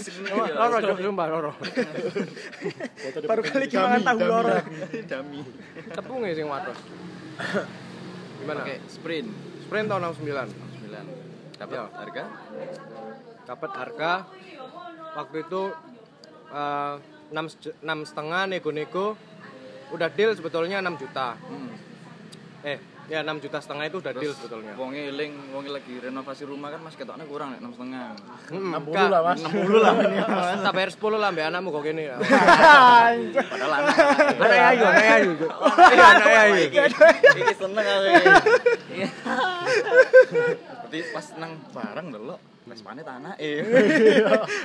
Loro 0.54 0.76
jok 0.82 0.98
sumpah 1.02 1.26
loro. 1.30 1.52
Baru 3.26 3.42
kali 3.46 3.66
gimana 3.66 3.98
tahu 4.02 4.18
Dami, 4.22 4.30
loro. 4.30 4.50
Dami. 4.50 5.02
Dami. 5.06 5.40
Tepungnya 5.94 6.34
sing 6.34 6.46
watos. 6.50 6.78
Gimana? 8.42 8.62
Oke, 8.62 8.76
sprint 8.86 9.28
Sprint 9.66 9.86
tahun 9.90 10.02
69. 10.14 10.65
9. 11.56 11.60
Dapat 11.60 11.72
Ya. 11.72 11.84
harga? 11.96 12.24
Dapat 13.46 13.70
harga 13.72 14.12
waktu 15.14 15.36
itu 15.40 15.62
eh, 16.46 16.94
enam 17.26 17.46
enam 17.82 17.98
setengah 18.04 18.42
nego-nego 18.46 19.16
udah 19.90 20.08
deal 20.10 20.30
sebetulnya 20.32 20.78
6 20.78 20.94
juta. 20.96 21.34
Hmm. 21.40 21.70
Eh, 22.62 22.78
ya 23.06 23.22
6 23.22 23.38
juta 23.38 23.62
setengah 23.62 23.86
itu 23.86 23.98
udah 23.98 24.12
deal 24.12 24.34
sebetulnya. 24.34 24.74
Wonge 24.74 24.98
eling, 25.06 25.54
wonge 25.54 25.70
lagi 25.70 25.94
renovasi 25.96 26.42
rumah 26.42 26.74
kan 26.74 26.82
masih 26.82 26.98
ketoknya 26.98 27.22
kurang 27.24 27.54
nek 27.54 27.62
6 27.62 27.74
setengah. 27.78 28.08
Hmm, 28.50 28.70
60 28.82 29.06
lah 29.06 29.20
mas. 29.22 29.38
60 29.42 29.78
lah 29.78 29.92
ini. 30.06 30.18
Tak 30.60 30.72
bayar 30.74 30.90
10 30.90 31.22
lah 31.22 31.28
mbak 31.30 31.46
anakmu 31.50 31.68
kok 31.70 31.82
gini. 31.82 32.02
Padahal 33.50 33.72
anak. 33.78 33.94
Anak 34.36 34.58
ayu, 34.70 34.82
anak 34.84 35.06
ayu. 35.06 35.30
Iya, 35.86 36.04
anak 36.12 36.26
ayu. 36.34 36.54
Iki 36.66 37.54
seneng 37.54 37.86
aku. 37.86 38.06
Iya. 40.96 41.04
Berarti 41.04 41.14
pas 41.14 41.26
nang 41.36 41.52
barang 41.72 42.08
delok 42.08 42.40
Vespane 42.66 43.06
tanah 43.06 43.38
eh. 43.38 43.62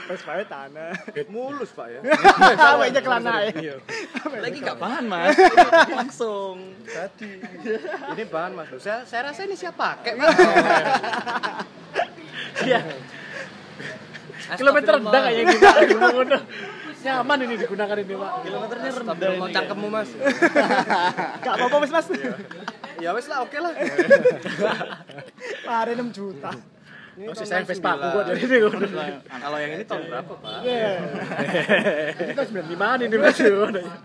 Pas 0.09 0.21
bae 0.25 0.41
tanah. 0.49 0.89
Mulus, 1.29 1.69
Pak 1.69 1.85
ya. 1.85 2.01
Awake 2.73 2.97
kelana 2.97 3.45
Iya. 3.45 3.77
Lagi 4.41 4.57
gak 4.57 4.81
bahan, 4.81 5.05
Mas. 5.05 5.37
Langsung. 6.01 6.81
Tadi. 6.81 7.45
Ini 8.17 8.23
bahan 8.25 8.57
Mas. 8.57 8.73
Saya, 8.81 9.05
saya 9.05 9.29
rasa 9.29 9.45
ini 9.45 9.53
siap 9.53 9.77
pakai, 9.77 10.17
Mas. 10.17 10.33
Iya. 12.65 12.81
Kilometer 14.57 14.97
rendah 14.97 15.21
kayak. 15.21 15.45
Ngono. 15.93 16.37
Nyaman 17.01 17.39
ini 17.49 17.55
digunakan 17.57 17.97
ini 17.97 18.13
Pak. 18.13 18.31
Kilometernya 18.45 18.89
rendah 18.93 19.31
mau 19.41 19.49
cangkemmu, 19.49 19.87
Mas. 19.89 20.09
Gak 21.45 21.53
apa-apa 21.57 21.77
wis 21.81 21.91
Mas. 21.91 22.07
Ya 23.01 23.09
wes 23.17 23.25
lah, 23.25 23.41
oke 23.41 23.57
lah. 23.57 23.73
Pare 25.65 25.91
6 25.97 26.13
juta. 26.13 26.53
Ini 27.11 27.27
Oh, 27.27 27.35
sisain 27.35 27.67
Vespa 27.67 27.99
aku 27.99 28.07
69. 28.07 28.15
kok 28.15 28.23
dari 28.23 28.41
ini. 28.47 28.57
Kalau 29.27 29.57
yang 29.59 29.71
ini 29.75 29.83
tahun 29.83 30.03
berapa, 30.07 30.33
Pak? 30.39 30.59
Ini 30.63 32.33
tahun 32.33 32.47
95 32.71 33.03
ini 33.03 33.15
Mas. 33.19 33.37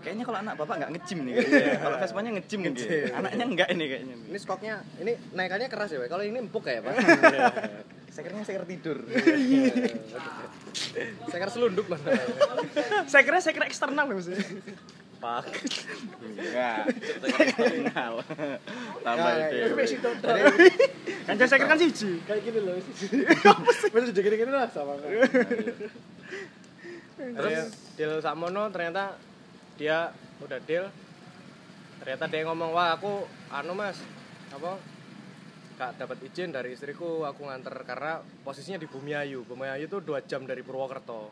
Kayaknya 0.03 0.23
kalau 0.27 0.37
anak 0.43 0.53
bapak 0.59 0.75
nggak 0.83 0.91
ngejim 0.97 1.19
nih 1.23 1.33
kayaknya. 1.39 1.79
Kalau 1.79 1.95
Vespanya 2.03 2.31
ngejim 2.35 2.59
mungkin. 2.67 2.87
Anaknya 3.15 3.45
enggak 3.47 3.69
ini 3.71 3.85
kayaknya. 3.87 4.15
Ini 4.27 4.37
skoknya, 4.43 4.73
ini 4.99 5.11
naikannya 5.31 5.67
keras 5.71 5.89
ya, 5.95 6.03
Pak. 6.03 6.09
Kalau 6.11 6.23
ini 6.27 6.37
empuk 6.43 6.63
kayak, 6.67 6.81
Pak. 6.83 6.93
Sekernya 8.11 8.43
seker 8.43 8.65
tidur. 8.67 8.97
Saya 11.31 11.39
Mas. 11.87 12.01
Saya 13.07 13.23
kira 13.23 13.37
saya 13.39 13.53
kira 13.55 13.65
eksternal 13.71 14.03
Mas. 14.11 14.27
Pak. 15.17 15.43
Enggak. 16.21 16.83
Tambah 19.01 19.31
Ya, 19.33 19.67
itu. 19.67 20.09
Kan 21.27 21.35
saya 21.41 21.59
kira 21.59 21.69
kan 21.73 21.79
siji. 21.79 22.11
Kayak 22.23 22.41
gini 22.45 22.59
loh. 22.61 22.75
Jadi 23.93 24.19
gini-gini 24.21 24.51
lah 24.53 24.69
sama 24.69 24.95
kan. 25.01 25.09
Terus 27.17 27.57
deal 27.97 28.13
Samono 28.21 28.69
ternyata 28.69 29.17
dia 29.75 30.13
udah 30.41 30.59
deal. 30.63 30.85
Ternyata 31.97 32.25
dia 32.29 32.41
ngomong, 32.45 32.71
"Wah, 32.77 32.93
aku 32.93 33.25
anu, 33.49 33.73
Mas. 33.73 33.97
Apa? 34.53 34.77
Gak 35.77 36.01
dapat 36.01 36.17
izin 36.25 36.49
dari 36.49 36.73
istriku, 36.73 37.21
aku 37.25 37.45
nganter 37.45 37.73
karena 37.85 38.21
posisinya 38.41 38.81
di 38.81 38.89
Bumiayu. 38.89 39.45
Bumiayu 39.45 39.85
itu 39.85 39.97
dua 40.01 40.21
jam 40.25 40.45
dari 40.45 40.65
Purwokerto. 40.65 41.29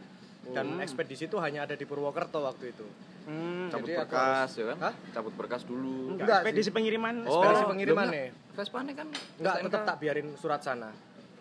Dan 0.54 0.78
ekspedisi 0.78 1.26
itu 1.26 1.38
hanya 1.40 1.66
ada 1.66 1.74
di 1.74 1.84
Purwokerto 1.84 2.44
waktu 2.44 2.70
itu. 2.70 2.86
Hmm. 3.26 3.74
Cabut 3.74 3.90
Jadi 3.90 3.98
berkas 3.98 4.50
ya 4.54 4.66
kan? 4.70 4.78
Hah? 4.78 4.94
Cabut 5.12 5.34
berkas 5.34 5.62
dulu. 5.66 6.14
Enggak 6.14 6.46
Ekspedisi 6.46 6.70
pengiriman. 6.70 7.16
ekspedisi 7.26 7.64
Oh, 7.64 7.70
pengiriman 7.70 8.06
belum 8.06 8.14
nih. 8.14 8.28
Vespanya 8.54 8.94
kan 8.94 9.08
Enggak, 9.42 9.56
tetap 9.66 9.82
tak 9.84 9.96
biarin 9.98 10.28
surat 10.38 10.62
sana. 10.62 10.90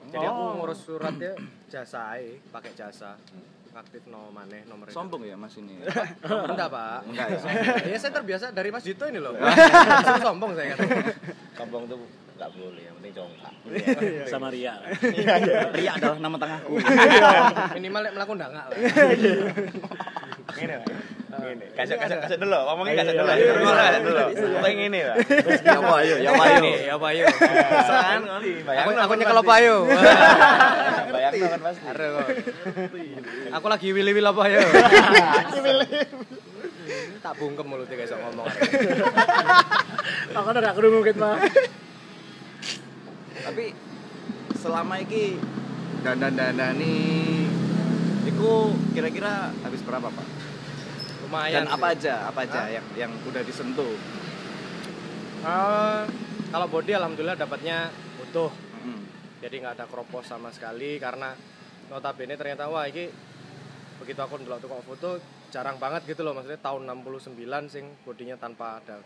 Jadi 0.04 0.24
aku 0.24 0.40
Oh. 0.40 0.52
ngurus 0.56 0.80
suratnya 0.80 1.32
jasa 1.68 2.16
pakai 2.48 2.72
jasa. 2.72 3.16
Aktif 3.74 4.06
no 4.06 4.30
maneh 4.30 4.62
nomor 4.70 4.86
itu. 4.86 4.94
sombong 4.94 5.26
ya 5.26 5.34
Mas 5.34 5.58
ini. 5.58 5.82
Enggak, 6.46 6.68
Pak. 6.70 7.10
Enggak 7.10 7.26
ya. 7.26 7.38
Ya 7.90 7.98
saya 7.98 8.12
terbiasa 8.14 8.54
dari 8.54 8.70
Mas 8.70 8.86
Dito 8.86 9.02
ini 9.04 9.18
loh. 9.18 9.34
Sombong 10.24 10.54
saya 10.54 10.78
kata. 10.78 10.84
Sombong 11.58 11.82
tuh 11.90 11.98
nggak 12.34 12.50
boleh, 12.50 12.82
yang 12.82 12.94
penting 12.98 13.12
congkak. 13.14 13.52
Sama 14.26 14.50
Ria. 14.50 14.74
Ria 15.70 15.90
adalah 15.94 16.18
nama 16.18 16.36
tengahku. 16.36 16.74
Minimal 17.78 18.00
lek 18.02 18.12
mlaku 18.18 18.32
ndangak 18.34 18.66
lah. 18.66 18.78
Ngene, 20.54 20.74
Pak. 20.82 20.88
Ngene. 21.34 21.66
Kasih 21.78 21.94
kasih 21.94 22.16
kasih 22.26 22.38
dulu, 22.42 22.58
ngomongin 22.58 22.92
Iya, 22.94 23.00
kasih 23.06 23.14
dulu. 23.14 23.30
iya, 23.30 23.38
iya. 23.38 23.54
Kasih 23.54 24.02
dulu. 24.02 24.24
Kayak 24.62 24.76
ngene, 24.82 25.00
Pak. 25.06 25.16
ya 25.62 25.78
apa 25.78 25.94
ayo, 26.02 26.14
ya. 26.18 26.30
Ini, 26.34 26.72
ya 26.90 26.94
Pak 26.98 27.10
yo. 27.14 27.26
Kan 28.66 28.96
Aku 28.98 29.12
nyekel 29.14 29.40
yo. 29.62 29.76
Bayangno 31.14 31.46
kan 31.54 31.60
pasti. 31.62 31.86
Aku 33.56 33.66
lagi 33.70 33.88
wili-wili 33.94 34.26
apa 34.26 34.42
yo. 34.50 34.60
Tak 37.22 37.32
bungkem 37.40 37.64
mulutnya 37.64 37.96
guys 37.96 38.12
ngomong. 38.12 38.44
Aku 40.38 40.48
udah 40.52 40.90
mungkin 40.92 41.14
Pak. 41.16 41.36
Selama 44.64 44.96
iki 44.96 45.36
dandan-dandani 46.00 46.96
iku 48.24 48.72
kira-kira 48.96 49.52
habis 49.60 49.84
berapa, 49.84 50.08
Pak? 50.08 50.26
Lumayan. 51.28 51.68
Dan 51.68 51.68
apa 51.68 51.92
sih. 51.92 52.00
aja? 52.00 52.14
Apa 52.32 52.40
aja 52.48 52.60
Hah? 52.64 52.72
yang 52.72 52.86
yang 52.96 53.12
udah 53.28 53.44
disentuh? 53.44 53.92
Eh, 55.44 56.02
kalau 56.48 56.66
body 56.72 56.96
alhamdulillah 56.96 57.36
dapatnya 57.36 57.92
utuh. 58.24 58.48
Hmm. 58.80 59.04
Jadi 59.44 59.54
nggak 59.60 59.76
ada 59.76 59.84
kropos 59.84 60.24
sama 60.24 60.48
sekali 60.48 60.96
karena 60.96 61.36
notabene 61.92 62.32
ternyata 62.40 62.64
wah 62.72 62.88
ini 62.88 63.12
begitu 64.00 64.20
aku 64.24 64.40
ndelok 64.40 64.64
tukang 64.64 64.80
foto 64.80 65.20
jarang 65.52 65.76
banget 65.76 66.08
gitu 66.08 66.24
loh 66.24 66.32
maksudnya 66.32 66.58
tahun 66.58 66.88
69 66.88 67.36
sing 67.70 67.84
bodinya 68.02 68.34
tanpa 68.40 68.82
ada 68.82 68.98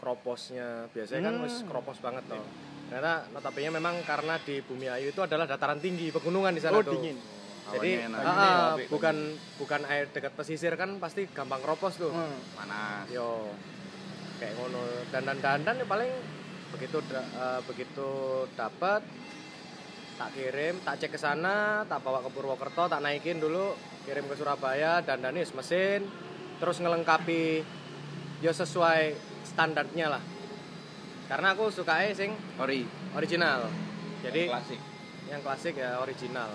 kroposnya 0.00 0.90
biasanya 0.90 1.30
kan 1.30 1.34
wis 1.46 1.62
kropos 1.68 2.02
banget 2.02 2.26
toh 2.26 2.42
ternyata 2.86 3.28
notabene 3.30 3.70
memang 3.72 4.02
karena 4.02 4.36
di 4.38 4.60
Bumi 4.60 4.86
Ayu 4.86 5.08
itu 5.08 5.20
adalah 5.20 5.44
dataran 5.44 5.78
tinggi 5.78 6.08
pegunungan 6.08 6.50
di 6.50 6.60
sana 6.60 6.76
Oh, 6.76 6.82
tuh. 6.82 6.94
dingin. 6.94 7.16
jadi 7.66 8.06
enak. 8.06 8.20
ah, 8.20 8.28
ah, 8.28 8.72
bukan 8.86 9.16
bukan 9.56 9.80
air 9.86 10.06
dekat 10.08 10.32
pesisir 10.32 10.74
kan 10.74 11.00
pasti 11.00 11.24
gampang 11.26 11.58
kropos 11.58 11.96
tuh. 11.96 12.12
Panas. 12.54 13.08
yo. 13.08 13.48
Kayak 14.36 14.52
ngono. 14.54 14.84
Dandan 15.08 15.40
dandan 15.40 15.74
ya 15.74 15.86
paling 15.86 16.12
begitu 16.70 17.00
da- 17.06 17.24
eh, 17.24 17.60
begitu 17.64 18.08
dapat 18.52 19.00
tak 20.14 20.30
kirim 20.30 20.78
tak 20.80 21.00
cek 21.00 21.10
ke 21.10 21.18
sana 21.18 21.82
tak 21.84 21.98
bawa 22.00 22.20
ke 22.20 22.30
Purwokerto 22.30 22.86
tak 22.86 23.00
naikin 23.00 23.38
dulu 23.38 23.74
kirim 24.04 24.26
ke 24.26 24.34
Surabaya 24.34 24.98
dandannya 25.00 25.40
wis 25.40 25.50
mesin 25.50 26.06
terus 26.58 26.78
ngelengkapi 26.78 27.62
ya 28.38 28.52
sesuai 28.52 29.14
standarnya 29.44 30.06
lah 30.08 30.22
karena 31.24 31.56
aku 31.56 31.72
suka 31.72 32.04
sing 32.12 32.36
Ori. 32.60 32.84
original. 33.16 33.68
Jadi 34.20 34.48
klasik. 34.48 34.80
yang 35.28 35.40
klasik 35.40 35.74
ya 35.76 36.00
original. 36.00 36.52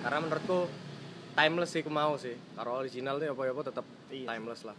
Karena 0.00 0.18
menurutku 0.24 0.68
timeless 1.36 1.70
sih 1.76 1.80
aku 1.84 1.92
mau 1.92 2.16
sih. 2.16 2.36
Kalau 2.56 2.80
original 2.80 3.20
tuh 3.20 3.32
apa-apa 3.32 3.62
tetap 3.68 3.86
timeless 4.08 4.64
lah. 4.64 4.76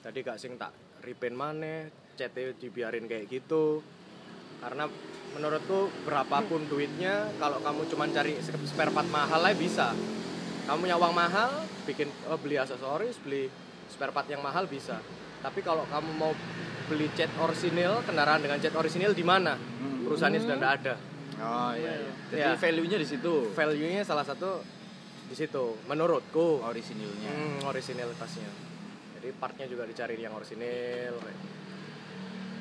Jadi 0.00 0.18
gak 0.24 0.38
sing 0.40 0.58
tak 0.58 0.72
repaint 1.06 1.36
maneh 1.36 1.92
cat 2.18 2.34
dibiarin 2.34 3.06
kayak 3.06 3.30
gitu. 3.30 3.80
Karena 4.60 4.84
menurutku 5.32 5.88
berapapun 6.04 6.66
duitnya 6.66 7.30
kalau 7.38 7.62
kamu 7.62 7.86
cuma 7.88 8.04
cari 8.10 8.34
spare 8.42 8.90
part 8.90 9.08
mahal 9.08 9.40
aja 9.46 9.56
bisa. 9.56 9.88
Kamu 10.66 10.86
punya 10.86 10.96
uang 10.98 11.14
mahal 11.14 11.50
bikin 11.86 12.10
oh, 12.28 12.38
beli 12.38 12.60
aksesoris 12.60 13.16
beli 13.22 13.48
spare 13.88 14.12
part 14.12 14.26
yang 14.28 14.42
mahal 14.42 14.66
bisa. 14.66 14.98
Tapi 15.40 15.64
kalau 15.64 15.88
kamu 15.88 16.10
mau 16.18 16.32
beli 16.90 17.06
cat 17.14 17.30
orisinil 17.38 18.02
kendaraan 18.02 18.42
dengan 18.42 18.58
cat 18.58 18.74
orisinil 18.74 19.14
di 19.14 19.22
mana? 19.22 19.54
Perusahaannya 20.02 20.40
sudah 20.42 20.56
tidak 20.58 20.72
ada. 20.82 20.94
Oh 21.40 21.72
iya 21.72 21.92
iya. 21.94 22.12
Jadi 22.28 22.40
Ya. 22.42 22.50
value-nya 22.58 22.98
di 22.98 23.06
situ. 23.06 23.34
value-nya 23.54 24.02
salah 24.02 24.26
satu 24.26 24.60
di 25.30 25.38
situ 25.38 25.78
menurutku. 25.86 26.58
Orisinilnya. 26.60 27.30
Hmm, 27.30 27.58
orisinalitasnya 27.64 28.70
jadi 29.20 29.36
partnya 29.36 29.68
juga 29.68 29.84
dicari 29.84 30.16
yang 30.16 30.32
orisinil 30.32 31.12
kayak 31.20 31.38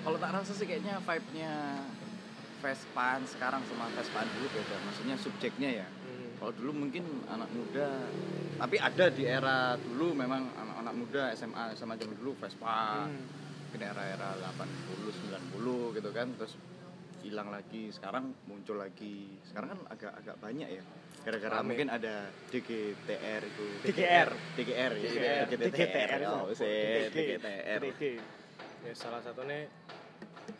kalau 0.03 0.19
tak 0.19 0.31
rasa 0.35 0.51
sih 0.51 0.67
kayaknya 0.67 0.99
vibe-nya 0.99 1.79
Vespan 2.59 3.23
sekarang 3.23 3.63
sama 3.63 3.87
Vespan 3.95 4.27
dulu 4.35 4.51
beda. 4.51 4.75
Maksudnya 4.83 5.15
subjeknya 5.15 5.69
ya. 5.79 5.87
Hmm. 5.87 6.35
kalau 6.35 6.51
dulu 6.51 6.83
mungkin 6.83 7.03
anak 7.27 7.47
muda 7.51 7.87
tapi 8.59 8.75
ada 8.75 9.07
di 9.07 9.23
era 9.23 9.75
dulu 9.75 10.11
memang 10.11 10.51
anak-anak 10.51 10.93
muda 10.95 11.23
SMA 11.31 11.71
sama 11.75 11.95
zaman 11.95 12.15
dulu 12.19 12.35
Vespa 12.35 13.07
mungkin 13.69 13.85
era-era 13.85 14.33
80 14.33 15.53
90 15.53 15.97
gitu 16.01 16.09
kan 16.09 16.25
terus 16.41 16.57
hilang 17.21 17.53
lagi 17.53 17.93
sekarang 17.93 18.33
muncul 18.49 18.81
lagi. 18.81 19.37
Sekarang 19.45 19.77
kan 19.77 19.79
agak 19.93 20.13
agak 20.17 20.35
banyak 20.41 20.65
ya. 20.73 20.83
Gara-gara 21.21 21.61
mungkin 21.61 21.93
ada 21.93 22.33
DGTR 22.49 23.41
itu. 23.45 23.65
DGR. 23.85 24.29
DGR 24.57 24.91
ya. 24.97 25.45
DGTR 25.45 26.19
DGTR 27.13 27.81
ya 28.79 28.93
salah 28.95 29.19
satunya 29.21 29.67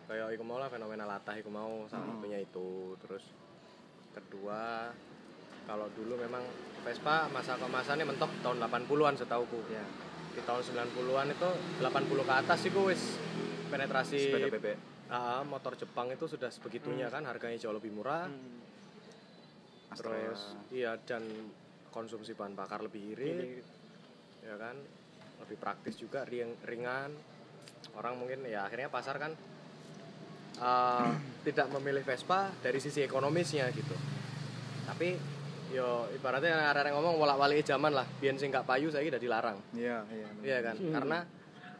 kayak 0.05 0.35
iku 0.37 0.43
mau 0.45 0.61
lah 0.61 0.69
fenomena 0.69 1.07
latah 1.09 1.33
iku 1.33 1.49
mau 1.49 1.89
salah 1.89 2.05
Hmm. 2.05 2.21
satunya 2.21 2.45
itu. 2.45 2.93
Terus 3.01 3.25
kedua 4.13 4.93
kalau 5.65 5.89
dulu 5.97 6.13
memang 6.13 6.45
Vespa 6.85 7.25
masa 7.33 7.57
kemasannya 7.57 8.05
mentok 8.05 8.29
tahun 8.45 8.61
80-an 8.61 9.17
setauku 9.17 9.65
ya 9.73 9.81
di 10.33 10.41
tahun 10.45 10.61
90-an 10.61 11.27
itu 11.33 11.49
80 11.81 12.29
ke 12.29 12.33
atas 12.33 12.57
sih 12.61 12.71
wis 12.71 13.01
penetrasi 13.69 14.17
sepeda 14.29 14.49
bebek 14.49 14.77
Ah, 15.09 15.41
motor 15.41 15.73
Jepang 15.73 16.13
itu 16.13 16.29
sudah 16.29 16.53
sebegitunya 16.53 17.09
kan 17.09 17.25
harganya 17.25 17.57
jauh 17.57 17.73
lebih 17.73 17.89
murah. 17.89 18.29
Astra 19.89 20.13
terus 20.13 20.53
iya 20.69 20.93
dan 21.01 21.25
konsumsi 21.89 22.37
bahan 22.37 22.53
bakar 22.53 22.85
lebih 22.85 23.17
irit 23.17 23.65
ya 24.45 24.53
kan? 24.53 24.77
Lebih 25.41 25.57
praktis 25.57 25.97
juga 25.97 26.29
ring, 26.29 26.53
ringan. 26.61 27.09
Orang 27.97 28.21
mungkin 28.21 28.45
ya 28.45 28.69
akhirnya 28.69 28.93
pasar 28.93 29.17
kan 29.17 29.33
eh, 30.61 31.11
tidak 31.49 31.73
memilih 31.73 32.05
Vespa 32.05 32.53
dari 32.61 32.77
sisi 32.77 33.01
ekonomisnya 33.01 33.65
gitu. 33.73 33.97
Tapi 34.85 35.17
yo 35.69 35.87
ibaratnya 36.11 36.65
ada 36.65 36.81
yang 36.81 36.97
ngomong 36.97 37.17
bolak 37.17 37.37
balik 37.37 37.61
zaman 37.61 37.91
lah 37.91 38.07
biar 38.17 38.33
sing 38.35 38.49
nggak 38.49 38.65
payu 38.65 38.89
saya 38.89 39.05
udah 39.05 39.21
dilarang 39.21 39.57
iya 39.71 40.01
iya 40.09 40.27
iya 40.41 40.57
kan 40.61 40.75
karena 40.75 41.17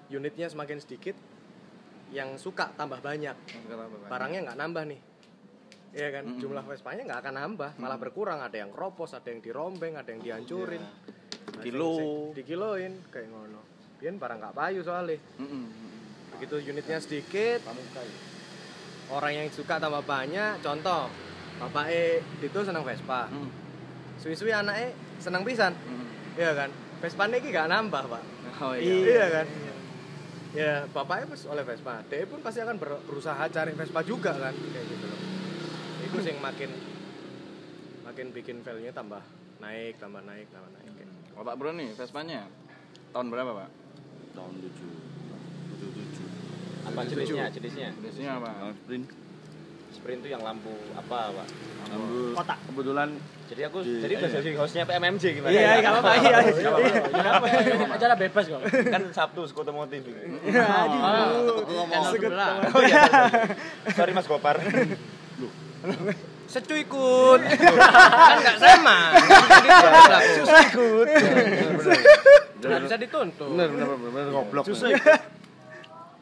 unitnya 0.10 0.46
semakin 0.46 0.78
sedikit 0.78 1.18
yang 2.10 2.36
suka 2.36 2.70
tambah 2.72 2.98
banyak 3.00 3.34
barangnya 4.06 4.40
nggak 4.46 4.58
nambah 4.58 4.86
nih 4.88 5.02
Iya 5.90 6.14
kan, 6.14 6.22
Mm-mm. 6.24 6.38
jumlah 6.38 6.62
Vespanya 6.70 7.02
nggak 7.02 7.18
akan 7.18 7.34
nambah, 7.34 7.72
malah 7.76 7.98
berkurang. 7.98 8.38
Ada 8.38 8.62
yang 8.62 8.70
keropos, 8.70 9.10
ada 9.10 9.26
yang 9.26 9.42
dirombeng, 9.42 9.98
ada 9.98 10.06
yang 10.06 10.22
dihancurin, 10.22 10.86
Ada 11.50 11.66
Kilo. 11.66 11.90
yang 11.90 11.98
sing- 11.98 12.34
dikiloin 12.38 12.94
kayak 13.10 13.26
ngono. 13.26 13.58
Biyen 13.98 14.22
barang 14.22 14.38
nggak 14.38 14.54
payu 14.54 14.86
soalnya. 14.86 15.18
Mm-mm. 15.42 15.66
Begitu 16.38 16.62
unitnya 16.64 17.02
sedikit, 17.02 17.66
orang 19.10 19.34
yang 19.34 19.48
suka 19.50 19.82
tambah 19.82 20.06
banyak. 20.06 20.62
Contoh, 20.62 21.10
bapak 21.58 21.86
E 21.90 22.04
itu 22.38 22.60
senang 22.62 22.86
Vespa, 22.86 23.26
Mm. 23.26 23.50
Suwi-suwi 24.20 24.52
anaknya 24.52 24.92
senang 25.18 25.42
pisan, 25.42 25.72
Mm. 25.74 26.06
iya 26.36 26.52
kan. 26.54 26.70
Vespa 27.00 27.24
ini 27.26 27.40
gak 27.46 27.68
nambah 27.68 28.04
pak, 28.06 28.24
oh 28.60 28.76
iya, 28.76 29.26
kan. 29.30 29.48
Ya 30.50 30.84
bapaknya 30.88 31.30
pas 31.30 31.42
oleh 31.46 31.64
Vespa, 31.64 32.04
dia 32.06 32.26
pun 32.26 32.40
pasti 32.40 32.60
akan 32.60 32.76
ber- 32.76 33.04
berusaha 33.04 33.40
cari 33.48 33.72
Vespa 33.72 34.02
juga 34.02 34.34
kan, 34.34 34.52
kayak 34.52 34.86
gitu 34.86 35.06
loh. 35.06 35.20
Itu 36.02 36.18
sih 36.20 36.32
yang 36.32 36.42
makin 36.42 36.70
makin 38.04 38.26
bikin 38.30 38.60
value-nya 38.60 38.92
tambah 38.92 39.22
naik, 39.60 39.96
tambah 39.96 40.20
naik, 40.20 40.50
tambah 40.50 40.68
naik. 40.74 40.90
Kayak. 40.90 41.10
Kalau 41.30 41.46
Pak 41.46 41.56
Bro 41.56 41.72
nih, 41.74 41.90
Vespanya 41.94 42.50
tahun 43.12 43.28
berapa 43.30 43.52
Pak? 43.54 43.70
tahun 44.32 44.54
7 44.58 44.72
77 45.80 46.88
Apa 46.88 47.00
jenisnya? 47.06 47.46
Jenisnya? 47.50 47.90
Jenisnya 47.94 48.30
apa? 48.36 48.50
tahun 48.52 48.76
sprint 48.76 49.08
Sprint 49.90 50.22
itu 50.22 50.30
yang 50.32 50.44
lampu 50.46 50.72
apa, 50.94 51.34
Pak? 51.34 51.48
Lampu 51.90 52.34
Kotak. 52.38 52.58
kebetulan 52.70 53.10
Jadi 53.50 53.62
aku 53.66 53.82
Di- 53.82 53.98
jadi 54.06 54.14
udah 54.22 54.30
iya. 54.30 54.38
jadi 54.46 54.50
hostnya 54.62 54.84
PMMJ 54.86 55.24
gimana? 55.42 55.50
Iya, 55.50 55.82
nggak 55.82 55.94
apa-apa, 55.98 56.12
iya. 56.22 56.38
Kenapa? 57.10 57.46
Ini 57.50 57.86
acara 57.90 58.14
bebas 58.14 58.44
kok. 58.46 58.62
kan 58.94 59.02
Sabtu 59.10 59.42
ini. 59.90 60.12
Channel 61.90 62.14
sebelah. 62.14 62.54
Oh 62.70 62.82
iya. 62.86 63.04
Sorry 63.90 64.14
Mas 64.14 64.30
Gopar. 64.30 64.62
Secu 66.46 66.76
ikut. 66.78 67.40
kan 67.42 68.38
nggak 68.38 68.58
sama. 68.62 68.98
Susah 70.38 70.62
ikut. 70.70 71.08
Nggak 72.62 72.80
bisa 72.86 72.96
dituntut. 73.02 73.50
bener 73.50 73.66
bener 73.74 73.86
bener, 73.98 74.10
bener 74.14 74.30
goblok 74.30 74.64
Susah 74.70 74.94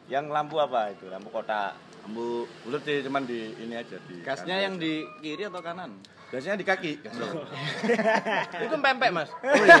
Yang 0.08 0.24
lampu 0.32 0.56
apa 0.56 0.96
itu? 0.96 1.12
Lampu 1.12 1.28
kotak. 1.28 1.76
Lampu 2.08 2.48
bulat 2.64 2.80
sih 2.88 3.04
cuman 3.04 3.22
di 3.28 3.52
ini 3.60 3.76
aja 3.76 4.00
di 4.08 4.24
Gasnya 4.24 4.56
yang 4.64 4.80
di 4.80 5.04
kiri 5.20 5.44
atau 5.44 5.60
kanan? 5.60 5.92
gasnya 6.28 6.56
di 6.56 6.64
kaki 6.64 6.92
gasnya. 7.04 7.24
Itu 8.68 8.76
pempek 8.80 9.12
mas. 9.12 9.28
oh 9.44 9.64
iya 9.64 9.76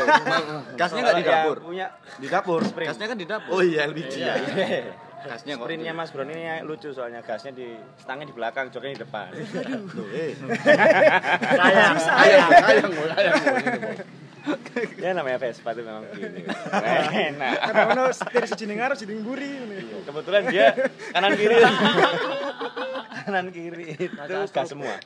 Gasnya 0.76 1.00
nggak 1.04 1.16
di 1.20 1.24
dapur. 1.24 1.56
Punya 1.64 1.86
di 2.20 2.28
dapur 2.28 2.60
Gasnya 2.68 3.06
kan 3.08 3.16
di 3.16 3.24
dapur. 3.24 3.52
oh 3.52 3.60
iya 3.64 3.88
LPG 3.88 4.12
ya 4.20 4.34
Gasnya 5.28 5.56
kok. 5.56 5.64
Sprintnya 5.64 5.92
Mas 5.96 6.12
Bro 6.12 6.28
ini 6.28 6.44
lucu 6.68 6.92
soalnya 6.92 7.24
gasnya 7.24 7.50
di 7.50 7.74
stangnya 7.98 8.30
di 8.30 8.34
belakang, 8.36 8.70
joknya 8.70 8.94
di 8.94 9.00
depan. 9.02 9.34
Tuh, 9.90 10.06
eh 10.14 10.30
Sayang. 11.50 11.96
ayang 12.06 12.50
ayang 12.54 12.90
boy 12.94 13.08
ayang 13.16 13.34
boy. 13.42 14.27
ya 15.04 15.10
namanya 15.14 15.38
Vespa 15.40 15.72
itu 15.74 15.82
memang 15.84 16.04
gini. 16.12 16.42
Enak. 17.28 17.54
Karena 17.60 17.82
ono 17.92 18.04
setir 18.12 18.44
siji 18.48 18.64
ning 18.64 18.78
ngarep 18.80 18.96
siji 18.96 19.14
mburi 19.16 19.48
ngene. 19.48 20.04
Kebetulan 20.04 20.42
dia 20.48 20.66
kanan 21.12 21.32
kiri. 21.36 21.56
kanan 23.26 23.46
kiri 23.52 23.84
itu 23.96 24.38
gas 24.52 24.68
semua. 24.68 24.96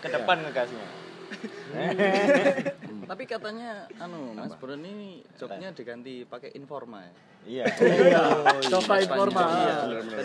Ke 0.00 0.08
depan 0.08 0.36
ngegasnya. 0.46 0.86
Tapi 3.06 3.22
katanya 3.24 3.86
anu 3.96 4.34
Mas 4.34 4.52
Bro 4.58 4.74
ini 4.74 5.22
joknya 5.34 5.70
diganti 5.70 6.26
pakai 6.26 6.50
Informa 6.58 7.06
ya. 7.06 7.12
Iya. 7.46 7.64
Coba 8.66 8.98
informa. 8.98 9.42
Iya. 9.46 9.76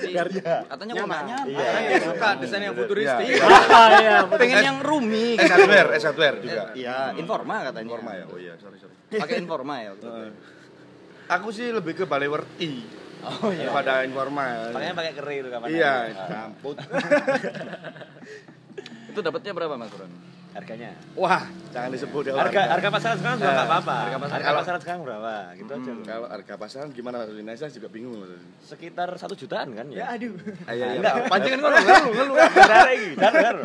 Jadi 0.02 0.42
katanya 0.42 0.94
nyaman. 0.98 1.24
Iya. 1.46 1.70
Yang 1.94 2.04
suka 2.10 2.28
desain 2.42 2.66
yang 2.66 2.74
futuristik. 2.74 3.26
Iya. 3.30 3.46
Iya. 4.02 4.18
Pengen 4.26 4.58
yang 4.66 4.80
roomy. 4.82 5.38
S 5.38 5.46
hardware 5.46 5.90
S 5.94 6.04
hardware 6.10 6.38
juga 6.42 6.64
Iya, 6.74 7.14
Informa 7.14 7.70
katanya. 7.70 7.86
Informa 7.86 8.12
ya 8.18 8.26
oh 8.26 8.38
iya 8.42 8.54
sorry 8.58 8.82
sorry 8.82 8.98
Pakai 9.14 9.38
Informa 9.38 9.76
ya. 9.78 9.92
Eh, 9.94 10.30
aku 11.30 11.54
sih 11.54 11.70
lebih 11.70 11.94
ke 11.94 12.10
Balewerti 12.10 12.82
Oh 13.22 13.54
iya. 13.54 13.70
daripada 13.70 14.02
Informa 14.02 14.74
Pakainya 14.74 14.96
pakai 14.98 15.14
keri 15.14 15.36
itu 15.38 15.50
kapan? 15.54 15.68
iya 15.70 15.94
camput 16.26 16.82
Itu 19.14 19.20
dapatnya 19.22 19.54
berapa 19.54 19.78
Mas 19.78 19.94
Bro? 19.94 20.10
Harganya. 20.52 20.92
wah 21.14 21.44
jangan 21.70 21.90
disebut 21.90 22.28
ya 22.28 22.36
Harga 22.36 22.62
harga 22.70 22.90
pasaran 22.90 23.16
sekarang 23.16 23.38
juga 23.38 23.50
nggak 23.50 23.64
apa-apa. 23.66 23.96
harga 23.96 24.04
Harga, 24.04 24.20
pasaran- 24.28 24.58
pasaran 24.58 24.80
sekarang 24.80 25.02
berapa? 25.02 25.34
Gitu 25.56 25.72
aja. 25.72 25.90
loh. 25.90 26.04
kalau 26.04 26.28
harga 26.28 26.54
pasaran 26.56 26.90
gimana 26.92 27.16
Mas 27.18 27.32
Rina 27.32 27.52
saya 27.54 27.72
juga 27.72 27.88
bingung 27.88 28.14
Mas 28.18 28.32
Sekitar 28.62 29.10
satu 29.16 29.32
jutaan 29.34 29.72
kan 29.72 29.88
ya? 29.88 30.12
aduh. 30.12 30.36
Ayo, 30.66 30.84
ayo. 30.86 31.00
Enggak, 31.00 31.14
pancingan 31.26 31.60
ngono 31.62 31.78
ngono 31.78 32.08
ngono. 32.12 32.34
Benar 32.36 32.84
lagi. 32.84 33.10
Benar. 33.16 33.56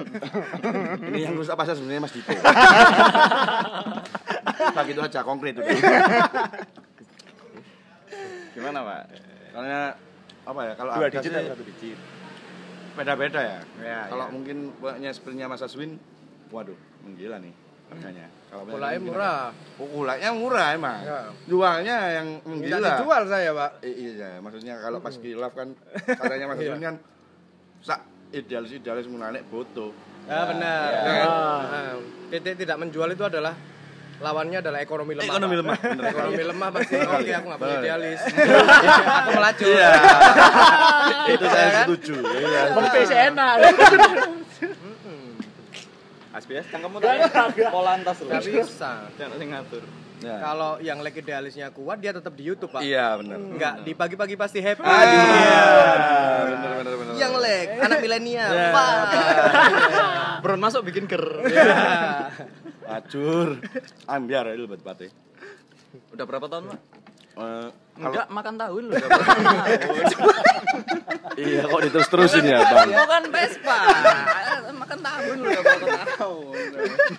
Ini 1.05 1.19
yang 1.21 1.35
rusak 1.35 1.55
pasar 1.55 1.75
sebenarnya 1.75 2.01
Mas 2.01 2.13
Dito. 2.13 2.31
Pak 4.69 4.87
itu 4.87 5.01
aja 5.01 5.21
konkret 5.21 5.55
udah. 5.55 5.75
Gimana 8.53 8.79
Pak? 8.81 9.03
Karena 9.53 9.81
apa 10.47 10.61
ya 10.63 10.73
kalau 10.75 10.91
Dua 10.95 11.09
digit 11.11 11.33
satu 11.33 11.65
digit? 11.65 11.99
beda-beda 12.95 13.41
ya. 13.43 13.59
Ya, 13.83 13.99
kalau 14.07 14.25
ya. 14.25 14.33
mungkin 14.33 14.57
punya 14.73 15.11
sprintnya 15.13 15.45
Mas 15.45 15.61
Aswin, 15.61 16.01
waduh, 16.49 16.75
menggila 17.01 17.37
nih 17.37 17.55
harganya. 17.87 18.27
Kalau 18.47 18.63
punya 18.65 18.79
mungkin- 18.79 19.05
murah. 19.05 19.51
Oh, 19.79 19.87
murah 20.33 20.69
emang. 20.73 21.01
Ya. 21.03 21.19
Jualnya 21.45 21.97
yang 22.13 22.27
Nggak 22.37 22.49
menggila. 22.49 22.89
dijual 22.93 23.23
saya 23.27 23.51
pak. 23.53 23.71
Eh, 23.83 23.95
iya, 24.09 24.31
maksudnya 24.39 24.75
kalau 24.79 24.99
pas 24.99 25.15
kilaf 25.15 25.53
kan 25.53 25.69
katanya 26.19 26.47
Mas 26.47 26.59
Iya. 26.59 26.67
Aswin 26.69 26.83
kan 26.83 26.95
sak 27.79 28.01
idealis 28.31 28.73
idealis 28.73 29.07
menarik 29.07 29.43
foto. 29.47 29.91
Ya 30.27 30.43
benar. 30.45 30.89
Ya. 30.91 31.23
Nah, 31.63 31.95
titik 32.29 32.55
tidak 32.57 32.77
menjual 32.77 33.07
itu 33.09 33.23
adalah 33.23 33.55
lawannya 34.17 34.59
adalah 34.59 34.81
ekonomi 34.81 35.13
lemah. 35.13 35.29
Ekonomi 35.29 35.55
Pak. 35.55 35.61
lemah, 35.61 35.77
bener. 35.79 36.05
ekonomi 36.09 36.43
lemah 36.43 36.69
pasti. 36.73 36.95
Oke, 36.97 37.31
aku 37.31 37.47
nggak 37.47 37.61
boleh 37.61 37.71
Bener. 37.71 37.85
idealis. 37.85 38.21
aku 39.21 39.31
melaju. 39.33 39.65
Iya. 39.69 39.91
Itu 41.37 41.47
saya 41.47 41.61
Iya 41.61 41.71
kan? 41.71 41.85
setuju. 41.87 42.15
Iya. 42.25 42.61
Sih 43.05 43.19
enak. 43.29 43.57
Asbias 46.37 46.69
cangkemmu 46.69 47.01
tak 47.01 47.57
pola 47.73 47.97
antas 47.97 48.21
loh. 48.21 48.29
Nggak 48.29 48.45
bisa. 48.45 49.09
Jangan 49.17 49.37
sing 49.41 49.49
ngatur. 49.57 49.85
Ya. 50.17 50.41
Kalau 50.41 50.81
yang 50.81 51.05
leg 51.05 51.13
idealisnya 51.13 51.69
kuat 51.73 52.01
dia 52.01 52.13
tetap 52.13 52.33
di 52.33 52.45
YouTube, 52.49 52.73
Pak. 52.73 52.81
Iya, 52.81 53.21
benar. 53.21 53.37
Enggak, 53.37 53.75
di 53.85 53.93
pagi-pagi 53.93 54.35
pasti 54.37 54.65
happy. 54.65 54.81
Iya. 54.81 55.61
Benar 56.57 56.73
benar 56.81 56.95
benar. 56.97 57.13
Yang 57.21 57.35
leg, 57.41 57.67
anak 57.85 57.99
milenial. 58.01 58.53
Ya. 58.53 58.71
Pak. 58.73 58.97
Beron 60.45 60.61
masuk 60.61 60.89
bikin 60.89 61.05
ger. 61.05 61.25
Ya. 61.53 62.33
Acur. 62.89 63.61
Ambiar 64.09 64.49
itu 64.57 64.65
buat 64.65 64.81
pate. 64.81 65.13
Udah 66.17 66.25
berapa 66.25 66.49
tahun, 66.49 66.73
Pak? 66.73 66.81
Eh, 67.37 67.69
Enggak, 67.97 68.29
makan 68.33 68.55
tahun 68.57 68.85
tahun. 68.93 68.97
iya 71.41 71.63
kok 71.65 71.81
diterus-terusin 71.85 72.45
ya, 72.49 72.61
Bang. 72.65 72.93
Mau 72.93 73.09
kan 73.09 73.25
Vespa. 73.29 73.77
makan 74.73 74.99
tahun 75.01 75.37
tahun. 76.17 76.57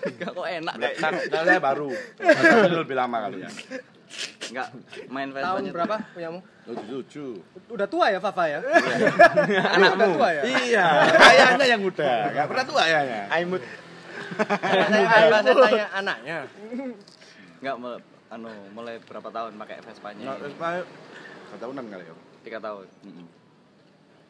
Enggak 0.05 0.31
kok 0.33 0.47
enak. 0.49 0.75
Kalau 0.97 1.45
saya 1.45 1.61
baru. 1.61 1.89
Tapi 2.17 2.77
lebih 2.77 2.95
lama 2.97 3.17
kali 3.29 3.37
ya. 3.45 3.49
Enggak 4.49 4.67
main 5.09 5.29
Vespa. 5.33 5.47
Tahun 5.53 5.63
berapa 5.69 5.95
punyamu? 6.13 6.39
Tujuh. 6.65 7.31
Udah 7.73 7.87
tua 7.89 8.05
ya 8.09 8.19
Fafa 8.21 8.43
ya? 8.49 8.59
Anakmu. 9.77 9.97
Udah 9.97 10.07
tua 10.17 10.29
ya? 10.33 10.41
Iya, 10.45 10.87
kayaknya 11.13 11.65
yang 11.77 11.81
muda. 11.81 12.11
Enggak 12.33 12.45
pernah 12.49 12.65
tua 12.65 12.83
ya. 12.89 12.99
Aimut. 13.33 13.61
Saya 14.37 15.05
saya 15.29 15.41
tanya 15.41 15.85
anaknya. 15.93 16.37
Enggak 17.61 17.75
anu 18.27 18.51
mulai 18.71 18.99
berapa 18.99 19.29
tahun 19.31 19.55
pakai 19.55 19.77
Vespanya? 19.81 20.23
Nah, 20.25 20.37
Vespa 20.37 20.83
tahunan 21.57 21.85
kali 21.87 22.03
ya. 22.03 22.13
Tiga 22.43 22.59
tahun. 22.59 22.85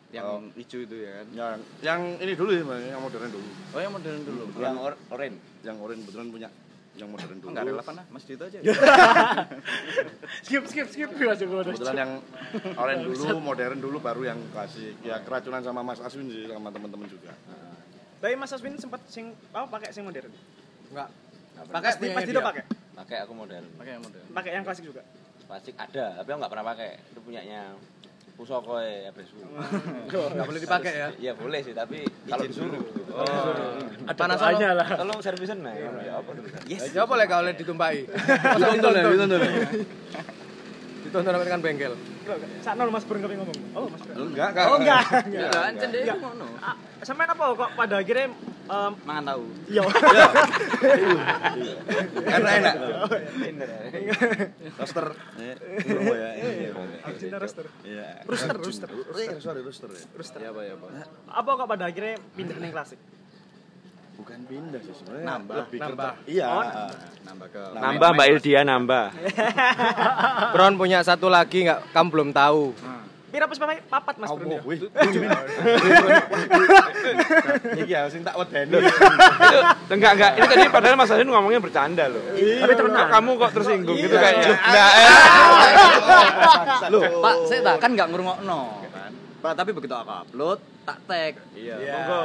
Yang 0.08 0.24
Oh. 0.24 0.40
hijau 0.56 0.80
itu 0.82 0.96
ya 1.04 1.12
kan? 1.20 1.28
Yang 1.34 1.52
yang 1.84 2.02
ini 2.18 2.34
dulu 2.34 2.52
ya, 2.56 2.64
Bang, 2.64 2.80
yang 2.80 3.02
modern 3.02 3.28
dulu. 3.28 3.50
Oh 3.76 3.80
yang 3.82 3.92
modern 3.92 4.20
dulu. 4.24 4.44
Yang 4.56 4.76
or- 4.80 5.00
orange. 5.12 5.38
Yang 5.66 5.78
orange 5.84 6.04
betulan 6.08 6.28
punya 6.32 6.50
yang 6.98 7.10
modern 7.12 7.38
dulu. 7.38 7.50
Enggak 7.54 7.66
relevan 7.68 7.94
lah, 7.94 8.06
Mas 8.10 8.24
Dito 8.26 8.44
aja. 8.48 8.58
skip 10.46 10.64
skip 10.66 10.88
skip 10.90 11.10
langsung 11.14 11.48
gue 11.52 11.62
Kebetulan 11.68 11.96
yang 11.96 12.12
orange 12.74 13.04
dulu, 13.06 13.38
modern 13.38 13.78
dulu 13.78 13.98
baru 14.00 14.22
yang 14.26 14.40
klasik. 14.50 14.96
Ya 15.04 15.22
keracunan 15.22 15.62
sama 15.62 15.84
Mas 15.84 16.00
Aswin 16.00 16.26
sih 16.30 16.50
sama 16.50 16.74
teman-teman 16.74 17.06
juga. 17.06 17.34
Tapi 18.18 18.34
Mas 18.34 18.50
Aswin 18.50 18.80
sempat 18.80 19.02
sing 19.06 19.30
apa 19.52 19.68
pakai 19.70 19.94
sing 19.94 20.02
modern. 20.02 20.32
Enggak. 20.90 21.10
Pakai 21.66 21.90
pasti 22.14 22.32
itu 22.32 22.42
pakai. 22.42 22.64
Pakai 22.98 23.18
aku 23.26 23.34
modern. 23.34 23.66
Pakai 23.78 23.92
yang 23.98 24.04
modern. 24.06 24.26
Pakai 24.34 24.52
yang 24.54 24.64
klasik 24.66 24.86
juga. 24.86 25.02
Plastik 25.48 25.76
ada, 25.80 26.20
tapi 26.20 26.28
aku 26.34 26.38
nggak 26.44 26.52
pernah 26.52 26.66
pakai. 26.76 26.90
Itu 27.14 27.20
punyanya 27.24 27.74
Pusoko 28.38 28.78
ya, 28.78 29.10
Besu. 29.16 29.42
Enggak 29.42 30.46
boleh 30.46 30.62
dipakai 30.62 30.94
ya. 30.94 31.08
Iya 31.18 31.34
boleh 31.34 31.60
sih, 31.66 31.74
tapi 31.74 32.06
kalau 32.30 32.46
disuruh. 32.46 32.84
ada 34.06 34.14
Panas 34.14 34.38
doanya 34.38 34.78
lah 34.78 34.88
Tolong 34.94 35.20
servisan 35.26 35.66
nah. 35.66 35.74
Ya 35.74 36.22
apa 36.22 36.30
gitu. 36.38 36.48
Yes. 36.70 36.94
Ya 36.94 37.10
boleh 37.10 37.26
kalau. 37.26 37.50
Ditonton 37.50 38.94
ya, 38.94 39.04
ditonton 39.10 39.40
ya. 39.42 39.52
Ditonton 41.08 41.32
sampai 41.32 41.48
dengan 41.48 41.62
bengkel. 41.64 41.94
Sakno 42.60 42.92
Mas 42.92 43.06
Bro 43.08 43.18
ngomong. 43.24 43.58
Oh 43.74 43.88
Mas 43.88 44.02
Bro. 44.04 44.14
Enggak, 44.28 44.48
enggak. 44.52 44.66
Oh 44.68 44.78
enggak. 44.78 45.02
Ya 45.32 45.48
kan 45.50 45.74
cendek 45.80 46.04
ngono. 46.20 46.48
Ah, 46.60 46.76
Sampean 47.06 47.30
apa 47.32 47.44
kok 47.56 47.70
pada 47.78 47.96
akhirnya 48.02 48.28
em, 48.68 48.94
Mangan 49.08 49.24
tahu. 49.32 49.44
iya 49.72 49.82
Karena 52.28 52.50
enak. 52.60 52.74
Bener. 53.40 53.70
Roster. 54.76 55.06
Ya. 55.40 55.54
Iya. 56.36 56.70
cinta 57.16 57.38
roster. 57.40 57.66
Iya. 57.88 58.06
Rooster, 58.28 58.58
rooster. 58.60 58.90
Eh, 59.16 59.40
sorry, 59.40 59.62
roster 59.64 59.90
ya. 59.90 60.04
Ya 60.44 60.50
apa 60.52 60.62
ya 60.68 60.74
apa. 60.76 60.88
Apa 61.32 61.50
kok 61.56 61.68
pada 61.72 61.84
akhirnya 61.88 62.20
pindah 62.36 62.58
ning 62.60 62.72
klasik? 62.76 63.00
Bukan 64.18 64.40
pindah 64.46 64.82
sih 64.82 64.94
sebenarnya. 64.94 65.26
Nambah. 65.30 65.56
Lebih 65.62 65.80
Nambah. 65.80 66.12
ke- 66.12 66.26
Iya. 66.28 66.48
Oh, 66.48 66.64
Nambah 67.24 67.48
ke 67.48 67.62
Nambah 67.78 68.10
Mbak 68.12 68.28
Ildia 68.28 68.62
nambah. 68.64 69.06
Bron 70.54 70.74
punya 70.76 71.00
satu 71.02 71.28
lagi 71.28 71.64
nggak 71.64 71.94
kamu 71.94 72.08
belum 72.10 72.30
tahu. 72.32 72.74
Pira 73.28 73.44
pas 73.44 73.60
papat 73.60 74.16
Mas 74.18 74.32
Bro. 74.32 74.40
Allah, 74.40 74.56
ya? 74.56 74.62
wih. 74.64 74.80
Iki 77.78 77.92
ya 77.92 78.08
sing 78.08 78.24
tak 78.24 78.34
wedeni. 78.34 78.80
Enggak, 79.92 80.12
enggak. 80.16 80.32
Ini 80.34 80.46
tadi 80.48 80.66
padahal 80.72 80.96
Mas 80.96 81.12
Adin 81.12 81.28
ngomongnya 81.28 81.60
bercanda 81.60 82.08
loh. 82.08 82.24
Tapi 82.34 82.72
kok 82.74 82.88
kamu 82.88 83.32
kok 83.36 83.52
tersinggung 83.52 84.00
gitu 84.00 84.16
kayaknya. 84.16 84.56
Nah, 84.56 84.90
eh. 84.96 85.10
Loh, 86.88 87.04
Pak, 87.20 87.36
saya 87.46 87.60
tak 87.62 87.76
kan 87.78 87.92
enggak 87.94 88.10
ngrungokno 88.10 88.60
kan. 88.88 89.12
Pak, 89.38 89.54
tapi 89.54 89.70
begitu 89.70 89.94
aku 89.94 90.10
upload, 90.10 90.58
tak 90.88 91.00
tag. 91.04 91.34
Iya, 91.52 91.76
monggo. 91.84 92.20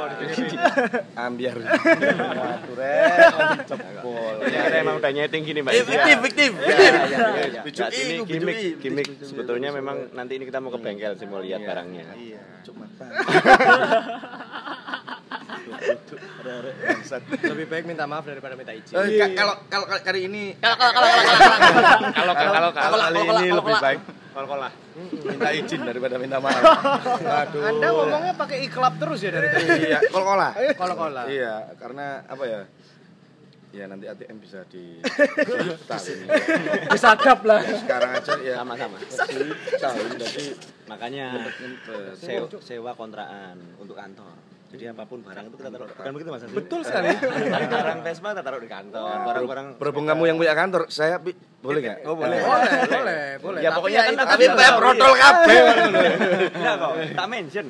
Ambiar. 1.19 1.57
Waduh, 1.59 2.75
rek. 2.79 3.67
Cepol. 3.67 4.35
Ya, 4.47 4.59
ada 4.63 4.77
emang 4.79 4.95
udah 4.97 5.11
nyeting 5.11 5.43
gini, 5.43 5.59
Mbak. 5.59 5.73
Fiktif, 5.83 6.17
fiktif. 6.23 6.51
Enggak, 6.55 7.89
ini 7.91 8.15
gimmick, 8.23 8.57
gimmick. 8.79 9.07
Sebetulnya 9.19 9.69
memang 9.69 10.07
nanti 10.11 10.39
ini 10.39 10.47
kita 10.47 10.63
mau 10.63 10.71
ke 10.71 10.79
bengkel 10.79 11.19
sih 11.19 11.27
mau 11.27 11.43
lihat 11.43 11.59
barangnya. 11.59 12.07
Iya, 12.15 12.39
cuma 12.63 12.87
Lebih 17.43 17.65
baik 17.67 17.83
minta 17.83 18.03
maaf 18.05 18.23
daripada 18.23 18.55
minta 18.55 18.71
izin. 18.71 18.95
Eh, 18.95 19.15
ka- 19.17 19.35
kalau 19.35 19.53
kalau 19.67 19.85
kali- 19.99 20.23
ini 20.23 20.55
Kalau 20.55 20.75
kalau 20.75 20.91
kalau 20.93 21.07
kalau 21.11 21.43
Kalau 22.13 22.33
kalau 22.33 22.69
kalau 22.71 22.71
kali 22.71 22.87
kalau- 22.89 23.11
ini 23.11 23.27
kalau- 23.27 23.59
lebih 23.59 23.75
kalau- 23.75 23.83
baik 23.83 23.99
kol-kolah. 24.33 24.71
minta 25.23 25.49
izin 25.53 25.81
daripada 25.85 26.17
minta 26.17 26.37
maaf. 26.41 26.61
Aduh. 27.45 27.61
Anda 27.63 27.87
ngomongnya 27.93 28.33
pakai 28.35 28.65
iklap 28.65 28.97
terus 28.97 29.21
ya 29.21 29.31
dari 29.31 29.47
tadi. 29.47 29.93
Iya, 29.93 29.99
kol-kola. 30.09 30.49
Kola-kola. 30.75 31.21
Iya, 31.29 31.77
karena 31.77 32.25
apa 32.25 32.43
ya? 32.43 32.61
Ya 33.73 33.89
nanti 33.89 34.05
ATM 34.05 34.37
bisa 34.37 34.61
di 34.69 35.01
ini. 36.13 36.25
disadap 36.93 37.41
lah 37.41 37.57
Sekarang 37.65 38.21
aja 38.21 38.37
ya 38.37 38.61
Sama-sama. 38.61 39.01
tahu 39.81 39.97
jadi 40.13 40.45
Makanya 40.85 41.49
sewa 42.61 42.93
kontrakan 42.93 43.57
untuk 43.81 43.97
kantor. 43.97 44.29
Jadi 44.73 44.89
apa 44.89 45.05
pun 45.05 45.21
barang 45.21 45.45
itu 45.53 45.55
kita 45.61 45.69
taruh. 45.69 45.85
Bukan 45.85 46.11
begitu 46.17 46.29
Mas? 46.33 46.49
Betul 46.49 46.81
sekali. 46.81 47.13
Barang 47.69 48.01
Vespa 48.01 48.33
kita 48.33 48.41
taruh 48.41 48.57
di 48.57 48.65
kantor. 48.65 49.15
Barang-barang 49.21 49.65
Berhubung 49.77 50.09
kamu 50.09 50.33
yang 50.33 50.37
punya 50.41 50.57
kantor, 50.57 50.89
saya 50.89 51.21
boleh 51.61 51.79
nggak? 51.85 51.97
Oh 52.09 52.17
Boleh, 52.17 52.41
boleh, 52.89 53.37
boleh. 53.37 53.61
Ya, 53.61 53.69
Tapi 53.69 53.77
pokoknya 53.77 54.01
kan 54.01 54.13
Tapi 54.33 54.43
saya 54.49 54.71
protol 54.73 55.13
kabeh. 55.13 55.57
Enggak 56.57 56.75
kok, 56.81 56.91
tak 57.13 57.27
mention. 57.29 57.65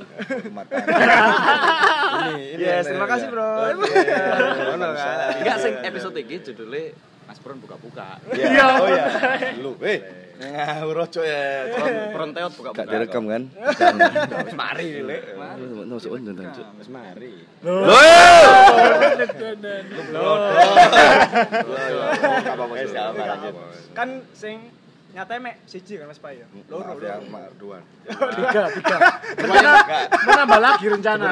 Ini, 2.23 2.55
ini. 2.55 2.63
Yes, 2.63 2.87
terima 2.87 3.07
kasih, 3.11 3.27
Bro. 3.27 3.51
Ngono 4.71 4.87
kan. 4.95 5.15
Enggak 5.43 5.57
sing 5.59 5.73
episode 5.83 6.15
iki 6.23 6.39
judulnya 6.39 6.95
Mas 7.27 7.39
Bron 7.43 7.59
buka-buka. 7.59 8.15
Iya. 8.31 8.63
Oh 8.79 8.87
iya. 8.87 9.05
Lu, 9.59 9.75
eh. 9.83 10.22
Ngawur 10.43 11.07
ojo 11.07 11.21
ya. 11.23 11.71
Fronteot 12.11 12.51
buka-buka. 12.59 12.83
Gak 12.83 12.87
direkam 12.91 13.23
kan? 13.31 13.47
Wis 14.43 14.55
mari 14.57 14.99
Lek. 14.99 15.39
Masuk 15.87 16.19
on 16.19 16.27
dan 16.27 16.51
Wis 16.79 16.89
mari. 16.91 17.47
Kan 23.95 24.09
sing 24.35 24.57
nyata 25.13 25.37
mek 25.37 25.61
siji 25.69 26.01
kan 26.01 26.09
Mas 26.09 26.17
Pai 26.17 26.41
ya. 26.41 26.49
Loro 26.73 26.97
ya, 26.97 27.21
Mak 27.21 27.53
Duan. 27.61 27.85
tiga 28.09 28.65
tiga 28.73 28.97
rencana 29.37 29.69
menambah 30.25 30.57
lagi 30.57 30.85
rencana 30.89 31.25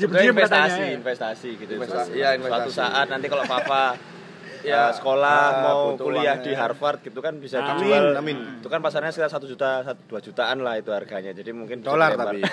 investasi, 0.00 0.96
investasi 0.96 1.50
gitu. 1.60 1.76
Iya, 2.16 2.40
investasi. 2.40 2.48
Suatu 2.48 2.72
saat 2.72 3.06
nanti 3.12 3.28
kalau 3.28 3.44
Papa 3.44 4.00
ya 4.66 4.90
Ah, 4.90 4.90
sekolah 4.90 5.38
ah, 5.38 5.62
mau 5.62 5.80
kuliah 5.94 6.42
di 6.42 6.50
Harvard 6.50 6.98
gitu 7.00 7.22
kan 7.22 7.38
bisa 7.38 7.62
Amin, 7.62 7.86
dijual. 7.86 8.18
amin. 8.18 8.36
Itu 8.58 8.66
kan 8.66 8.82
pasarnya 8.82 9.14
sekitar 9.14 9.30
satu 9.30 9.46
juta, 9.46 9.86
satu 9.86 10.00
dua 10.04 10.18
jutaan 10.18 10.58
lah 10.60 10.74
itu 10.74 10.90
harganya. 10.90 11.30
Jadi 11.30 11.54
mungkin 11.54 11.80
Dolar 11.80 12.18
tapi. 12.18 12.42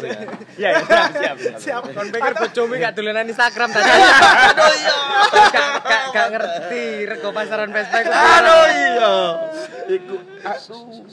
Ya. 0.00 0.16
Iya, 0.56 0.70
iya, 0.72 0.80
siap, 0.80 1.10
siap, 1.12 1.36
siap. 1.36 1.58
Siap. 1.60 1.82
Kon 1.92 2.08
pikir 2.08 2.32
bojomu 2.34 2.72
gak 2.74 2.92
dolanan 2.96 3.28
Instagram 3.28 3.68
tadi. 3.68 3.90
Aduh 3.90 4.72
iya. 4.74 4.96
Gak 6.10 6.26
ngerti 6.32 6.84
rego 7.04 7.30
pasaran 7.30 7.68
iku. 7.70 8.08
Aduh 8.08 8.64
iya. 8.66 9.12
Iku 9.90 10.16
aduh. 10.40 11.04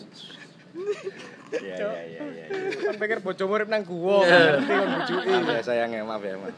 Iya, 1.48 1.76
iya, 1.76 1.88
iya, 2.04 2.24
iya. 2.28 2.46
Kon 2.80 2.96
pikir 2.96 3.20
bojomu 3.20 3.56
urip 3.56 3.68
nang 3.68 3.84
gak 3.84 4.24
Ngerti 4.24 4.64
kon. 4.64 4.88
Maaf 5.28 5.48
ya 5.52 5.62
sayang 5.64 5.92
ya, 5.92 6.04
maaf 6.04 6.24
ya, 6.24 6.36
maaf. 6.36 6.56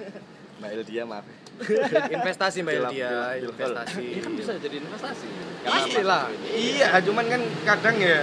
Mbak 0.60 0.70
Ildia 0.76 1.04
maaf. 1.06 1.26
Investasi 2.16 2.58
Mbak 2.64 2.74
kilap. 2.74 2.92
investasi. 3.36 4.04
Itu 4.20 4.30
bisa 4.34 4.52
jadi 4.56 4.76
investasi. 4.80 5.28
Pastilah. 5.62 6.24
Iya, 6.50 6.90
cuman 7.04 7.26
kan 7.28 7.42
kadang 7.68 7.96
ya 8.00 8.22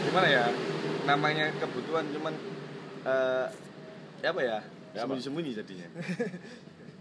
gimana 0.00 0.26
ya? 0.26 0.44
Namanya 1.04 1.50
kebutuhan 1.58 2.04
cuman 2.10 2.34
eh 3.04 3.46
ya 4.22 4.28
apa 4.30 4.40
ya? 4.42 4.58
Sembunyi-sembunyi 4.96 5.50
jadinya. 5.52 5.86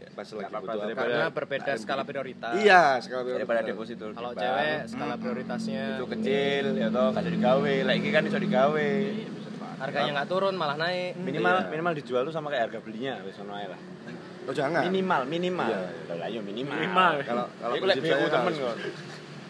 Ya, 0.03 0.09
Pas 0.17 0.27
lagi 0.27 0.47
apa-apa, 0.47 0.63
butuh 0.67 0.79
apa. 0.85 0.99
Karena 0.99 1.27
berbeda 1.31 1.71
skala 1.75 2.03
prioritas. 2.03 2.53
Iya, 2.55 2.99
sekali 2.99 3.35
Daripada 3.35 3.61
deposito 3.63 4.05
Kalau 4.11 4.31
cewek 4.31 4.79
skala 4.87 5.15
prioritasnya 5.15 5.83
itu 5.95 6.05
kecil 6.07 6.65
ya 6.75 6.87
toh 6.87 7.11
gak 7.11 7.23
bisa 7.23 7.31
digawe. 7.31 7.75
Lah 7.87 7.93
iki 7.95 8.09
kan 8.11 8.23
iso 8.23 8.39
digawe. 8.39 8.91
harganya 9.75 10.11
nggak 10.15 10.29
turun 10.31 10.55
malah 10.55 10.79
naik. 10.79 11.19
Minimal 11.19 11.67
Iya. 11.67 11.67
minimal 11.67 11.93
dijual 11.99 12.23
tuh 12.23 12.31
sama 12.31 12.47
kayak 12.47 12.71
harga 12.71 12.79
belinya 12.79 13.19
wis 13.27 13.35
ono 13.43 13.59
ae 13.59 13.67
lah. 13.67 13.75
Oh 14.45 14.53
jangan. 14.53 14.81
Minimal, 14.85 15.21
minimal. 15.25 15.67
Iya, 15.67 16.13
Lah 16.15 16.27
iya 16.27 16.41
minimal. 16.41 16.73
minimal 16.75 17.13
Kalau 17.21 17.45
kalau 17.55 17.73
prinsip 17.75 18.03
saya 18.03 18.29
temen 18.29 18.45
harus- 18.47 18.61
kok. 18.61 18.77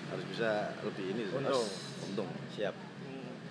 harus 0.07 0.25
bisa 0.31 0.51
lebih 0.81 1.05
ini 1.11 1.21
sih. 1.23 1.35
Untung. 1.35 1.65
untung 2.05 2.29
Siap. 2.51 2.75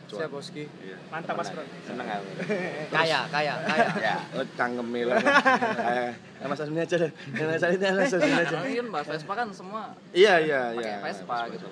Siap 0.05 0.31
Boski. 0.31 0.65
iya 0.79 0.97
Mantap 1.11 1.35
Mas 1.35 1.49
Bro. 1.51 1.65
Seneng 1.83 2.07
aku. 2.07 2.29
Kaya, 2.95 3.21
kaya, 3.29 3.55
kaya. 3.67 3.89
Ya. 3.99 4.17
oh 4.33 4.47
cangkem 4.55 4.87
lah 5.03 5.17
eh 5.19 6.13
mas 6.45 6.61
Asmi 6.61 6.77
aja 6.77 6.97
deh 6.97 7.11
yang 7.33 7.57
saya 7.57 7.73
ini 7.73 7.89
mas 7.89 8.13
Asmi 8.13 8.31
aja 8.31 8.47
Karena 8.53 8.69
kan 8.79 8.89
bahas 8.93 9.09
Vespa 9.09 9.33
kan 9.33 9.49
semua 9.51 9.97
iya 10.13 10.37
iya 10.39 10.71
Pakai 10.71 10.87
iya 10.87 10.97
Vespa 11.03 11.37
gitu. 11.51 11.67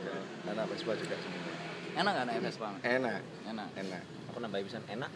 anak 0.48 0.64
Vespa 0.66 0.92
juga 0.96 1.14
semuanya 1.14 1.52
enak 1.94 2.12
kan 2.16 2.24
naik 2.24 2.40
Vespa? 2.42 2.68
enak 2.80 3.20
Enak. 3.46 3.68
enak 3.76 4.02
Aku 4.26 4.40
nambah 4.40 4.64
bisa 4.64 4.80
enak. 4.88 5.12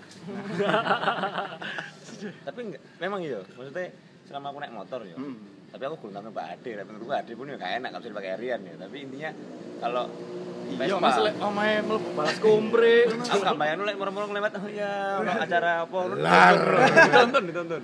Tapi 2.47 2.61
enggak, 2.63 2.83
memang 2.97 3.21
iya. 3.23 3.41
Maksudnya 3.51 3.89
selama 4.27 4.47
aku 4.53 4.59
naik 4.63 4.75
motor 4.75 5.01
ya. 5.07 5.17
Hmm. 5.17 5.37
Tapi 5.71 5.83
aku 5.87 5.95
belum 6.03 6.13
tahu 6.15 6.23
Mbak 6.35 6.47
Ade. 6.59 6.71
Tapi 6.79 6.89
menurutku 6.91 7.15
Ade 7.15 7.33
pun 7.35 7.47
ya 7.51 7.57
gak 7.59 7.73
enak, 7.83 7.89
gak 7.95 8.01
bisa 8.03 8.11
dipakai 8.13 8.31
harian 8.39 8.61
ya. 8.63 8.75
Tapi 8.79 8.97
intinya 9.03 9.31
kalau 9.81 10.05
Iya, 10.67 10.99
Mas 10.99 11.15
lek 11.23 11.39
omahe 11.39 11.79
mlebu 11.79 12.11
balas 12.19 12.43
kumpre. 12.43 13.07
aku 13.07 13.39
gak 13.39 13.55
bayang 13.55 13.87
lek 13.87 13.95
murmur 13.95 14.27
lewat 14.27 14.59
oh 14.59 14.67
ya 14.67 15.23
acara 15.23 15.87
apa 15.87 15.99
ditonton 17.07 17.43
ditonton 17.47 17.81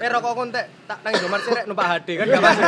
Eh 0.00 0.08
rokok 0.08 0.32
kon 0.32 0.48
tek 0.48 0.64
tak 0.84 0.98
nang 1.00 1.12
Indomaret 1.12 1.44
sih 1.44 1.52
rek 1.52 1.64
numpak 1.64 1.86
HD 1.92 2.08
kan 2.16 2.26
gak 2.26 2.40
masuk. 2.40 2.64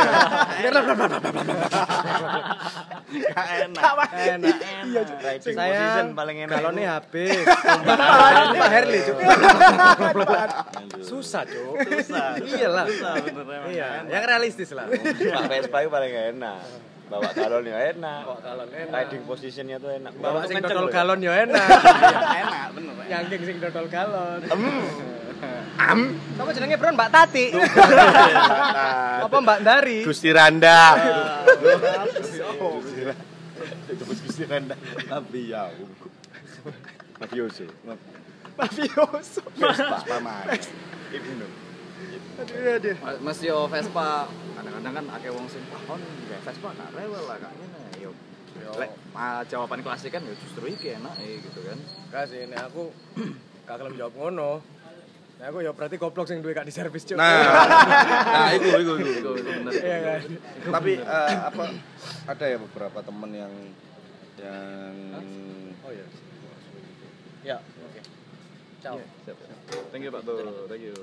gak 3.13 3.47
enak 3.59 3.83
Enak. 4.13 4.55
iya 4.83 5.01
riding 5.01 5.53
Sayang, 5.53 5.73
position 5.73 6.07
paling 6.13 6.37
enak 6.39 6.55
galonnya 6.55 6.87
habis. 6.93 7.45
Numpak 7.83 7.97
numpak 8.47 8.69
Harley, 8.69 8.99
Cuk. 9.01 9.17
Susah, 11.01 11.43
Cuk. 11.43 11.73
susah 11.81 12.37
Iyalah. 12.37 12.85
Iya, 13.65 13.87
yang 14.07 14.23
realistis 14.23 14.69
lah. 14.71 14.85
Pak 14.87 15.43
Vespa 15.47 15.77
itu 15.81 15.89
paling 15.89 16.13
enak 16.35 16.61
bawa 17.03 17.29
galonnya 17.29 17.77
enak 17.93 18.25
Bawa 18.25 18.39
galon 18.41 18.69
enak. 18.71 18.89
riding 18.95 19.21
positionnya 19.27 19.77
tuh 19.77 19.91
enak 19.91 20.17
Bawa 20.17 20.39
Untuk 20.39 20.49
sing 20.49 20.57
dodol 20.63 20.87
galon 20.87 21.19
yo 21.19 21.29
enak. 21.29 21.61
enak 21.61 22.67
bener. 22.73 22.93
Nyangking 23.05 23.41
sing 23.43 23.57
dodol 23.59 23.85
galon. 23.87 24.39
Am. 25.73 25.99
Kamu 26.37 26.49
jenenge 26.53 26.77
Bron 26.77 26.95
Mbak 26.95 27.09
Tati. 27.15 27.45
Apa 29.23 29.37
Mbak 29.39 29.59
Dari? 29.61 29.97
Gusti 30.05 30.29
Randa 30.31 30.97
Gusti 34.03 34.43
Randa 34.49 34.75
tapi 35.07 35.53
ya 35.53 35.69
mafioso 37.19 37.65
Mafioso. 38.53 39.41
Vespa 39.55 40.17
ibu 41.13 41.31
Aduh, 42.33 42.75
aduh. 42.75 42.95
Ma- 42.97 43.21
Mas 43.21 43.39
yo 43.45 43.69
Vespa 43.69 44.25
kadang-kadang 44.57 44.93
kan 44.93 45.05
akeh 45.17 45.29
wong 45.29 45.45
sing 45.45 45.61
ah 45.69 45.81
gak 46.29 46.41
Vespa 46.41 46.69
gak 46.73 46.89
rewel 46.97 47.23
lah 47.29 47.37
kak 47.37 47.53
ngene 47.53 47.81
yo. 48.01 48.11
Lek 48.77 48.89
ah, 49.13 49.41
jawaban 49.45 49.85
klasik 49.85 50.09
kan 50.09 50.25
ya 50.25 50.33
justru 50.33 50.65
iki 50.65 50.97
enak 50.97 51.13
eh 51.21 51.37
gitu 51.39 51.61
kan. 51.61 51.77
Kasih 52.09 52.49
ini 52.49 52.57
aku 52.57 52.89
gak 53.69 53.77
kelem 53.77 53.93
jawab 53.95 54.13
ngono. 54.17 54.61
Nah, 55.43 55.51
aku 55.51 55.59
ya 55.59 55.75
berarti 55.75 55.99
goblok 55.99 56.23
sing 56.23 56.39
duwe 56.39 56.55
gak 56.55 56.63
diservis, 56.63 57.03
Cuk. 57.03 57.19
nah 57.19 57.35
nah 58.47 58.49
itu 58.55 58.63
itu 58.63 58.93
itu 58.95 59.11
Itu 59.19 59.31
itu 59.43 59.49
bener. 59.59 59.71
Iya 59.75 59.97
kan. 59.99 60.21
tapi 60.71 60.91
eh, 61.03 61.35
apa 61.51 61.63
ada 62.31 62.45
ya 62.47 62.57
beberapa 62.63 62.99
temen 63.03 63.31
yang 63.35 63.53
yang 64.39 64.95
Oh 65.83 65.91
iya. 65.91 66.07
Ya, 67.43 67.57
oke. 67.59 67.99
Ciao. 68.79 68.95
Siap, 69.27 69.35
siap. 69.35 69.83
Thank 69.91 70.07
you 70.07 70.15
Pak 70.15 70.23
Tur. 70.23 70.47
Thank 70.71 70.87
you. 70.87 70.95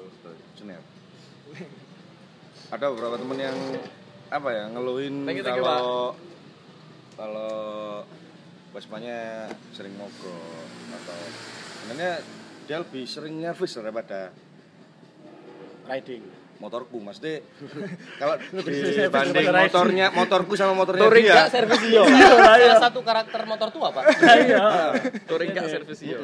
Snap. 0.56 0.82
ada 2.72 2.84
beberapa 2.96 3.20
temen 3.20 3.36
yang 3.44 3.58
apa 4.32 4.48
ya 4.56 4.64
ngeluhin 4.72 5.28
kalau 5.28 6.16
kalau 7.12 7.52
Vespanya 8.72 9.52
sering 9.76 9.92
mogok 10.00 10.64
atau 10.96 11.18
sebenarnya 11.84 12.24
dia 12.70 12.78
lebih 12.78 13.02
sering 13.02 13.34
nervous 13.34 13.74
daripada 13.74 14.30
Riding. 15.90 16.22
motorku 16.62 17.02
maksudnya 17.02 17.42
kalau 18.22 18.38
dibanding 18.52 19.48
motornya 19.50 20.06
motorku 20.14 20.54
sama 20.54 20.78
motornya 20.78 21.02
Touring 21.02 21.26
dia 21.26 21.34
gak 21.34 21.50
servis 21.50 21.82
yo. 21.82 22.04
Salah 22.06 22.78
satu 22.86 23.00
karakter 23.02 23.42
motor 23.42 23.68
tua, 23.74 23.88
Pak. 23.90 24.04
Iya. 24.46 24.94
Touring 25.26 25.50
gak 25.50 25.66
servis 25.66 25.98
yo. 26.04 26.20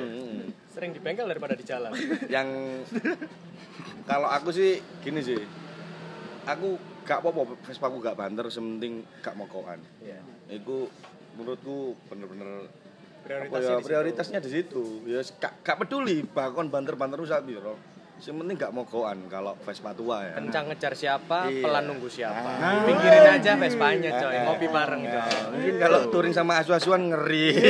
Sering 0.71 0.95
di 0.95 1.01
bengkel 1.03 1.27
daripada 1.27 1.59
di 1.59 1.67
jalan. 1.67 1.91
yang 2.31 2.47
kalau 4.07 4.31
aku 4.31 4.55
sih 4.55 4.79
gini 5.03 5.19
sih 5.19 5.41
aku 6.47 6.79
gak 7.03 7.27
apa-apa 7.27 7.59
Vespa 7.67 7.91
aku 7.91 7.99
gak 7.99 8.15
banter 8.15 8.47
sementing 8.47 9.03
gak 9.19 9.35
mokokan 9.35 9.83
Iya. 9.99 10.23
itu 10.53 10.87
menurutku 11.35 11.99
bener-bener 12.07 12.71
apa 12.71 12.86
Prioritasnya 13.27 13.59
ya, 13.59 13.67
di 13.67 13.75
situ. 13.75 13.87
prioritasnya 13.87 14.39
di 14.39 14.51
situ 14.51 14.83
ya 15.05 15.21
gak, 15.37 15.53
gak 15.61 15.77
peduli 15.83 16.23
bahkan 16.25 16.71
banter-banter 16.71 17.19
usah 17.19 17.43
biro 17.43 17.75
yang 18.17 18.41
penting 18.41 18.57
gak 18.57 18.73
mokokan 18.73 19.19
kalau 19.29 19.53
Vespa 19.61 19.93
tua 19.93 20.25
ya 20.25 20.41
Kencang 20.41 20.73
ngejar 20.73 20.95
siapa, 20.95 21.53
Iya. 21.53 21.69
pelan 21.69 21.85
nunggu 21.85 22.09
siapa. 22.09 22.49
Ah. 22.49 22.81
Pinggirin 22.81 23.29
aja 23.29 23.61
Vespanya, 23.61 24.09
coy. 24.17 24.33
Ah. 24.33 24.43
Ngopi 24.49 24.67
bareng, 24.67 25.03
coy. 25.05 25.31
mungkin 25.53 25.75
kalau 25.77 25.99
touring 26.09 26.33
sama 26.33 26.57
asu-asuan 26.57 27.13
ngeri 27.13 27.53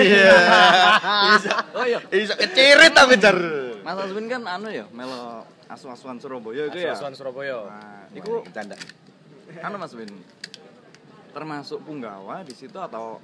Oh 1.74 1.82
iya, 1.82 1.98
bisa 2.04 2.34
kecirit 2.36 2.94
tapi 2.94 3.18
jar 3.18 3.34
Mas 3.82 3.98
Aswin 3.98 4.26
kan 4.26 4.42
anu 4.44 4.70
ya, 4.70 4.86
melo 4.90 5.42
asu-asuan 5.66 6.18
Surabaya 6.18 6.66
itu 6.66 6.78
ya. 6.78 6.94
Asuhan 6.94 7.14
Surabaya. 7.14 7.66
Nah, 7.66 8.06
iku 8.14 8.42
bercanda 8.42 8.78
anu 9.62 9.76
Mas 9.78 9.94
Win. 9.94 10.10
Termasuk 11.30 11.82
punggawa 11.82 12.40
di 12.42 12.50
situ 12.50 12.74
atau 12.76 13.18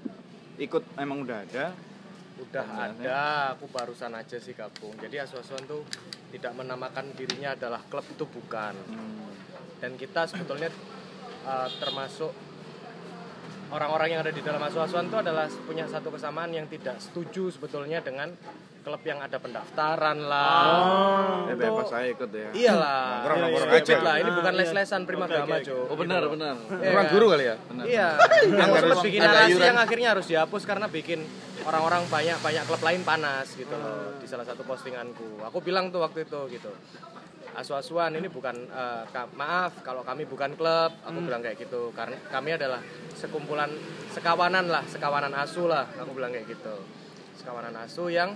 ikut 0.55 0.83
emang 0.99 1.23
udah 1.23 1.39
ada? 1.41 1.71
Udah 2.43 2.67
Udah, 2.67 2.91
ada, 2.91 3.21
aku 3.55 3.71
barusan 3.71 4.13
aja 4.19 4.37
sih 4.43 4.53
gabung. 4.53 4.95
Jadi 4.99 5.23
Asuhan 5.23 5.63
tuh 5.65 5.87
tidak 6.35 6.53
menamakan 6.59 7.15
dirinya 7.15 7.55
adalah 7.55 7.81
klub 7.87 8.03
itu 8.09 8.25
bukan. 8.27 8.75
Hmm. 8.91 9.31
Dan 9.79 9.95
kita 9.95 10.27
sebetulnya 10.27 10.71
uh, 11.47 11.69
termasuk 11.79 12.35
orang-orang 13.73 14.09
yang 14.11 14.21
ada 14.21 14.31
di 14.31 14.41
dalam 14.41 14.61
Asuhan 14.61 15.09
itu 15.09 15.17
adalah 15.17 15.47
punya 15.65 15.85
satu 15.87 16.09
kesamaan 16.09 16.53
yang 16.53 16.69
tidak 16.69 17.01
setuju 17.01 17.49
sebetulnya 17.49 17.99
dengan 17.99 18.29
klub 18.83 18.99
yang 19.03 19.23
ada 19.23 19.39
pendaftaran 19.39 20.19
lah. 20.27 21.47
Eh, 21.47 21.55
Itu- 21.55 21.63
bebas 21.63 21.87
saya 21.87 22.07
ikut 22.11 22.31
ya. 22.31 22.51
Iyalah, 22.51 23.03
Nongkrong-nongkrong 23.23 23.71
sedikit 23.71 23.95
aja. 23.95 24.03
lah. 24.03 24.15
Ini 24.19 24.31
bukan 24.33 24.43
Ah, 24.45 24.53
iya. 24.53 24.61
les-lesan 24.61 25.01
prima 25.07 25.25
Oke, 25.25 25.35
gama, 25.39 25.57
Cuk. 25.63 25.85
Oh 25.87 25.97
benar, 25.97 26.23
benar. 26.27 26.55
Iya 26.59 26.91
orang 26.91 27.07
kan? 27.07 27.15
guru 27.15 27.27
kali 27.31 27.45
ya 27.47 27.57
Benar. 27.63 27.85
Iya, 27.87 28.09
Yang 28.59 28.71
harus 28.75 28.99
bikin 29.01 29.21
narasi 29.23 29.61
yang 29.63 29.79
akhirnya 29.79 30.09
harus 30.11 30.27
dihapus 30.27 30.63
karena 30.67 30.87
bikin 30.89 31.21
orang-orang 31.63 32.03
banyak 32.11 32.37
banyak 32.43 32.63
klub 32.67 32.83
lain 32.83 33.03
panas 33.03 33.55
gitu 33.55 33.71
loh 33.71 34.19
di 34.19 34.27
salah 34.27 34.43
satu 34.43 34.67
postinganku. 34.67 35.39
Aku 35.47 35.63
bilang 35.63 35.95
tuh 35.95 36.03
waktu 36.03 36.27
itu 36.27 36.41
gitu. 36.51 36.71
Asu-asuan 37.53 38.17
ini 38.17 38.33
bukan 38.33 38.57
ka- 39.13 39.29
maaf 39.37 39.85
kalau 39.85 40.01
kami 40.01 40.25
bukan 40.25 40.57
klub, 40.57 40.93
aku 41.05 41.19
bilang 41.21 41.45
kayak 41.45 41.61
gitu. 41.61 41.93
Karena 41.93 42.17
kami 42.33 42.57
adalah 42.57 42.81
sekumpulan 43.13 43.69
sekawanan 44.09 44.73
lah, 44.73 44.85
sekawanan 44.89 45.37
asu 45.37 45.69
lah, 45.69 45.85
aku 46.01 46.17
bilang 46.17 46.33
kayak 46.33 46.49
gitu. 46.49 46.77
Sekawanan 47.37 47.77
asu 47.85 48.09
yang 48.09 48.33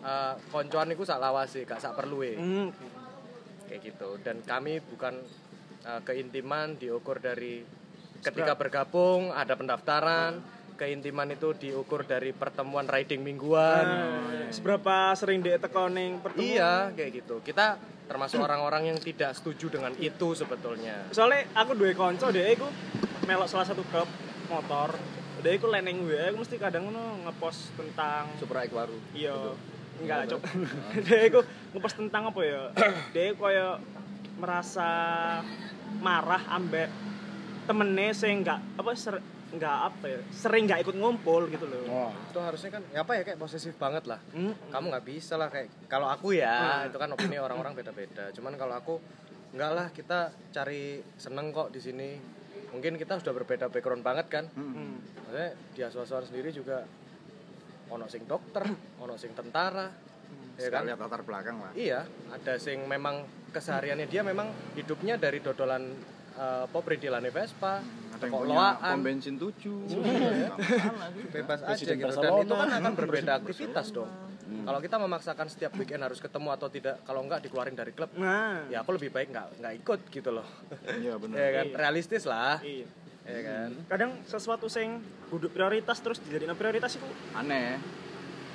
eh, 0.00 0.34
koncoan 0.48 0.88
iku 0.92 1.04
sak 1.04 1.20
lawase, 1.20 1.68
gak 1.68 1.80
sak 1.82 1.92
perluwe. 1.96 2.32
Hmm. 2.36 2.68
kayak 3.66 3.82
gitu. 3.82 4.22
Dan 4.22 4.46
kami 4.46 4.78
bukan 4.78 5.18
uh, 5.86 6.00
keintiman 6.06 6.78
diukur 6.78 7.18
dari 7.18 7.62
ketika 8.22 8.54
bergabung 8.54 9.30
ada 9.30 9.54
pendaftaran 9.54 10.38
keintiman 10.76 11.32
itu 11.32 11.56
diukur 11.56 12.04
dari 12.04 12.36
pertemuan 12.36 12.84
riding 12.84 13.24
mingguan. 13.24 13.84
Nah, 13.86 14.52
seberapa 14.52 15.16
sering 15.16 15.40
dia 15.40 15.56
teko 15.56 15.88
ning 15.88 16.20
pertemuan? 16.20 16.44
iya 16.46 16.72
kayak 16.92 17.24
gitu. 17.24 17.40
Kita 17.40 17.80
termasuk 18.06 18.38
orang-orang 18.38 18.94
yang 18.94 18.98
tidak 19.02 19.34
setuju 19.34 19.66
dengan 19.66 19.90
itu 19.98 20.30
sebetulnya 20.32 21.10
Soalnya 21.10 21.50
aku 21.58 21.74
dua 21.74 21.90
konco 21.92 22.30
dia 22.30 22.54
iku 22.54 22.70
melok 23.26 23.50
salah 23.50 23.66
satu 23.66 23.82
klub 23.90 24.06
motor. 24.46 24.94
Dia 25.42 25.52
iku 25.58 25.66
leneng 25.70 26.06
WA 26.06 26.30
aku 26.32 26.42
mesti 26.42 26.56
kadang 26.58 26.90
ngono 26.90 27.26
ngepost 27.26 27.74
tentang 27.74 28.30
Supra 28.38 28.66
Ekwaru. 28.66 28.96
iya 29.14 29.34
enggak 30.02 30.32
cok. 30.32 30.40
dia 31.06 31.20
iku 31.26 31.40
ngepost 31.74 31.96
tentang 31.98 32.30
apa 32.30 32.40
ya? 32.42 32.62
Dia 33.10 33.34
koyo 33.34 33.78
merasa 34.38 34.88
marah 35.98 36.42
ambek 36.50 36.88
temene 37.66 38.14
sing 38.14 38.46
enggak 38.46 38.62
apa 38.78 38.90
ser, 38.94 39.18
enggak 39.46 39.76
apa 39.86 40.04
ya 40.08 40.20
sering 40.28 40.66
enggak 40.66 40.82
ikut 40.82 40.94
ngumpul 40.94 41.46
gitu 41.46 41.64
loh. 41.64 42.10
itu 42.10 42.38
harusnya 42.38 42.70
kan 42.72 42.82
ya 42.90 43.00
apa 43.02 43.12
ya 43.14 43.22
kayak 43.22 43.38
posesif 43.38 43.74
banget 43.74 44.04
lah 44.04 44.18
Hmm. 44.34 44.52
kamu 44.68 44.90
nggak 44.90 45.06
bisa 45.06 45.34
lah 45.34 45.46
kayak 45.46 45.70
kalau 45.86 46.06
aku 46.06 46.34
ya 46.34 46.84
itu 46.84 46.96
kan 46.96 47.08
opini 47.08 47.38
orang-orang 47.38 47.72
beda-beda 47.72 48.34
cuman 48.34 48.54
kalau 48.54 48.74
aku 48.74 48.94
enggak 49.54 49.70
lah 49.70 49.86
kita 49.90 50.18
cari 50.50 50.98
seneng 51.14 51.54
kok 51.54 51.70
di 51.70 51.78
sini 51.78 52.08
mungkin 52.68 52.98
kita 52.98 53.16
sudah 53.16 53.32
berbeda 53.32 53.70
background 53.70 54.02
banget 54.02 54.26
kan 54.28 54.44
Hmm. 54.50 54.98
maksudnya 55.22 55.50
di 55.72 55.80
asuhan 55.80 56.24
sendiri 56.24 56.50
juga 56.50 56.82
ono 57.86 58.10
sing 58.10 58.26
dokter 58.26 58.66
ono 58.98 59.14
sing 59.14 59.30
tentara 59.30 59.86
ya 60.56 60.68
kan 60.68 60.88
latar 60.88 61.22
belakang 61.22 61.60
lah. 61.60 61.70
iya 61.76 62.02
ada 62.32 62.58
sing 62.58 62.82
memang 62.82 63.22
kesehariannya 63.52 64.08
dia 64.08 64.24
memang 64.24 64.50
hidupnya 64.74 65.14
dari 65.14 65.38
dodolan 65.38 66.15
eh, 66.36 66.62
apa 66.64 66.78
perintilane 66.78 67.28
Vespa 67.28 67.80
Ada 68.12 68.22
yang 68.22 68.30
Kok 68.30 68.40
punya 68.40 68.54
loaan. 68.54 68.94
pom 68.94 69.00
bensin 69.02 69.34
7. 69.36 69.52
bebas 71.28 71.58
aja 71.60 71.68
Presiden 71.68 71.96
gitu 71.98 72.14
dan 72.16 72.32
itu 72.38 72.54
kan 72.54 72.68
akan 72.74 72.92
berbeda 72.94 73.32
aktivitas 73.36 73.86
dong 73.90 74.10
kalau 74.46 74.78
kita 74.78 74.96
memaksakan 74.96 75.46
setiap 75.46 75.72
weekend 75.74 76.00
harus 76.00 76.18
ketemu 76.18 76.48
atau 76.50 76.68
tidak 76.68 77.02
kalau 77.02 77.20
enggak 77.20 77.40
dikeluarin 77.40 77.74
dari 77.74 77.90
klub 77.90 78.10
Nah, 78.14 78.62
ya 78.68 78.80
aku 78.80 78.94
lebih 78.94 79.10
baik 79.10 79.28
nggak 79.28 79.46
nggak 79.58 79.74
ikut 79.76 80.00
gitu 80.08 80.30
loh 80.32 80.46
Iya 80.86 81.18
benar. 81.18 81.34
ya 81.34 81.48
kan 81.52 81.66
realistis 81.76 82.22
lah 82.24 82.62
iya. 82.62 82.86
ya 83.24 83.40
kan 83.42 83.68
Kadang 83.86 84.10
sesuatu 84.22 84.66
sing 84.66 85.02
kudu 85.26 85.50
prioritas 85.50 85.98
terus 85.98 86.18
dijadiin 86.20 86.54
prioritas 86.54 86.94
itu 86.94 87.06
Aneh. 87.32 87.78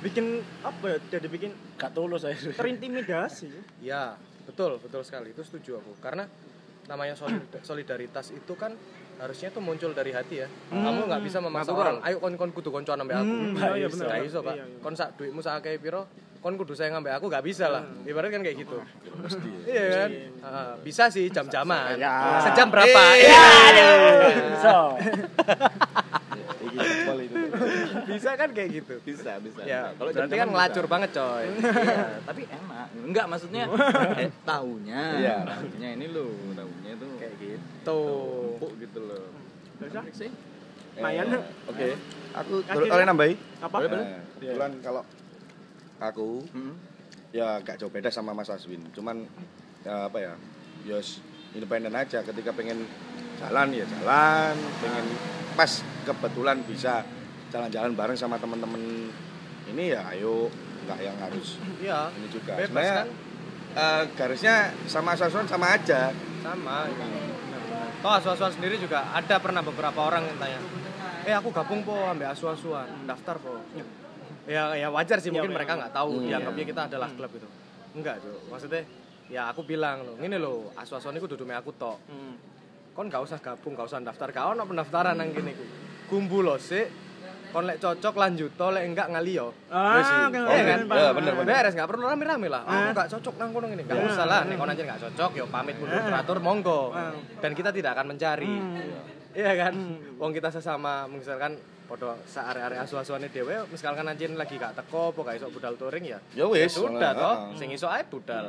bikin 0.00 0.40
apa 0.60 0.84
ya? 0.88 0.98
Jadi 1.12 1.26
bikin 1.28 1.52
Gak 1.76 1.92
tulus 1.92 2.24
saya. 2.24 2.34
terintimidasi. 2.34 3.52
ya 3.78 4.16
betul 4.42 4.74
betul 4.76 5.00
sekali 5.00 5.30
itu 5.30 5.40
setuju 5.40 5.78
aku 5.78 5.92
karena 5.98 6.26
namanya 6.84 7.14
solid- 7.14 7.46
solidaritas 7.68 8.30
itu 8.30 8.54
kan 8.54 8.74
harusnya 9.14 9.48
itu 9.48 9.60
muncul 9.60 9.90
dari 9.90 10.10
hati 10.10 10.42
ya. 10.42 10.48
Kamu 10.68 11.06
nggak 11.06 11.22
bisa 11.22 11.38
memaksa 11.38 11.70
orang 11.70 12.02
ayo 12.02 12.18
kon 12.18 12.34
kon 12.34 12.50
kudu 12.50 12.70
koncoan 12.70 12.98
sampai 12.98 13.14
aku. 13.14 13.26
Hmm, 13.28 13.54
iya, 13.76 13.86
bisa. 13.86 13.94
bener. 13.94 14.06
nggak 14.08 14.20
iso 14.24 14.38
pak. 14.40 14.54
Iya, 14.54 14.64
iya. 14.64 14.78
kon 14.78 14.94
sak 14.94 15.08
duitmu 15.14 15.38
sak 15.38 15.62
kayak 15.62 15.78
piro 15.78 16.02
kon 16.38 16.58
kudu 16.58 16.74
saya 16.74 16.90
ngambil 16.90 17.14
aku 17.16 17.26
nggak 17.28 17.44
bisa 17.44 17.66
lah. 17.68 17.86
Ibarat 18.02 18.28
kan 18.28 18.42
kayak 18.42 18.56
gitu. 18.58 18.76
Iya 19.62 19.84
kan? 19.94 20.08
Ah, 20.42 20.74
bisa 20.76 21.06
sih 21.06 21.30
jam-jaman. 21.30 21.94
Ya. 21.94 22.42
sejam 22.42 22.66
berapa? 22.66 23.02
Iya, 23.14 23.46
Iya. 23.70 23.90
So, 24.58 24.74
jebol 26.72 27.18
itu. 27.24 27.41
Bisa 28.12 28.30
kan 28.34 28.48
kayak 28.50 28.70
gitu 28.74 28.94
Bisa, 29.02 29.32
bisa. 29.38 29.60
ya 29.62 29.90
Kalau 29.92 30.08
berarti 30.08 30.18
jam-jaman 30.28 30.38
kan 30.38 30.48
ngelacur 30.50 30.84
bisa. 30.84 30.92
banget 30.92 31.10
coy 31.12 31.44
Iya, 31.44 32.06
tapi 32.22 32.42
enak. 32.44 32.86
Enggak 32.94 33.26
maksudnya 33.26 33.62
eh, 34.22 34.30
tahunya. 34.42 35.02
Iya. 35.18 35.36
Tahunya 35.44 35.88
ini 35.94 36.06
loh, 36.08 36.30
tahunya 36.52 36.90
itu 36.94 37.06
kayak 37.16 37.34
gitu 37.38 38.00
empuk 38.54 38.72
gitu 38.78 38.98
loh. 39.02 39.26
Menarik 39.78 40.14
sih. 40.14 40.30
Lumayan. 40.92 41.26
Eh, 41.26 41.42
Oke. 41.66 41.88
Aku 42.34 42.54
Akhirnya- 42.62 42.92
boleh 42.92 43.06
nambahi? 43.06 43.34
Apa? 43.60 43.76
Nah, 43.82 44.06
kebetulan 44.34 44.72
kalau 44.78 45.02
aku 45.98 46.28
Hmm. 46.50 46.74
ya 47.30 47.60
gak 47.60 47.76
jauh 47.76 47.88
beda 47.88 48.08
sama 48.08 48.32
Mas 48.32 48.48
Aswin. 48.48 48.80
Cuman 48.90 49.24
ya 49.82 50.06
apa 50.06 50.18
ya? 50.18 50.32
Ya 50.82 50.98
s- 50.98 51.20
independen 51.52 51.92
aja 51.92 52.20
ketika 52.22 52.50
pengen 52.50 52.84
jalan 53.36 53.68
ya 53.70 53.84
jalan, 53.86 54.52
pengen 54.78 55.06
pas 55.52 55.68
kebetulan 56.02 56.58
bisa 56.62 57.04
jalan-jalan 57.52 57.92
bareng 57.92 58.16
sama 58.16 58.40
temen-temen 58.40 59.12
ini 59.68 59.92
ya 59.92 60.08
ayo 60.10 60.48
nggak 60.82 60.98
yang 60.98 61.16
harus 61.20 61.60
iya 61.78 62.08
ini 62.16 62.26
juga. 62.26 62.56
Bebas 62.56 62.66
Sebenarnya 62.72 62.96
kan? 62.96 63.08
eh, 63.72 64.02
garisnya 64.16 64.54
sama 64.88 65.14
Aswin 65.14 65.46
sama 65.46 65.66
aja. 65.76 66.10
sama 66.42 66.90
toh 68.02 68.10
asuhan 68.10 68.50
sendiri 68.50 68.82
juga 68.82 69.14
ada 69.14 69.38
pernah 69.38 69.62
beberapa 69.62 69.94
orang 70.02 70.26
yang 70.26 70.34
tanya 70.42 70.58
eh 71.22 71.30
aku 71.30 71.54
gabung 71.54 71.86
po 71.86 71.94
ambil 71.94 72.34
asuhan 72.34 72.58
daftar 73.06 73.38
po 73.38 73.62
ya 74.42 74.74
ya 74.74 74.90
wajar 74.90 75.22
sih 75.22 75.30
mungkin 75.30 75.54
Iya, 75.54 75.58
mereka 75.62 75.78
nggak 75.78 75.94
tahu 75.94 76.18
Hmm. 76.18 76.26
dianggapnya 76.26 76.64
kita 76.66 76.82
adalah 76.90 77.08
klub 77.14 77.30
itu 77.30 77.46
enggak 77.94 78.18
tuh 78.18 78.42
maksudnya 78.50 78.82
ya 79.30 79.54
aku 79.54 79.62
bilang 79.62 80.02
loh 80.02 80.16
ini 80.18 80.34
loh 80.34 80.74
asuhan 80.74 81.14
itu 81.14 81.30
duduk 81.30 81.46
aku 81.46 81.70
tok 81.78 82.02
Hmm. 82.10 82.34
kon 82.90 83.06
gak 83.06 83.22
usah 83.22 83.38
gabung 83.38 83.78
gak 83.78 83.86
usah 83.86 84.02
daftar 84.02 84.34
gak 84.34 84.46
ono 84.50 84.66
pendaftaran 84.66 85.14
nang 85.14 85.30
gini 85.30 85.54
ku 85.54 85.62
gumbu 86.10 86.42
lo 86.42 86.58
sih 86.58 86.82
kon 87.52 87.64
lek 87.64 87.78
cocok 87.78 88.14
lanjut 88.16 88.50
to 88.50 88.66
lek 88.68 88.84
enggak 88.84 89.08
Ah, 89.68 90.00
sih. 90.00 90.16
oke, 90.24 90.38
Oh, 90.38 90.48
oke, 90.48 90.56
iya, 90.56 90.64
paham, 90.64 90.80
iya, 90.80 90.86
paham. 90.88 91.12
bener, 91.14 91.32
bener. 91.34 91.46
beres 91.46 91.72
nggak 91.72 91.86
perlu 91.86 92.04
rame-rame 92.04 92.48
lah 92.48 92.62
aku 92.62 92.90
nggak 92.90 93.08
cocok 93.10 93.34
nang 93.36 93.50
kono 93.50 93.66
ini 93.68 93.82
nggak 93.82 93.92
Ya, 93.94 94.04
usah 94.04 94.24
lah 94.24 94.40
ya. 94.40 94.48
nih 94.48 94.56
kon 94.56 94.68
aja 94.68 94.82
nggak 94.82 95.00
cocok 95.02 95.30
yo 95.34 95.44
pamit 95.46 95.76
mundur 95.76 96.00
teratur 96.00 96.38
monggo 96.38 96.80
Ah. 96.90 97.12
dan 97.38 97.52
kita 97.52 97.70
tidak 97.70 97.92
akan 97.92 98.06
mencari 98.08 98.48
Hmm. 98.48 98.80
iya 99.32 99.52
kan 99.54 99.74
wong 100.16 100.32
kita 100.32 100.48
sesama 100.48 101.04
misalkan 101.06 101.56
podo 101.84 102.16
seare-are 102.24 102.76
asu-asuane 102.78 103.28
dhewe 103.28 103.68
misalkan 103.68 104.04
anjing 104.06 104.32
lagi 104.32 104.56
gak 104.56 104.72
teko 104.74 105.12
apa 105.12 105.20
gak 105.22 105.36
iso 105.36 105.48
budal 105.48 105.76
touring 105.76 106.04
ya 106.06 106.18
Ya 106.32 106.44
wis. 106.46 106.72
sudah 106.72 107.12
Heeh. 107.12 107.20
toh 107.20 107.36
sing 107.54 107.68
iso 107.68 107.84
ae 107.86 108.00
budal 108.02 108.48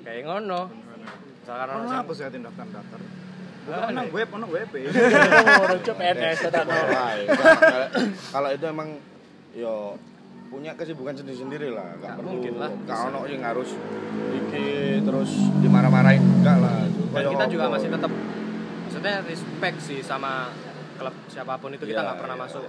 kayak 0.00 0.24
ngono 0.24 0.72
misalkan 1.38 1.68
ono 1.70 1.88
apa 1.90 2.10
sih? 2.10 2.24
Ah, 2.24 3.21
Ono 3.62 4.02
web, 4.10 4.28
ono 4.32 4.46
web. 4.48 4.68
Rujuk 4.72 5.94
PNS 5.94 6.38
dan 6.48 6.66
Wah, 6.66 7.14
ya. 7.14 7.26
Kalau- 8.28 8.50
itu 8.50 8.64
emang 8.64 8.88
yo 9.52 9.94
punya 10.48 10.72
kesibukan 10.74 11.14
sendiri-sendiri 11.14 11.68
lah 11.68 11.96
nggak 11.96 12.12
perlu 12.14 12.28
mungkin 12.30 12.52
lah. 12.56 12.68
nggak 12.74 12.98
ono 13.06 13.20
yang 13.24 13.40
harus 13.42 13.72
iki 14.34 14.68
terus 15.00 15.30
dimarah-marahin 15.58 16.20
enggak 16.20 16.56
lah 16.58 16.76
dan 16.84 17.08
Kayak 17.14 17.30
kita 17.30 17.44
juga 17.48 17.64
apa. 17.66 17.72
masih 17.72 17.88
tetap 17.88 18.12
maksudnya 18.82 19.14
respect 19.22 19.76
sih 19.80 20.00
sama 20.02 20.52
klub 20.94 21.16
siapa 21.26 21.56
pun 21.56 21.70
itu 21.70 21.80
kita 21.82 21.96
Iya, 21.96 22.04
nggak 22.06 22.18
pernah 22.18 22.36
iya, 22.36 22.44
masuk 22.44 22.64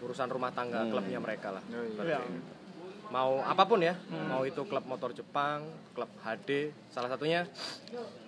urusan 0.00 0.28
rumah 0.28 0.50
tangga 0.50 0.78
Hmm. 0.80 0.90
klubnya 0.90 1.18
mereka 1.18 1.48
lah 1.50 1.62
Iya. 1.98 2.18
mau 3.08 3.42
apa 3.42 3.62
pun 3.64 3.78
ya 3.80 3.94
mau 4.28 4.42
itu 4.42 4.62
klub 4.62 4.84
motor 4.84 5.10
Jepang 5.10 5.66
klub 5.90 6.10
HD 6.20 6.70
salah 6.86 7.06
satunya 7.08 7.50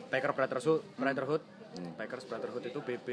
Biker 0.08 0.30
Brotherhood 0.32 0.82
Brotherhood 0.92 1.42
Bikers 1.96 2.24
Brotherhood 2.28 2.64
itu 2.68 2.80
BB 2.80 3.08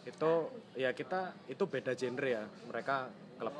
itu 0.00 0.32
ya 0.80 0.90
kita 0.96 1.36
itu 1.46 1.64
beda 1.68 1.92
genre 1.92 2.28
ya. 2.28 2.44
Mereka 2.44 2.96
klub 3.36 3.56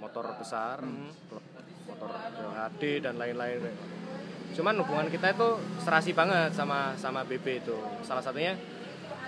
motor 0.00 0.24
besar 0.36 0.80
klub 1.28 1.44
motor 1.88 2.10
HD 2.56 3.04
dan 3.04 3.20
lain-lain. 3.20 3.60
Cuman 4.52 4.76
hubungan 4.84 5.08
kita 5.08 5.32
itu 5.32 5.48
serasi 5.80 6.12
banget 6.12 6.52
sama 6.52 6.96
sama 6.96 7.24
BB 7.24 7.64
itu. 7.64 7.76
Salah 8.04 8.24
satunya 8.24 8.56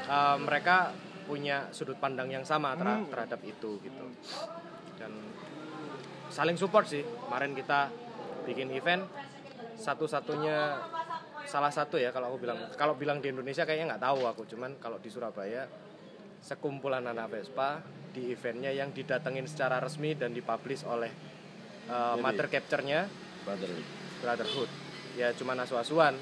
eh, 0.08 0.36
mereka 0.40 0.92
punya 1.24 1.72
sudut 1.72 1.96
pandang 1.96 2.28
yang 2.28 2.44
sama 2.44 2.76
ter- 2.76 3.08
terhadap 3.08 3.40
itu 3.44 3.80
gitu. 3.80 4.06
Dan 5.00 5.12
saling 6.28 6.56
support 6.60 6.84
sih. 6.88 7.04
Kemarin 7.04 7.56
kita 7.56 7.88
bikin 8.44 8.68
event 8.76 9.08
satu-satunya 9.80 10.78
salah 11.54 11.70
satu 11.70 12.02
ya 12.02 12.10
kalau 12.10 12.34
aku 12.34 12.42
bilang. 12.42 12.58
Kalau 12.74 12.98
bilang 12.98 13.22
di 13.22 13.30
Indonesia 13.30 13.62
kayaknya 13.62 13.94
nggak 13.94 14.02
tahu 14.02 14.26
aku. 14.26 14.42
Cuman 14.50 14.74
kalau 14.82 14.98
di 14.98 15.06
Surabaya 15.06 15.70
sekumpulan 16.42 17.06
anak 17.06 17.30
Vespa 17.30 17.78
di 18.10 18.34
eventnya 18.34 18.74
yang 18.74 18.90
didatengin 18.90 19.46
secara 19.46 19.78
resmi 19.78 20.18
dan 20.18 20.34
dipublish 20.34 20.82
oleh 20.82 21.14
uh, 21.86 22.18
mother 22.18 22.50
capture-nya? 22.50 23.06
Brother. 23.46 23.70
Brotherhood. 24.18 24.70
Ya 25.14 25.30
cuman 25.30 25.62
asu-asuan. 25.62 26.18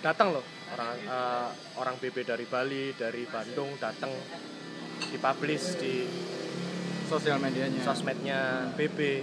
Datang 0.00 0.32
loh. 0.32 0.44
Orang 0.72 0.90
uh, 1.04 1.48
orang 1.76 2.00
BB 2.00 2.24
dari 2.24 2.48
Bali 2.48 2.96
dari 2.96 3.28
Bandung 3.28 3.76
datang 3.76 4.08
dipublish 5.12 5.76
di 5.76 5.94
Sosial 7.06 7.38
medianya. 7.38 7.86
sosmednya 7.86 8.72
BB 8.74 9.22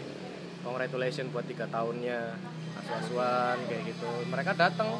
congratulations 0.64 1.28
buat 1.36 1.43
tiga 1.43 1.68
tahunnya 1.68 2.32
asu-asuan 2.80 3.58
kayak 3.67 3.83
gitu. 3.89 4.09
Mereka 4.28 4.55
datang 4.55 5.00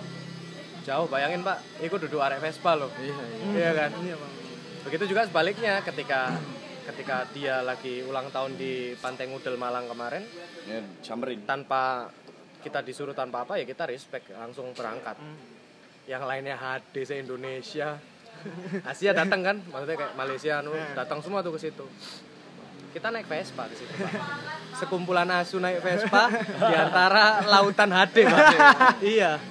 jauh 0.84 1.08
bayangin 1.08 1.42
pak. 1.42 1.58
Ikut 1.80 2.00
duduk 2.04 2.20
arek 2.20 2.40
Vespa 2.40 2.76
loh. 2.76 2.92
Iya, 3.00 3.16
iya. 3.16 3.46
iya 3.56 3.72
kan? 3.74 3.92
Iya, 4.04 4.16
Bang. 4.20 4.34
begitu 4.84 5.04
juga 5.08 5.24
sebaliknya 5.24 5.80
ketika 5.80 6.36
ketika 6.84 7.24
dia 7.32 7.64
lagi 7.64 8.04
ulang 8.04 8.28
tahun 8.28 8.60
di 8.60 8.92
Pantai 9.00 9.32
Ngudel 9.32 9.56
Malang 9.56 9.88
kemarin 9.88 10.28
Ya, 10.68 10.84
samperin. 11.00 11.48
tanpa 11.48 12.12
kita 12.60 12.84
disuruh 12.84 13.16
tanpa 13.16 13.48
apa 13.48 13.56
ya 13.56 13.64
kita 13.64 13.88
respect 13.88 14.28
langsung 14.32 14.76
berangkat. 14.76 15.16
Yang 16.04 16.24
lainnya 16.28 16.56
HD 16.60 16.96
se 17.08 17.16
Indonesia 17.16 17.96
Asia 18.84 19.16
datang 19.16 19.40
kan? 19.40 19.56
Maksudnya 19.64 19.96
kayak 19.96 20.14
Malaysia 20.20 20.60
anu 20.60 20.76
datang 20.92 21.24
semua 21.24 21.40
tuh 21.40 21.56
ke 21.56 21.64
situ 21.64 21.88
kita 22.94 23.10
naik 23.10 23.26
Vespa 23.26 23.66
ke 23.66 23.76
situ 23.76 23.90
Pak. 23.92 24.14
sekumpulan 24.76 25.26
asu 25.34 25.58
naik 25.58 25.82
Vespa 25.82 26.30
di 26.62 26.74
antara 26.76 27.42
lautan 27.44 27.90
HD 27.90 28.24
Pak. 28.24 29.02
iya 29.02 29.42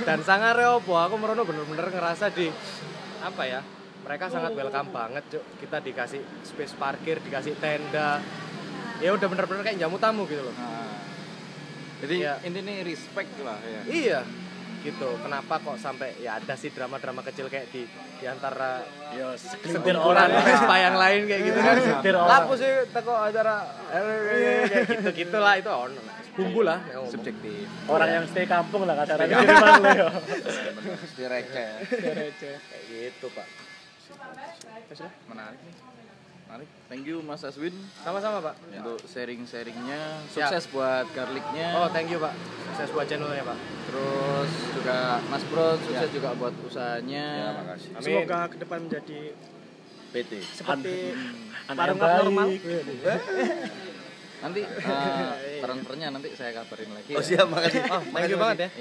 dan 0.00 0.22
sangat 0.22 0.54
reopo 0.54 0.94
aku 0.94 1.14
merono 1.14 1.42
bener-bener 1.42 1.88
ngerasa 1.88 2.30
di 2.30 2.46
apa 3.20 3.42
ya 3.42 3.60
mereka 4.00 4.30
sangat 4.30 4.54
welcome 4.54 4.90
banget 4.90 5.24
cuk 5.28 5.44
kita 5.58 5.82
dikasih 5.82 6.22
space 6.42 6.74
parkir 6.74 7.18
dikasih 7.18 7.58
tenda 7.58 8.22
ya 8.96 9.10
udah 9.10 9.26
bener-bener 9.26 9.62
kayak 9.62 9.78
jamu 9.78 9.98
tamu 9.98 10.24
gitu 10.24 10.40
loh 10.40 10.54
Nah, 10.54 10.86
jadi 11.98 12.14
Iya. 12.14 12.32
intinya 12.44 12.72
respect 12.82 13.32
lah 13.40 13.56
ya. 13.58 13.80
Iya, 13.88 14.20
gitu. 14.86 15.08
Kenapa 15.18 15.58
kok 15.58 15.76
sampai 15.82 16.14
ya 16.22 16.38
ada 16.38 16.54
sih 16.54 16.70
drama-drama 16.70 17.26
kecil 17.26 17.50
kayak 17.50 17.66
di 17.74 17.82
di 18.22 18.24
antara 18.30 18.86
Yo, 19.18 19.34
segelintir 19.34 19.98
orang. 19.98 20.30
Vespa 20.46 20.76
yang 20.78 20.94
lain 20.94 21.26
kayak 21.26 21.42
gitu 21.42 21.58
kan. 21.58 21.74
Segelintir 21.78 22.14
orang. 22.14 22.30
Lapu 22.30 22.52
sih 22.54 22.70
teko 22.94 23.12
acara 23.18 23.54
kayak 23.90 24.86
gitu 24.86 25.08
gitulah 25.26 25.54
itu 25.58 25.70
ono. 25.70 26.02
Bumbu 26.36 26.60
lah. 26.68 26.78
ya 26.84 27.00
ngomong. 27.00 27.12
Subjektif. 27.16 27.64
Orang 27.88 28.08
yang 28.12 28.24
stay 28.28 28.44
kampung 28.44 28.84
lah 28.84 28.92
kata 28.92 29.16
orang 29.16 29.28
di. 29.32 29.36
Mesti 30.84 31.24
receh. 31.32 31.68
Kayak 31.88 32.82
gitu, 32.92 33.26
Pak. 33.32 33.48
Menarik 35.32 35.60
nih. 35.64 35.85
Thank 36.86 37.02
you 37.10 37.18
Mas 37.18 37.42
Aswin 37.42 37.74
Sama-sama, 38.06 38.38
Pak. 38.38 38.54
untuk 38.70 39.02
sharing-sharingnya. 39.10 40.22
Siap. 40.30 40.54
Sukses 40.54 40.70
buat 40.70 41.06
garlicnya. 41.10 41.74
Oh, 41.82 41.90
thank 41.90 42.06
you, 42.06 42.22
Pak. 42.22 42.30
Sukses 42.70 42.90
buat 42.94 43.06
channelnya, 43.10 43.42
Pak. 43.42 43.58
Terus 43.90 44.50
juga 44.70 44.98
Mas 45.26 45.42
Bro, 45.50 45.82
sukses 45.82 46.10
juga 46.14 46.30
buat 46.38 46.54
usahanya. 46.62 47.26
Ya, 47.26 47.48
makasih. 47.58 47.90
Amin. 47.90 48.04
Semoga 48.06 48.38
ke 48.46 48.56
depan 48.62 48.78
menjadi 48.86 49.20
PT. 50.14 50.32
seperti 50.46 50.94
Anak 51.66 51.84
yang 51.90 51.98
normal. 51.98 52.48
Nanti 54.36 54.60
eh, 54.68 55.60
transfernya 55.64 56.08
nanti 56.12 56.28
saya 56.36 56.50
kabarin 56.60 56.90
lagi. 56.92 57.12
Oh 57.16 57.22
ya. 57.22 57.26
siap, 57.26 57.46
makasih. 57.48 57.80
Oh, 57.96 58.02
thank 58.12 58.28
you 58.28 58.38
banget 58.38 58.58
ya. 58.58 58.68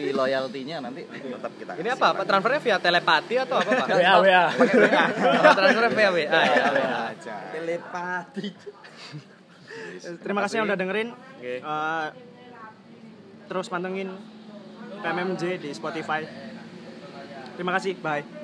Di 0.00 0.12
loyaltinya 0.12 0.76
nanti 0.90 1.02
Tetap 1.08 1.52
kita. 1.56 1.72
Ini 1.80 1.88
apa? 1.96 2.06
Pak 2.20 2.24
transfernya 2.28 2.60
via 2.60 2.76
telepati 2.78 3.34
atau 3.40 3.56
apa, 3.60 3.70
Pak? 3.84 3.88
WA 3.96 4.14
WA. 4.20 4.44
Oh, 4.52 5.54
transfernya 5.56 5.90
via 5.92 6.10
WA 6.12 6.24
ya. 6.28 6.64
aja. 7.14 7.34
Telepati. 7.56 8.48
Terima 10.00 10.40
kasih 10.44 10.60
yang 10.60 10.66
udah 10.68 10.78
dengerin. 10.78 11.08
Oke. 11.12 11.54
Eh, 11.60 12.06
terus 13.48 13.66
pantengin 13.70 14.08
PMMJ 15.00 15.42
di 15.58 15.70
Spotify. 15.72 16.22
Terima 17.56 17.72
kasih, 17.76 17.96
bye. 18.00 18.39